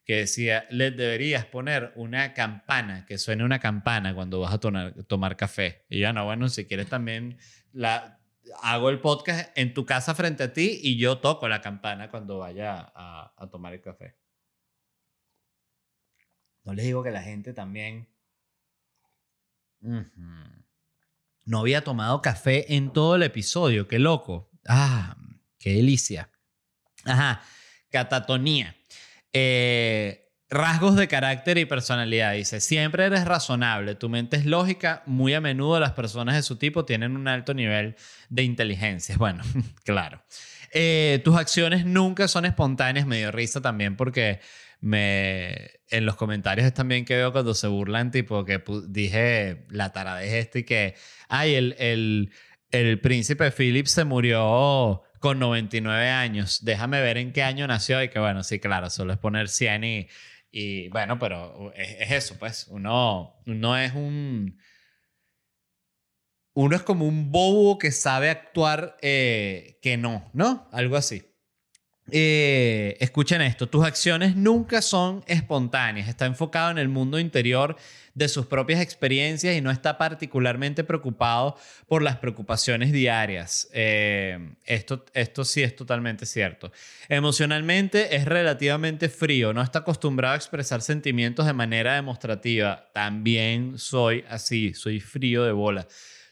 que 0.05 0.19
decía, 0.19 0.67
le 0.71 0.93
deberías 0.93 1.47
poner 1.47 1.93
una 1.97 2.33
campana, 2.33 3.05
que 3.07 3.19
suene 3.19 3.45
una 3.45 3.59
campana 3.59 4.15
cuando 4.15 4.41
vas 4.41 4.55
a 4.55 4.61
tomar, 4.61 5.37
café. 5.37 5.85
Y 5.89 6.01
ya 6.01 6.13
no, 6.13 6.25
bueno, 6.25 6.49
si 6.49 6.65
quieres 6.65 6.89
también 6.89 7.39
la, 7.73 8.21
hago 8.63 8.91
el 8.91 9.01
podcast 9.01 9.51
en 9.59 9.75
tu 9.75 9.85
casa 9.85 10.15
frente 10.15 10.45
a 10.45 10.53
ti 10.53 10.79
y 10.81 10.97
yo 10.97 11.19
toco 11.19 11.49
la 11.49 11.61
campana 11.61 12.09
cuando 12.09 12.39
vaya 12.39 12.93
a, 12.95 13.49
tomar 13.51 13.75
el 13.75 13.81
café. 13.81 14.17
No 16.63 16.73
les 16.73 16.85
digo 16.85 17.03
que 17.03 17.11
la 17.11 17.23
gente 17.23 17.53
también... 17.53 18.09
No 21.47 21.61
había 21.61 21.85
tomado 21.85 22.21
café 22.21 22.75
en 22.75 22.93
todo 22.93 23.15
el 23.17 23.23
episodio, 23.23 23.87
qué 23.87 24.01
loco. 24.01 24.51
Ah, 24.67 25.17
qué 25.59 25.75
delicia. 25.75 26.29
Ajá, 27.05 27.41
catatonía. 27.91 28.77
Eh, 29.33 30.27
rasgos 30.51 30.97
de 30.97 31.07
carácter 31.07 31.59
y 31.59 31.65
personalidad. 31.65 32.33
Dice, 32.33 32.61
siempre 32.61 33.05
eres 33.05 33.25
razonable, 33.25 33.95
tu 33.95 34.09
mente 34.09 34.37
es 34.37 34.45
lógica, 34.45 35.05
muy 35.07 35.35
a 35.35 35.41
menudo 35.41 35.79
las 35.79 35.93
personas 35.93 36.35
de 36.35 36.43
su 36.43 36.57
tipo 36.57 36.85
tienen 36.85 37.17
un 37.17 37.29
alto 37.29 37.55
nivel 37.55 37.95
de 38.29 38.43
inteligencia. 38.43 39.17
Bueno, 39.17 39.45
claro. 39.85 40.23
Eh, 40.73 41.21
tus 41.25 41.37
acciones 41.37 41.87
nunca 41.87 42.27
son 42.27 42.45
espontáneas, 42.45 43.07
me 43.07 43.19
dio 43.19 43.31
risa 43.31 43.61
también 43.61 43.97
porque 43.97 44.41
me 44.87 45.71
en 45.89 46.07
los 46.07 46.17
comentarios 46.17 46.73
también 46.73 47.05
que 47.05 47.17
veo 47.17 47.33
cuando 47.33 47.55
se 47.55 47.67
burlan, 47.69 48.11
tipo 48.11 48.45
que 48.45 48.63
dije 48.89 49.67
la 49.69 49.93
taradez 49.93 50.33
este 50.33 50.61
y 50.61 50.65
que, 50.65 50.95
ay, 51.29 51.55
el, 51.55 51.77
el, 51.79 52.33
el 52.71 53.01
príncipe 53.01 53.51
Philip 53.51 53.87
se 53.87 54.05
murió 54.05 55.03
con 55.21 55.39
99 55.39 56.09
años. 56.09 56.65
Déjame 56.65 57.01
ver 57.01 57.19
en 57.19 57.33
qué 57.33 57.43
año 57.43 57.67
nació 57.67 58.03
y 58.03 58.09
que 58.09 58.19
bueno, 58.19 58.43
sí, 58.45 58.59
claro, 58.61 58.91
solo 58.91 59.13
es 59.13 59.19
poner 59.19 59.49
100 59.49 59.85
y, 59.85 60.09
y 60.51 60.89
bueno, 60.89 61.19
pero 61.19 61.73
es, 61.75 62.11
eso, 62.13 62.37
pues, 62.39 62.67
uno, 62.69 63.41
uno 63.47 63.79
es 63.79 63.93
un... 63.93 64.59
Uno 66.55 66.75
es 66.75 66.83
como 66.83 67.07
un 67.07 67.31
bobo 67.31 67.79
que 67.79 67.93
sabe 67.93 68.31
actuar 68.31 68.97
eh, 69.03 69.79
que 69.83 69.99
no, 69.99 70.31
¿no? 70.33 70.71
Algo 70.73 70.97
así. 70.97 71.36
Eh, 72.11 72.97
escuchen 73.01 73.43
esto, 73.43 73.69
tus 73.69 73.85
acciones 73.85 74.37
nunca 74.37 74.81
son 74.81 75.25
espontáneas, 75.27 76.09
está 76.09 76.27
enfocado 76.27 76.71
en 76.71 76.79
el 76.79 76.89
mundo 76.89 77.19
interior 77.19 77.77
de 78.15 78.29
sus 78.29 78.47
propias 78.47 78.81
experiencias 78.81 79.57
y 79.57 79.61
no 79.61 79.71
está 79.71 79.99
particularmente 79.99 80.85
preocupado 80.85 81.57
por 81.87 82.03
las 82.03 82.17
preocupaciones 82.17 82.93
diarias. 82.93 83.69
Eh, 83.73 84.55
esto, 84.65 85.05
esto 85.13 85.45
sí 85.45 85.63
es 85.63 85.75
totalmente 85.75 86.27
cierto. 86.27 86.73
Emocionalmente 87.09 88.17
es 88.17 88.25
relativamente 88.25 89.09
frío, 89.09 89.53
no 89.53 89.61
está 89.61 89.81
acostumbrado 89.81 90.35
a 90.35 90.37
expresar 90.37 90.81
sentimientos 90.81 91.45
de 91.45 91.53
manera 91.53 91.97
demostrativa. 91.97 92.89
También 92.95 93.79
soy 93.79 94.25
así, 94.31 94.73
soy 94.75 95.01
frío 95.01 95.45
de 95.45 95.53
bola. 95.53 95.87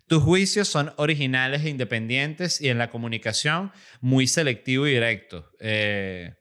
Tus 0.07 0.22
juicios 0.22 0.68
son 0.68 0.92
originales 0.96 1.64
e 1.64 1.70
independientes 1.70 2.61
y 2.61 2.68
en 2.68 2.78
la 2.78 2.90
comunicación 2.90 3.72
muy 4.00 4.26
selectivo 4.26 4.86
y 4.86 4.92
directo. 4.92 5.50
Eh, 5.61 6.34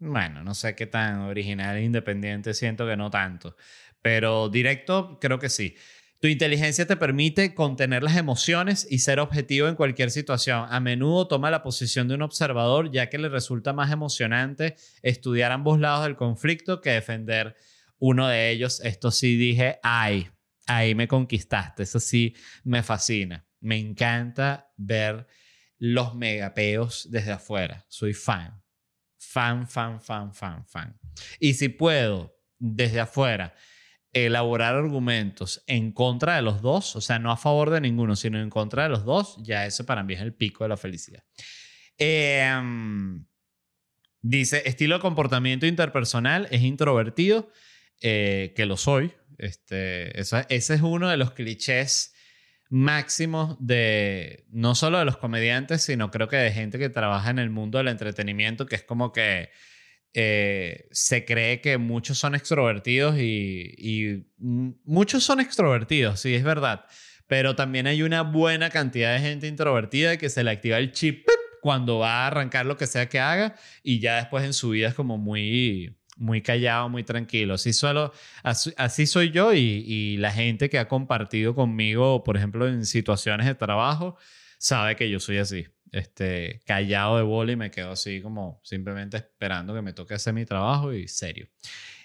bueno, 0.00 0.42
no 0.42 0.54
sé 0.54 0.74
qué 0.74 0.86
tan 0.86 1.20
original 1.20 1.76
e 1.76 1.84
independiente, 1.84 2.54
siento 2.54 2.86
que 2.86 2.96
no 2.96 3.08
tanto, 3.08 3.56
pero 4.02 4.48
directo 4.48 5.18
creo 5.20 5.38
que 5.38 5.48
sí. 5.48 5.76
Tu 6.18 6.28
inteligencia 6.28 6.86
te 6.86 6.96
permite 6.96 7.54
contener 7.54 8.02
las 8.02 8.16
emociones 8.16 8.86
y 8.90 9.00
ser 9.00 9.18
objetivo 9.20 9.68
en 9.68 9.74
cualquier 9.74 10.10
situación. 10.12 10.66
A 10.70 10.78
menudo 10.78 11.26
toma 11.26 11.50
la 11.50 11.64
posición 11.64 12.06
de 12.06 12.14
un 12.14 12.22
observador 12.22 12.92
ya 12.92 13.08
que 13.10 13.18
le 13.18 13.28
resulta 13.28 13.72
más 13.72 13.90
emocionante 13.92 14.76
estudiar 15.02 15.50
ambos 15.50 15.80
lados 15.80 16.04
del 16.04 16.14
conflicto 16.14 16.80
que 16.80 16.90
defender 16.90 17.56
uno 17.98 18.28
de 18.28 18.50
ellos. 18.50 18.80
Esto 18.84 19.10
sí 19.10 19.36
dije, 19.36 19.80
ay, 19.82 20.28
ahí 20.66 20.94
me 20.94 21.08
conquistaste. 21.08 21.82
Eso 21.82 22.00
sí 22.00 22.34
me 22.64 22.82
fascina. 22.82 23.46
Me 23.60 23.78
encanta 23.78 24.72
ver 24.76 25.26
los 25.78 26.14
megapeos 26.14 27.10
desde 27.10 27.32
afuera. 27.32 27.84
Soy 27.88 28.14
fan. 28.14 28.62
Fan, 29.18 29.68
fan, 29.68 30.00
fan, 30.00 30.34
fan, 30.34 30.66
fan. 30.66 30.98
Y 31.38 31.54
si 31.54 31.68
puedo, 31.68 32.36
desde 32.58 33.00
afuera, 33.00 33.54
elaborar 34.12 34.74
argumentos 34.74 35.62
en 35.66 35.92
contra 35.92 36.36
de 36.36 36.42
los 36.42 36.60
dos, 36.60 36.96
o 36.96 37.00
sea, 37.00 37.18
no 37.18 37.30
a 37.32 37.36
favor 37.36 37.70
de 37.70 37.80
ninguno, 37.80 38.14
sino 38.14 38.40
en 38.40 38.50
contra 38.50 38.84
de 38.84 38.88
los 38.90 39.04
dos, 39.04 39.38
ya 39.42 39.64
eso 39.64 39.86
para 39.86 40.02
mí 40.02 40.14
es 40.14 40.20
el 40.20 40.34
pico 40.34 40.64
de 40.64 40.68
la 40.68 40.76
felicidad. 40.76 41.24
Em, 41.96 43.24
dice, 44.20 44.62
estilo 44.66 44.96
de 44.96 45.00
comportamiento 45.00 45.66
interpersonal 45.66 46.46
es 46.50 46.62
introvertido, 46.62 47.50
eh, 48.00 48.52
que 48.54 48.66
lo 48.66 48.76
soy, 48.76 49.14
este, 49.42 50.20
ese 50.20 50.44
es 50.48 50.80
uno 50.80 51.08
de 51.08 51.16
los 51.16 51.32
clichés 51.32 52.14
máximos 52.70 53.56
de 53.60 54.46
no 54.50 54.74
solo 54.74 54.98
de 54.98 55.04
los 55.04 55.18
comediantes, 55.18 55.82
sino 55.82 56.10
creo 56.10 56.28
que 56.28 56.36
de 56.36 56.52
gente 56.52 56.78
que 56.78 56.88
trabaja 56.88 57.30
en 57.30 57.38
el 57.38 57.50
mundo 57.50 57.78
del 57.78 57.88
entretenimiento, 57.88 58.66
que 58.66 58.76
es 58.76 58.82
como 58.82 59.12
que 59.12 59.50
eh, 60.14 60.88
se 60.90 61.24
cree 61.24 61.60
que 61.60 61.76
muchos 61.76 62.18
son 62.18 62.34
extrovertidos 62.34 63.18
y, 63.18 64.26
muchos 64.38 65.24
son 65.24 65.40
extrovertidos, 65.40 66.20
sí, 66.20 66.34
es 66.34 66.44
verdad, 66.44 66.86
pero 67.26 67.56
también 67.56 67.86
hay 67.86 68.02
una 68.02 68.22
buena 68.22 68.70
cantidad 68.70 69.14
de 69.14 69.20
gente 69.20 69.48
introvertida 69.48 70.16
que 70.16 70.30
se 70.30 70.44
le 70.44 70.50
activa 70.50 70.78
el 70.78 70.92
chip 70.92 71.26
cuando 71.60 71.98
va 71.98 72.24
a 72.24 72.26
arrancar 72.28 72.66
lo 72.66 72.76
que 72.76 72.86
sea 72.86 73.08
que 73.08 73.20
haga 73.20 73.54
y 73.82 74.00
ya 74.00 74.16
después 74.16 74.44
en 74.44 74.52
su 74.52 74.70
vida 74.70 74.88
es 74.88 74.94
como 74.94 75.18
muy 75.18 75.98
muy 76.16 76.42
callado, 76.42 76.88
muy 76.88 77.04
tranquilo. 77.04 77.54
Así, 77.54 77.72
solo, 77.72 78.12
así, 78.42 79.06
soy 79.06 79.30
yo 79.30 79.52
y, 79.54 80.16
la 80.18 80.32
gente 80.32 80.68
que 80.68 80.78
ha 80.78 80.88
compartido 80.88 81.54
conmigo, 81.54 82.22
por 82.24 82.36
ejemplo, 82.36 82.68
en 82.68 82.86
situaciones 82.86 83.46
de 83.46 83.54
trabajo, 83.54 84.16
sabe 84.58 84.96
que 84.96 85.10
yo 85.10 85.20
soy 85.20 85.38
así. 85.38 85.66
Este, 85.90 86.62
callado 86.64 87.18
de 87.18 87.22
bola 87.22 87.52
y 87.52 87.56
me 87.56 87.70
quedo 87.70 87.92
así 87.92 88.22
como 88.22 88.62
simplemente 88.64 89.18
esperando 89.18 89.74
que 89.74 89.82
me 89.82 89.92
toque 89.92 90.14
hacer 90.14 90.32
mi 90.32 90.46
trabajo 90.46 90.94
y 90.94 91.06
serio. 91.06 91.48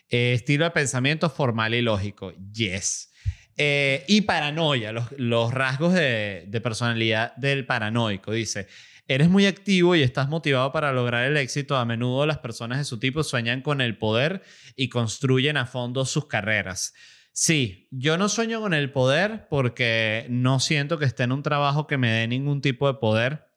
Eh, 0.09 0.33
estilo 0.33 0.65
de 0.65 0.71
pensamiento 0.71 1.29
formal 1.29 1.73
y 1.73 1.81
lógico. 1.81 2.33
Yes. 2.51 3.11
Eh, 3.55 4.03
y 4.07 4.21
paranoia, 4.21 4.91
los, 4.91 5.11
los 5.17 5.53
rasgos 5.53 5.93
de, 5.93 6.45
de 6.47 6.61
personalidad 6.61 7.35
del 7.37 7.65
paranoico. 7.65 8.31
Dice, 8.31 8.67
Eres 9.09 9.29
muy 9.29 9.45
activo 9.45 9.95
y 9.95 10.01
estás 10.01 10.27
motivado 10.27 10.71
para 10.73 10.91
lograr 10.91 11.25
el 11.25 11.37
éxito. 11.37 11.77
A 11.77 11.85
menudo 11.85 12.25
las 12.25 12.39
personas 12.39 12.77
de 12.77 12.83
su 12.83 12.99
tipo 12.99 13.23
sueñan 13.23 13.61
con 13.61 13.79
el 13.79 13.97
poder 13.97 14.43
y 14.75 14.89
construyen 14.89 15.55
a 15.55 15.65
fondo 15.65 16.05
sus 16.05 16.27
carreras. 16.27 16.93
Sí, 17.31 17.87
yo 17.91 18.17
no 18.17 18.29
sueño 18.29 18.59
con 18.59 18.73
el 18.73 18.91
poder 18.91 19.47
porque 19.49 20.25
no 20.29 20.59
siento 20.59 20.97
que 20.97 21.05
esté 21.05 21.23
en 21.23 21.31
un 21.31 21.43
trabajo 21.43 21.87
que 21.87 21.97
me 21.97 22.11
dé 22.11 22.27
ningún 22.27 22.61
tipo 22.61 22.87
de 22.87 22.99
poder. 22.99 23.47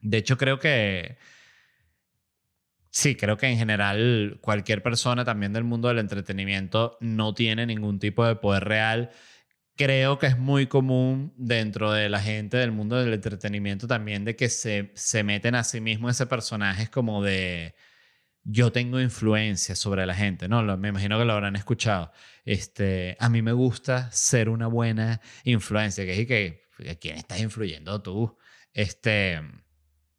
De 0.00 0.18
hecho, 0.18 0.36
creo 0.36 0.58
que... 0.58 1.18
Sí, 2.90 3.16
creo 3.16 3.36
que 3.36 3.46
en 3.46 3.56
general 3.56 4.38
cualquier 4.40 4.82
persona 4.82 5.24
también 5.24 5.52
del 5.52 5.64
mundo 5.64 5.88
del 5.88 5.98
entretenimiento 5.98 6.96
no 7.00 7.34
tiene 7.34 7.64
ningún 7.66 8.00
tipo 8.00 8.26
de 8.26 8.36
poder 8.36 8.64
real 8.64 9.10
creo 9.76 10.18
que 10.18 10.26
es 10.26 10.38
muy 10.38 10.66
común 10.66 11.32
dentro 11.36 11.92
de 11.92 12.08
la 12.08 12.20
gente 12.20 12.56
del 12.56 12.72
mundo 12.72 12.96
del 12.96 13.14
entretenimiento 13.14 13.86
también 13.86 14.24
de 14.24 14.36
que 14.36 14.48
se, 14.48 14.92
se 14.94 15.24
meten 15.24 15.54
a 15.54 15.64
sí 15.64 15.80
mismo 15.80 16.10
ese 16.10 16.26
personaje 16.26 16.84
es 16.84 16.90
como 16.90 17.22
de 17.22 17.74
yo 18.44 18.72
tengo 18.72 19.00
influencia 19.00 19.76
sobre 19.76 20.06
la 20.06 20.14
gente, 20.14 20.48
¿no? 20.48 20.62
me 20.76 20.88
imagino 20.88 21.18
que 21.18 21.24
lo 21.24 21.32
habrán 21.34 21.56
escuchado. 21.56 22.10
Este, 22.44 23.16
a 23.20 23.28
mí 23.28 23.42
me 23.42 23.52
gusta 23.52 24.10
ser 24.12 24.48
una 24.48 24.66
buena 24.66 25.20
influencia, 25.44 26.04
que 26.04 26.20
es 26.20 26.26
que 26.26 26.70
¿quién 27.00 27.16
estás 27.16 27.40
influyendo 27.40 28.00
tú? 28.02 28.36
Este, 28.72 29.40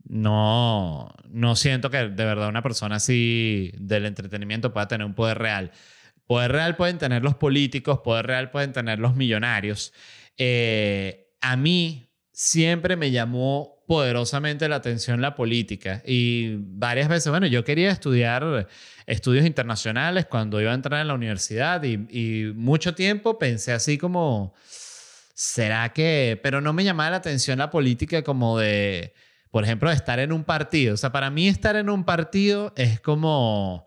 no, 0.04 1.14
no 1.30 1.56
siento 1.56 1.89
que 1.89 1.97
de 1.97 2.26
verdad 2.26 2.49
una 2.49 2.62
persona 2.62 2.97
así 2.97 3.72
del 3.78 4.06
entretenimiento 4.06 4.74
pueda 4.74 4.88
tener 4.88 5.06
un 5.06 5.16
poder 5.16 5.39
real. 5.39 5.72
Poder 6.32 6.53
real 6.53 6.77
pueden 6.77 6.97
tener 6.97 7.23
los 7.23 7.36
políticos, 7.36 7.99
poder 8.05 8.25
real 8.25 8.51
pueden 8.51 8.71
tener 8.71 8.99
los 8.99 9.17
millonarios. 9.17 9.91
Eh, 10.38 11.36
a 11.41 11.57
mí 11.57 12.09
siempre 12.32 12.95
me 12.95 13.11
llamó 13.11 13.84
poderosamente 13.86 14.69
la 14.69 14.77
atención 14.77 15.19
la 15.19 15.36
política 15.36 16.01
y 16.05 16.55
varias 16.55 17.09
veces, 17.09 17.29
bueno, 17.32 17.47
yo 17.47 17.65
quería 17.65 17.91
estudiar 17.91 18.69
estudios 19.07 19.45
internacionales 19.45 20.25
cuando 20.25 20.61
iba 20.61 20.71
a 20.71 20.73
entrar 20.73 21.01
en 21.01 21.09
la 21.09 21.15
universidad 21.15 21.84
y, 21.84 21.95
y 22.09 22.53
mucho 22.53 22.95
tiempo 22.95 23.38
pensé 23.38 23.73
así 23.73 23.97
como, 23.97 24.53
¿será 25.34 25.89
que? 25.91 26.39
Pero 26.41 26.61
no 26.61 26.71
me 26.71 26.86
llamaba 26.86 27.09
la 27.09 27.17
atención 27.17 27.59
la 27.59 27.69
política 27.69 28.23
como 28.23 28.57
de, 28.57 29.13
por 29.49 29.65
ejemplo, 29.65 29.91
estar 29.91 30.17
en 30.19 30.32
un 30.32 30.45
partido. 30.45 30.93
O 30.93 30.97
sea, 30.97 31.11
para 31.11 31.29
mí 31.29 31.49
estar 31.49 31.75
en 31.75 31.89
un 31.89 32.05
partido 32.05 32.71
es 32.77 33.01
como 33.01 33.86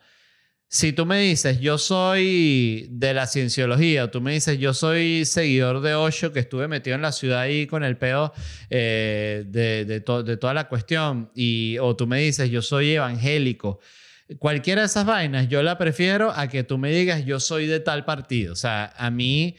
si 0.74 0.92
tú 0.92 1.06
me 1.06 1.20
dices, 1.20 1.60
yo 1.60 1.78
soy 1.78 2.88
de 2.90 3.14
la 3.14 3.28
cienciología, 3.28 4.02
o 4.02 4.10
tú 4.10 4.20
me 4.20 4.32
dices, 4.32 4.58
yo 4.58 4.74
soy 4.74 5.24
seguidor 5.24 5.80
de 5.82 5.94
Osho, 5.94 6.32
que 6.32 6.40
estuve 6.40 6.66
metido 6.66 6.96
en 6.96 7.02
la 7.02 7.12
ciudad 7.12 7.42
ahí 7.42 7.68
con 7.68 7.84
el 7.84 7.96
peo 7.96 8.32
eh, 8.70 9.44
de, 9.46 9.84
de, 9.84 10.00
de, 10.00 10.36
toda 10.36 10.52
la 10.52 10.66
cuestión, 10.66 11.30
y, 11.32 11.78
o 11.78 11.94
tú 11.94 12.08
me 12.08 12.18
dices, 12.18 12.50
yo 12.50 12.60
soy 12.60 12.90
evangélico, 12.90 13.78
cualquiera 14.40 14.80
de 14.80 14.86
esas 14.86 15.06
vainas, 15.06 15.48
yo 15.48 15.62
la 15.62 15.78
prefiero 15.78 16.32
a 16.32 16.48
que 16.48 16.64
tú 16.64 16.76
me 16.76 16.90
digas, 16.90 17.24
yo 17.24 17.38
soy 17.38 17.68
de 17.68 17.78
tal 17.78 18.04
partido. 18.04 18.54
O 18.54 18.56
sea, 18.56 18.92
a 18.96 19.12
mí, 19.12 19.54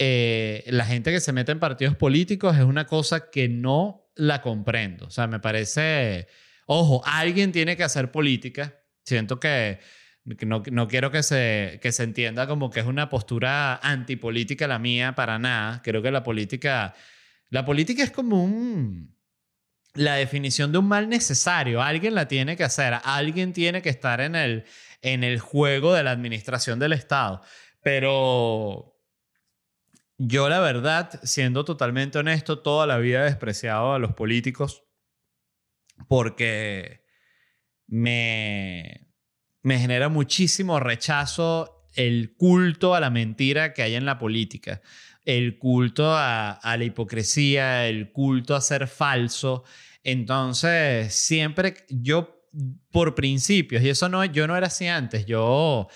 eh, 0.00 0.64
la 0.66 0.84
gente 0.84 1.12
que 1.12 1.20
se 1.20 1.32
mete 1.32 1.52
en 1.52 1.60
partidos 1.60 1.94
políticos 1.94 2.56
es 2.56 2.64
una 2.64 2.88
cosa 2.88 3.30
que 3.30 3.48
no 3.48 4.10
la 4.16 4.42
comprendo. 4.42 5.06
O 5.06 5.10
sea, 5.10 5.28
me 5.28 5.38
parece, 5.38 6.26
ojo, 6.66 7.02
alguien 7.04 7.52
tiene 7.52 7.76
que 7.76 7.84
hacer 7.84 8.10
política. 8.10 8.80
Siento 9.04 9.38
que 9.38 9.78
no, 10.42 10.62
no, 10.70 10.88
quiero 10.88 11.10
que 11.10 11.22
se, 11.22 11.78
que 11.82 11.92
se 11.92 12.04
entienda 12.04 12.46
como 12.46 12.70
que 12.70 12.80
es 12.80 12.86
una 12.86 13.08
postura 13.08 13.76
antipolítica 13.76 14.66
la 14.66 14.78
mía, 14.78 15.14
para 15.14 15.38
nada. 15.38 15.82
Creo 15.82 16.02
que 16.02 16.10
la 16.10 16.22
política, 16.22 16.94
la 17.48 17.64
política 17.64 18.02
es 18.02 18.10
como 18.10 18.42
un, 18.42 19.16
la 19.94 20.14
definición 20.14 20.72
de 20.72 20.78
un 20.78 20.88
mal 20.88 21.08
necesario. 21.08 21.82
Alguien 21.82 22.14
la 22.14 22.28
tiene 22.28 22.56
que 22.56 22.64
hacer, 22.64 22.94
alguien 23.04 23.52
tiene 23.52 23.82
que 23.82 23.88
estar 23.88 24.20
en 24.20 24.34
el, 24.34 24.64
en 25.02 25.24
el 25.24 25.40
juego 25.40 25.94
de 25.94 26.02
la 26.02 26.12
administración 26.12 26.78
del 26.78 26.92
Estado. 26.92 27.42
Pero 27.82 28.96
yo 30.18 30.48
la 30.48 30.60
verdad, 30.60 31.20
siendo 31.22 31.64
totalmente 31.64 32.18
honesto, 32.18 32.60
toda 32.60 32.86
la 32.86 32.98
vida 32.98 33.22
he 33.22 33.24
despreciado 33.24 33.94
a 33.94 33.98
los 33.98 34.12
políticos 34.12 34.84
porque 36.08 37.04
me 37.86 39.09
me 39.62 39.78
genera 39.78 40.08
muchísimo 40.08 40.80
rechazo 40.80 41.86
el 41.94 42.34
culto 42.36 42.94
a 42.94 43.00
la 43.00 43.10
mentira 43.10 43.74
que 43.74 43.82
hay 43.82 43.94
en 43.94 44.04
la 44.04 44.18
política, 44.18 44.80
el 45.24 45.58
culto 45.58 46.12
a, 46.14 46.58
la 46.62 46.84
hipocresía, 46.84 47.86
el 47.86 48.12
culto 48.12 48.54
a 48.54 48.60
ser 48.60 48.86
falso. 48.86 49.64
Entonces, 50.02 51.14
siempre 51.14 51.74
yo, 51.88 52.46
por 52.90 53.14
principios, 53.14 53.82
y 53.82 53.88
eso 53.90 54.08
no, 54.08 54.24
yo 54.24 54.46
no 54.46 54.56
era 54.56 54.68
así 54.68 54.86
antes, 54.86 55.26
yo 55.26 55.88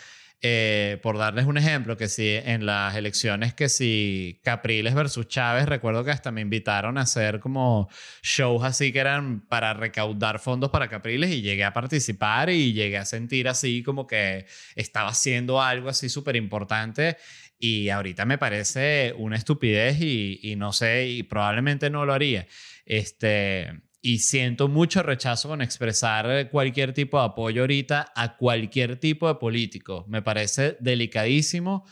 eh, 0.46 0.98
por 1.02 1.16
darles 1.16 1.46
un 1.46 1.56
ejemplo, 1.56 1.96
que 1.96 2.06
si 2.06 2.28
en 2.28 2.66
las 2.66 2.94
elecciones 2.96 3.54
que 3.54 3.70
si 3.70 4.40
Capriles 4.44 4.94
versus 4.94 5.26
Chávez, 5.26 5.64
recuerdo 5.64 6.04
que 6.04 6.10
hasta 6.10 6.32
me 6.32 6.42
invitaron 6.42 6.98
a 6.98 7.00
hacer 7.00 7.40
como 7.40 7.88
shows 8.22 8.62
así 8.62 8.92
que 8.92 8.98
eran 8.98 9.40
para 9.40 9.72
recaudar 9.72 10.38
fondos 10.40 10.68
para 10.68 10.88
Capriles 10.88 11.30
y 11.30 11.40
llegué 11.40 11.64
a 11.64 11.72
participar 11.72 12.50
y 12.50 12.74
llegué 12.74 12.98
a 12.98 13.06
sentir 13.06 13.48
así 13.48 13.82
como 13.82 14.06
que 14.06 14.44
estaba 14.76 15.08
haciendo 15.08 15.62
algo 15.62 15.88
así 15.88 16.10
súper 16.10 16.36
importante 16.36 17.16
y 17.58 17.88
ahorita 17.88 18.26
me 18.26 18.36
parece 18.36 19.14
una 19.16 19.36
estupidez 19.36 19.98
y, 20.02 20.40
y 20.42 20.56
no 20.56 20.74
sé, 20.74 21.08
y 21.08 21.22
probablemente 21.22 21.88
no 21.88 22.04
lo 22.04 22.12
haría. 22.12 22.46
Este, 22.84 23.80
y 24.06 24.18
siento 24.18 24.68
mucho 24.68 25.02
rechazo 25.02 25.48
con 25.48 25.62
expresar 25.62 26.50
cualquier 26.50 26.92
tipo 26.92 27.18
de 27.18 27.24
apoyo 27.24 27.62
ahorita 27.62 28.12
a 28.14 28.36
cualquier 28.36 28.96
tipo 28.96 29.28
de 29.28 29.36
político. 29.36 30.04
Me 30.08 30.20
parece 30.20 30.76
delicadísimo 30.78 31.86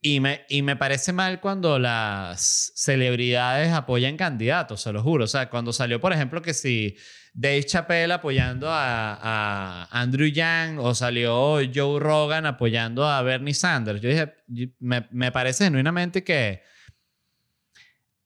y 0.00 0.18
me, 0.18 0.44
y 0.48 0.62
me 0.62 0.74
parece 0.74 1.12
mal 1.12 1.40
cuando 1.40 1.78
las 1.78 2.72
celebridades 2.74 3.72
apoyan 3.72 4.16
candidatos, 4.16 4.80
se 4.80 4.92
lo 4.92 5.00
juro. 5.00 5.26
O 5.26 5.28
sea, 5.28 5.48
cuando 5.48 5.72
salió, 5.72 6.00
por 6.00 6.12
ejemplo, 6.12 6.42
que 6.42 6.54
si 6.54 6.96
Dave 7.32 7.62
Chappelle 7.62 8.14
apoyando 8.14 8.68
a, 8.68 9.14
a 9.22 9.88
Andrew 9.92 10.26
Yang 10.26 10.80
o 10.80 10.92
salió 10.92 11.60
Joe 11.72 12.00
Rogan 12.00 12.46
apoyando 12.46 13.06
a 13.08 13.22
Bernie 13.22 13.54
Sanders, 13.54 14.00
yo 14.00 14.08
dije, 14.08 14.34
me, 14.80 15.06
me 15.12 15.30
parece 15.30 15.66
genuinamente 15.66 16.24
que 16.24 16.73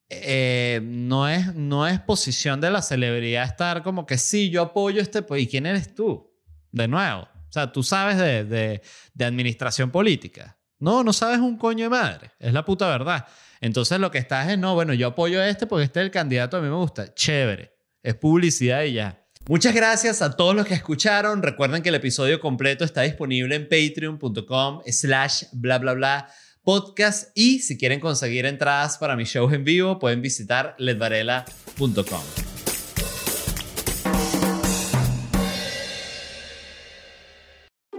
eh, 0.09 0.81
no, 0.83 1.29
es, 1.29 1.55
no 1.55 1.87
es 1.87 2.01
posición 2.01 2.61
de 2.61 2.71
la 2.71 2.83
celebridad 2.83 3.45
estar 3.45 3.83
como 3.83 4.07
que 4.07 4.19
sí, 4.19 4.51
yo 4.51 4.63
apoyo 4.63 5.01
este, 5.01 5.23
pues, 5.23 5.43
¿y 5.43 5.47
quién 5.47 5.67
eres 5.67 5.95
tú? 5.95 6.33
De 6.73 6.89
nuevo. 6.89 7.23
O 7.23 7.53
sea, 7.53 7.73
tú 7.73 7.83
sabes 7.83 8.17
de, 8.19 8.45
de, 8.45 8.83
de 9.15 9.25
administración 9.25 9.91
política. 9.91 10.59
No, 10.79 11.03
no 11.03 11.13
sabes 11.13 11.39
un 11.39 11.57
coño 11.57 11.85
de 11.85 11.91
madre. 11.91 12.31
Es 12.39 12.53
la 12.53 12.65
puta 12.65 12.89
verdad. 12.89 13.27
Entonces 13.61 13.99
lo 13.99 14.11
que 14.11 14.19
estás 14.19 14.49
es, 14.49 14.59
no, 14.59 14.75
bueno, 14.75 14.95
yo 14.95 15.09
apoyo 15.09 15.41
a 15.41 15.49
este 15.49 15.67
porque 15.67 15.85
este 15.85 16.01
es 16.01 16.07
el 16.07 16.11
candidato, 16.11 16.57
a 16.57 16.61
mí 16.61 16.69
me 16.69 16.77
gusta. 16.77 17.13
Chévere. 17.15 17.73
Es 18.03 18.15
publicidad 18.15 18.85
y 18.85 18.95
ya. 18.95 19.25
Muchas 19.49 19.75
gracias 19.75 20.23
a 20.23 20.37
todos 20.37 20.55
los 20.55 20.67
que 20.67 20.75
escucharon. 20.75 21.43
Recuerden 21.43 21.83
que 21.83 21.89
el 21.89 21.95
episodio 21.95 22.39
completo 22.39 22.85
está 22.85 23.03
disponible 23.03 23.57
en 23.57 23.69
patreon.com 23.69 24.83
slash 24.87 25.45
bla 25.53 25.79
bla 25.79 25.95
bla 25.95 26.31
podcast 26.69 27.31
y 27.35 27.61
si 27.61 27.79
quieren 27.79 27.99
conseguir 27.99 28.45
entradas 28.45 28.99
para 28.99 29.17
mis 29.17 29.31
shows 29.31 29.55
en 29.55 29.65
vivo 29.65 29.99
pueden 29.99 30.21
visitar 30.21 30.75
ledvarela.com. 30.77 32.21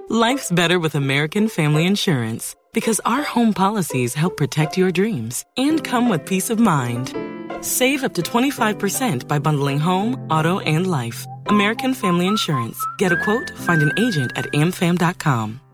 Life's 0.07 0.51
better 0.51 0.77
with 0.77 0.93
American 0.93 1.47
Family 1.47 1.87
Insurance 1.87 2.55
because 2.71 3.01
our 3.07 3.23
home 3.23 3.53
policies 3.53 4.13
help 4.13 4.37
protect 4.37 4.77
your 4.77 4.91
dreams 4.91 5.43
and 5.57 5.83
come 5.83 6.07
with 6.07 6.23
peace 6.27 6.51
of 6.51 6.59
mind. 6.59 7.15
Save 7.61 8.03
up 8.03 8.13
to 8.13 8.21
25% 8.21 9.27
by 9.27 9.39
bundling 9.39 9.79
home, 9.79 10.13
auto, 10.29 10.59
and 10.59 10.85
life. 10.85 11.25
American 11.47 11.95
Family 11.95 12.27
Insurance. 12.27 12.77
Get 12.99 13.11
a 13.11 13.17
quote, 13.17 13.49
find 13.65 13.81
an 13.81 13.93
agent 13.97 14.31
at 14.35 14.45
amfam.com. 14.53 15.59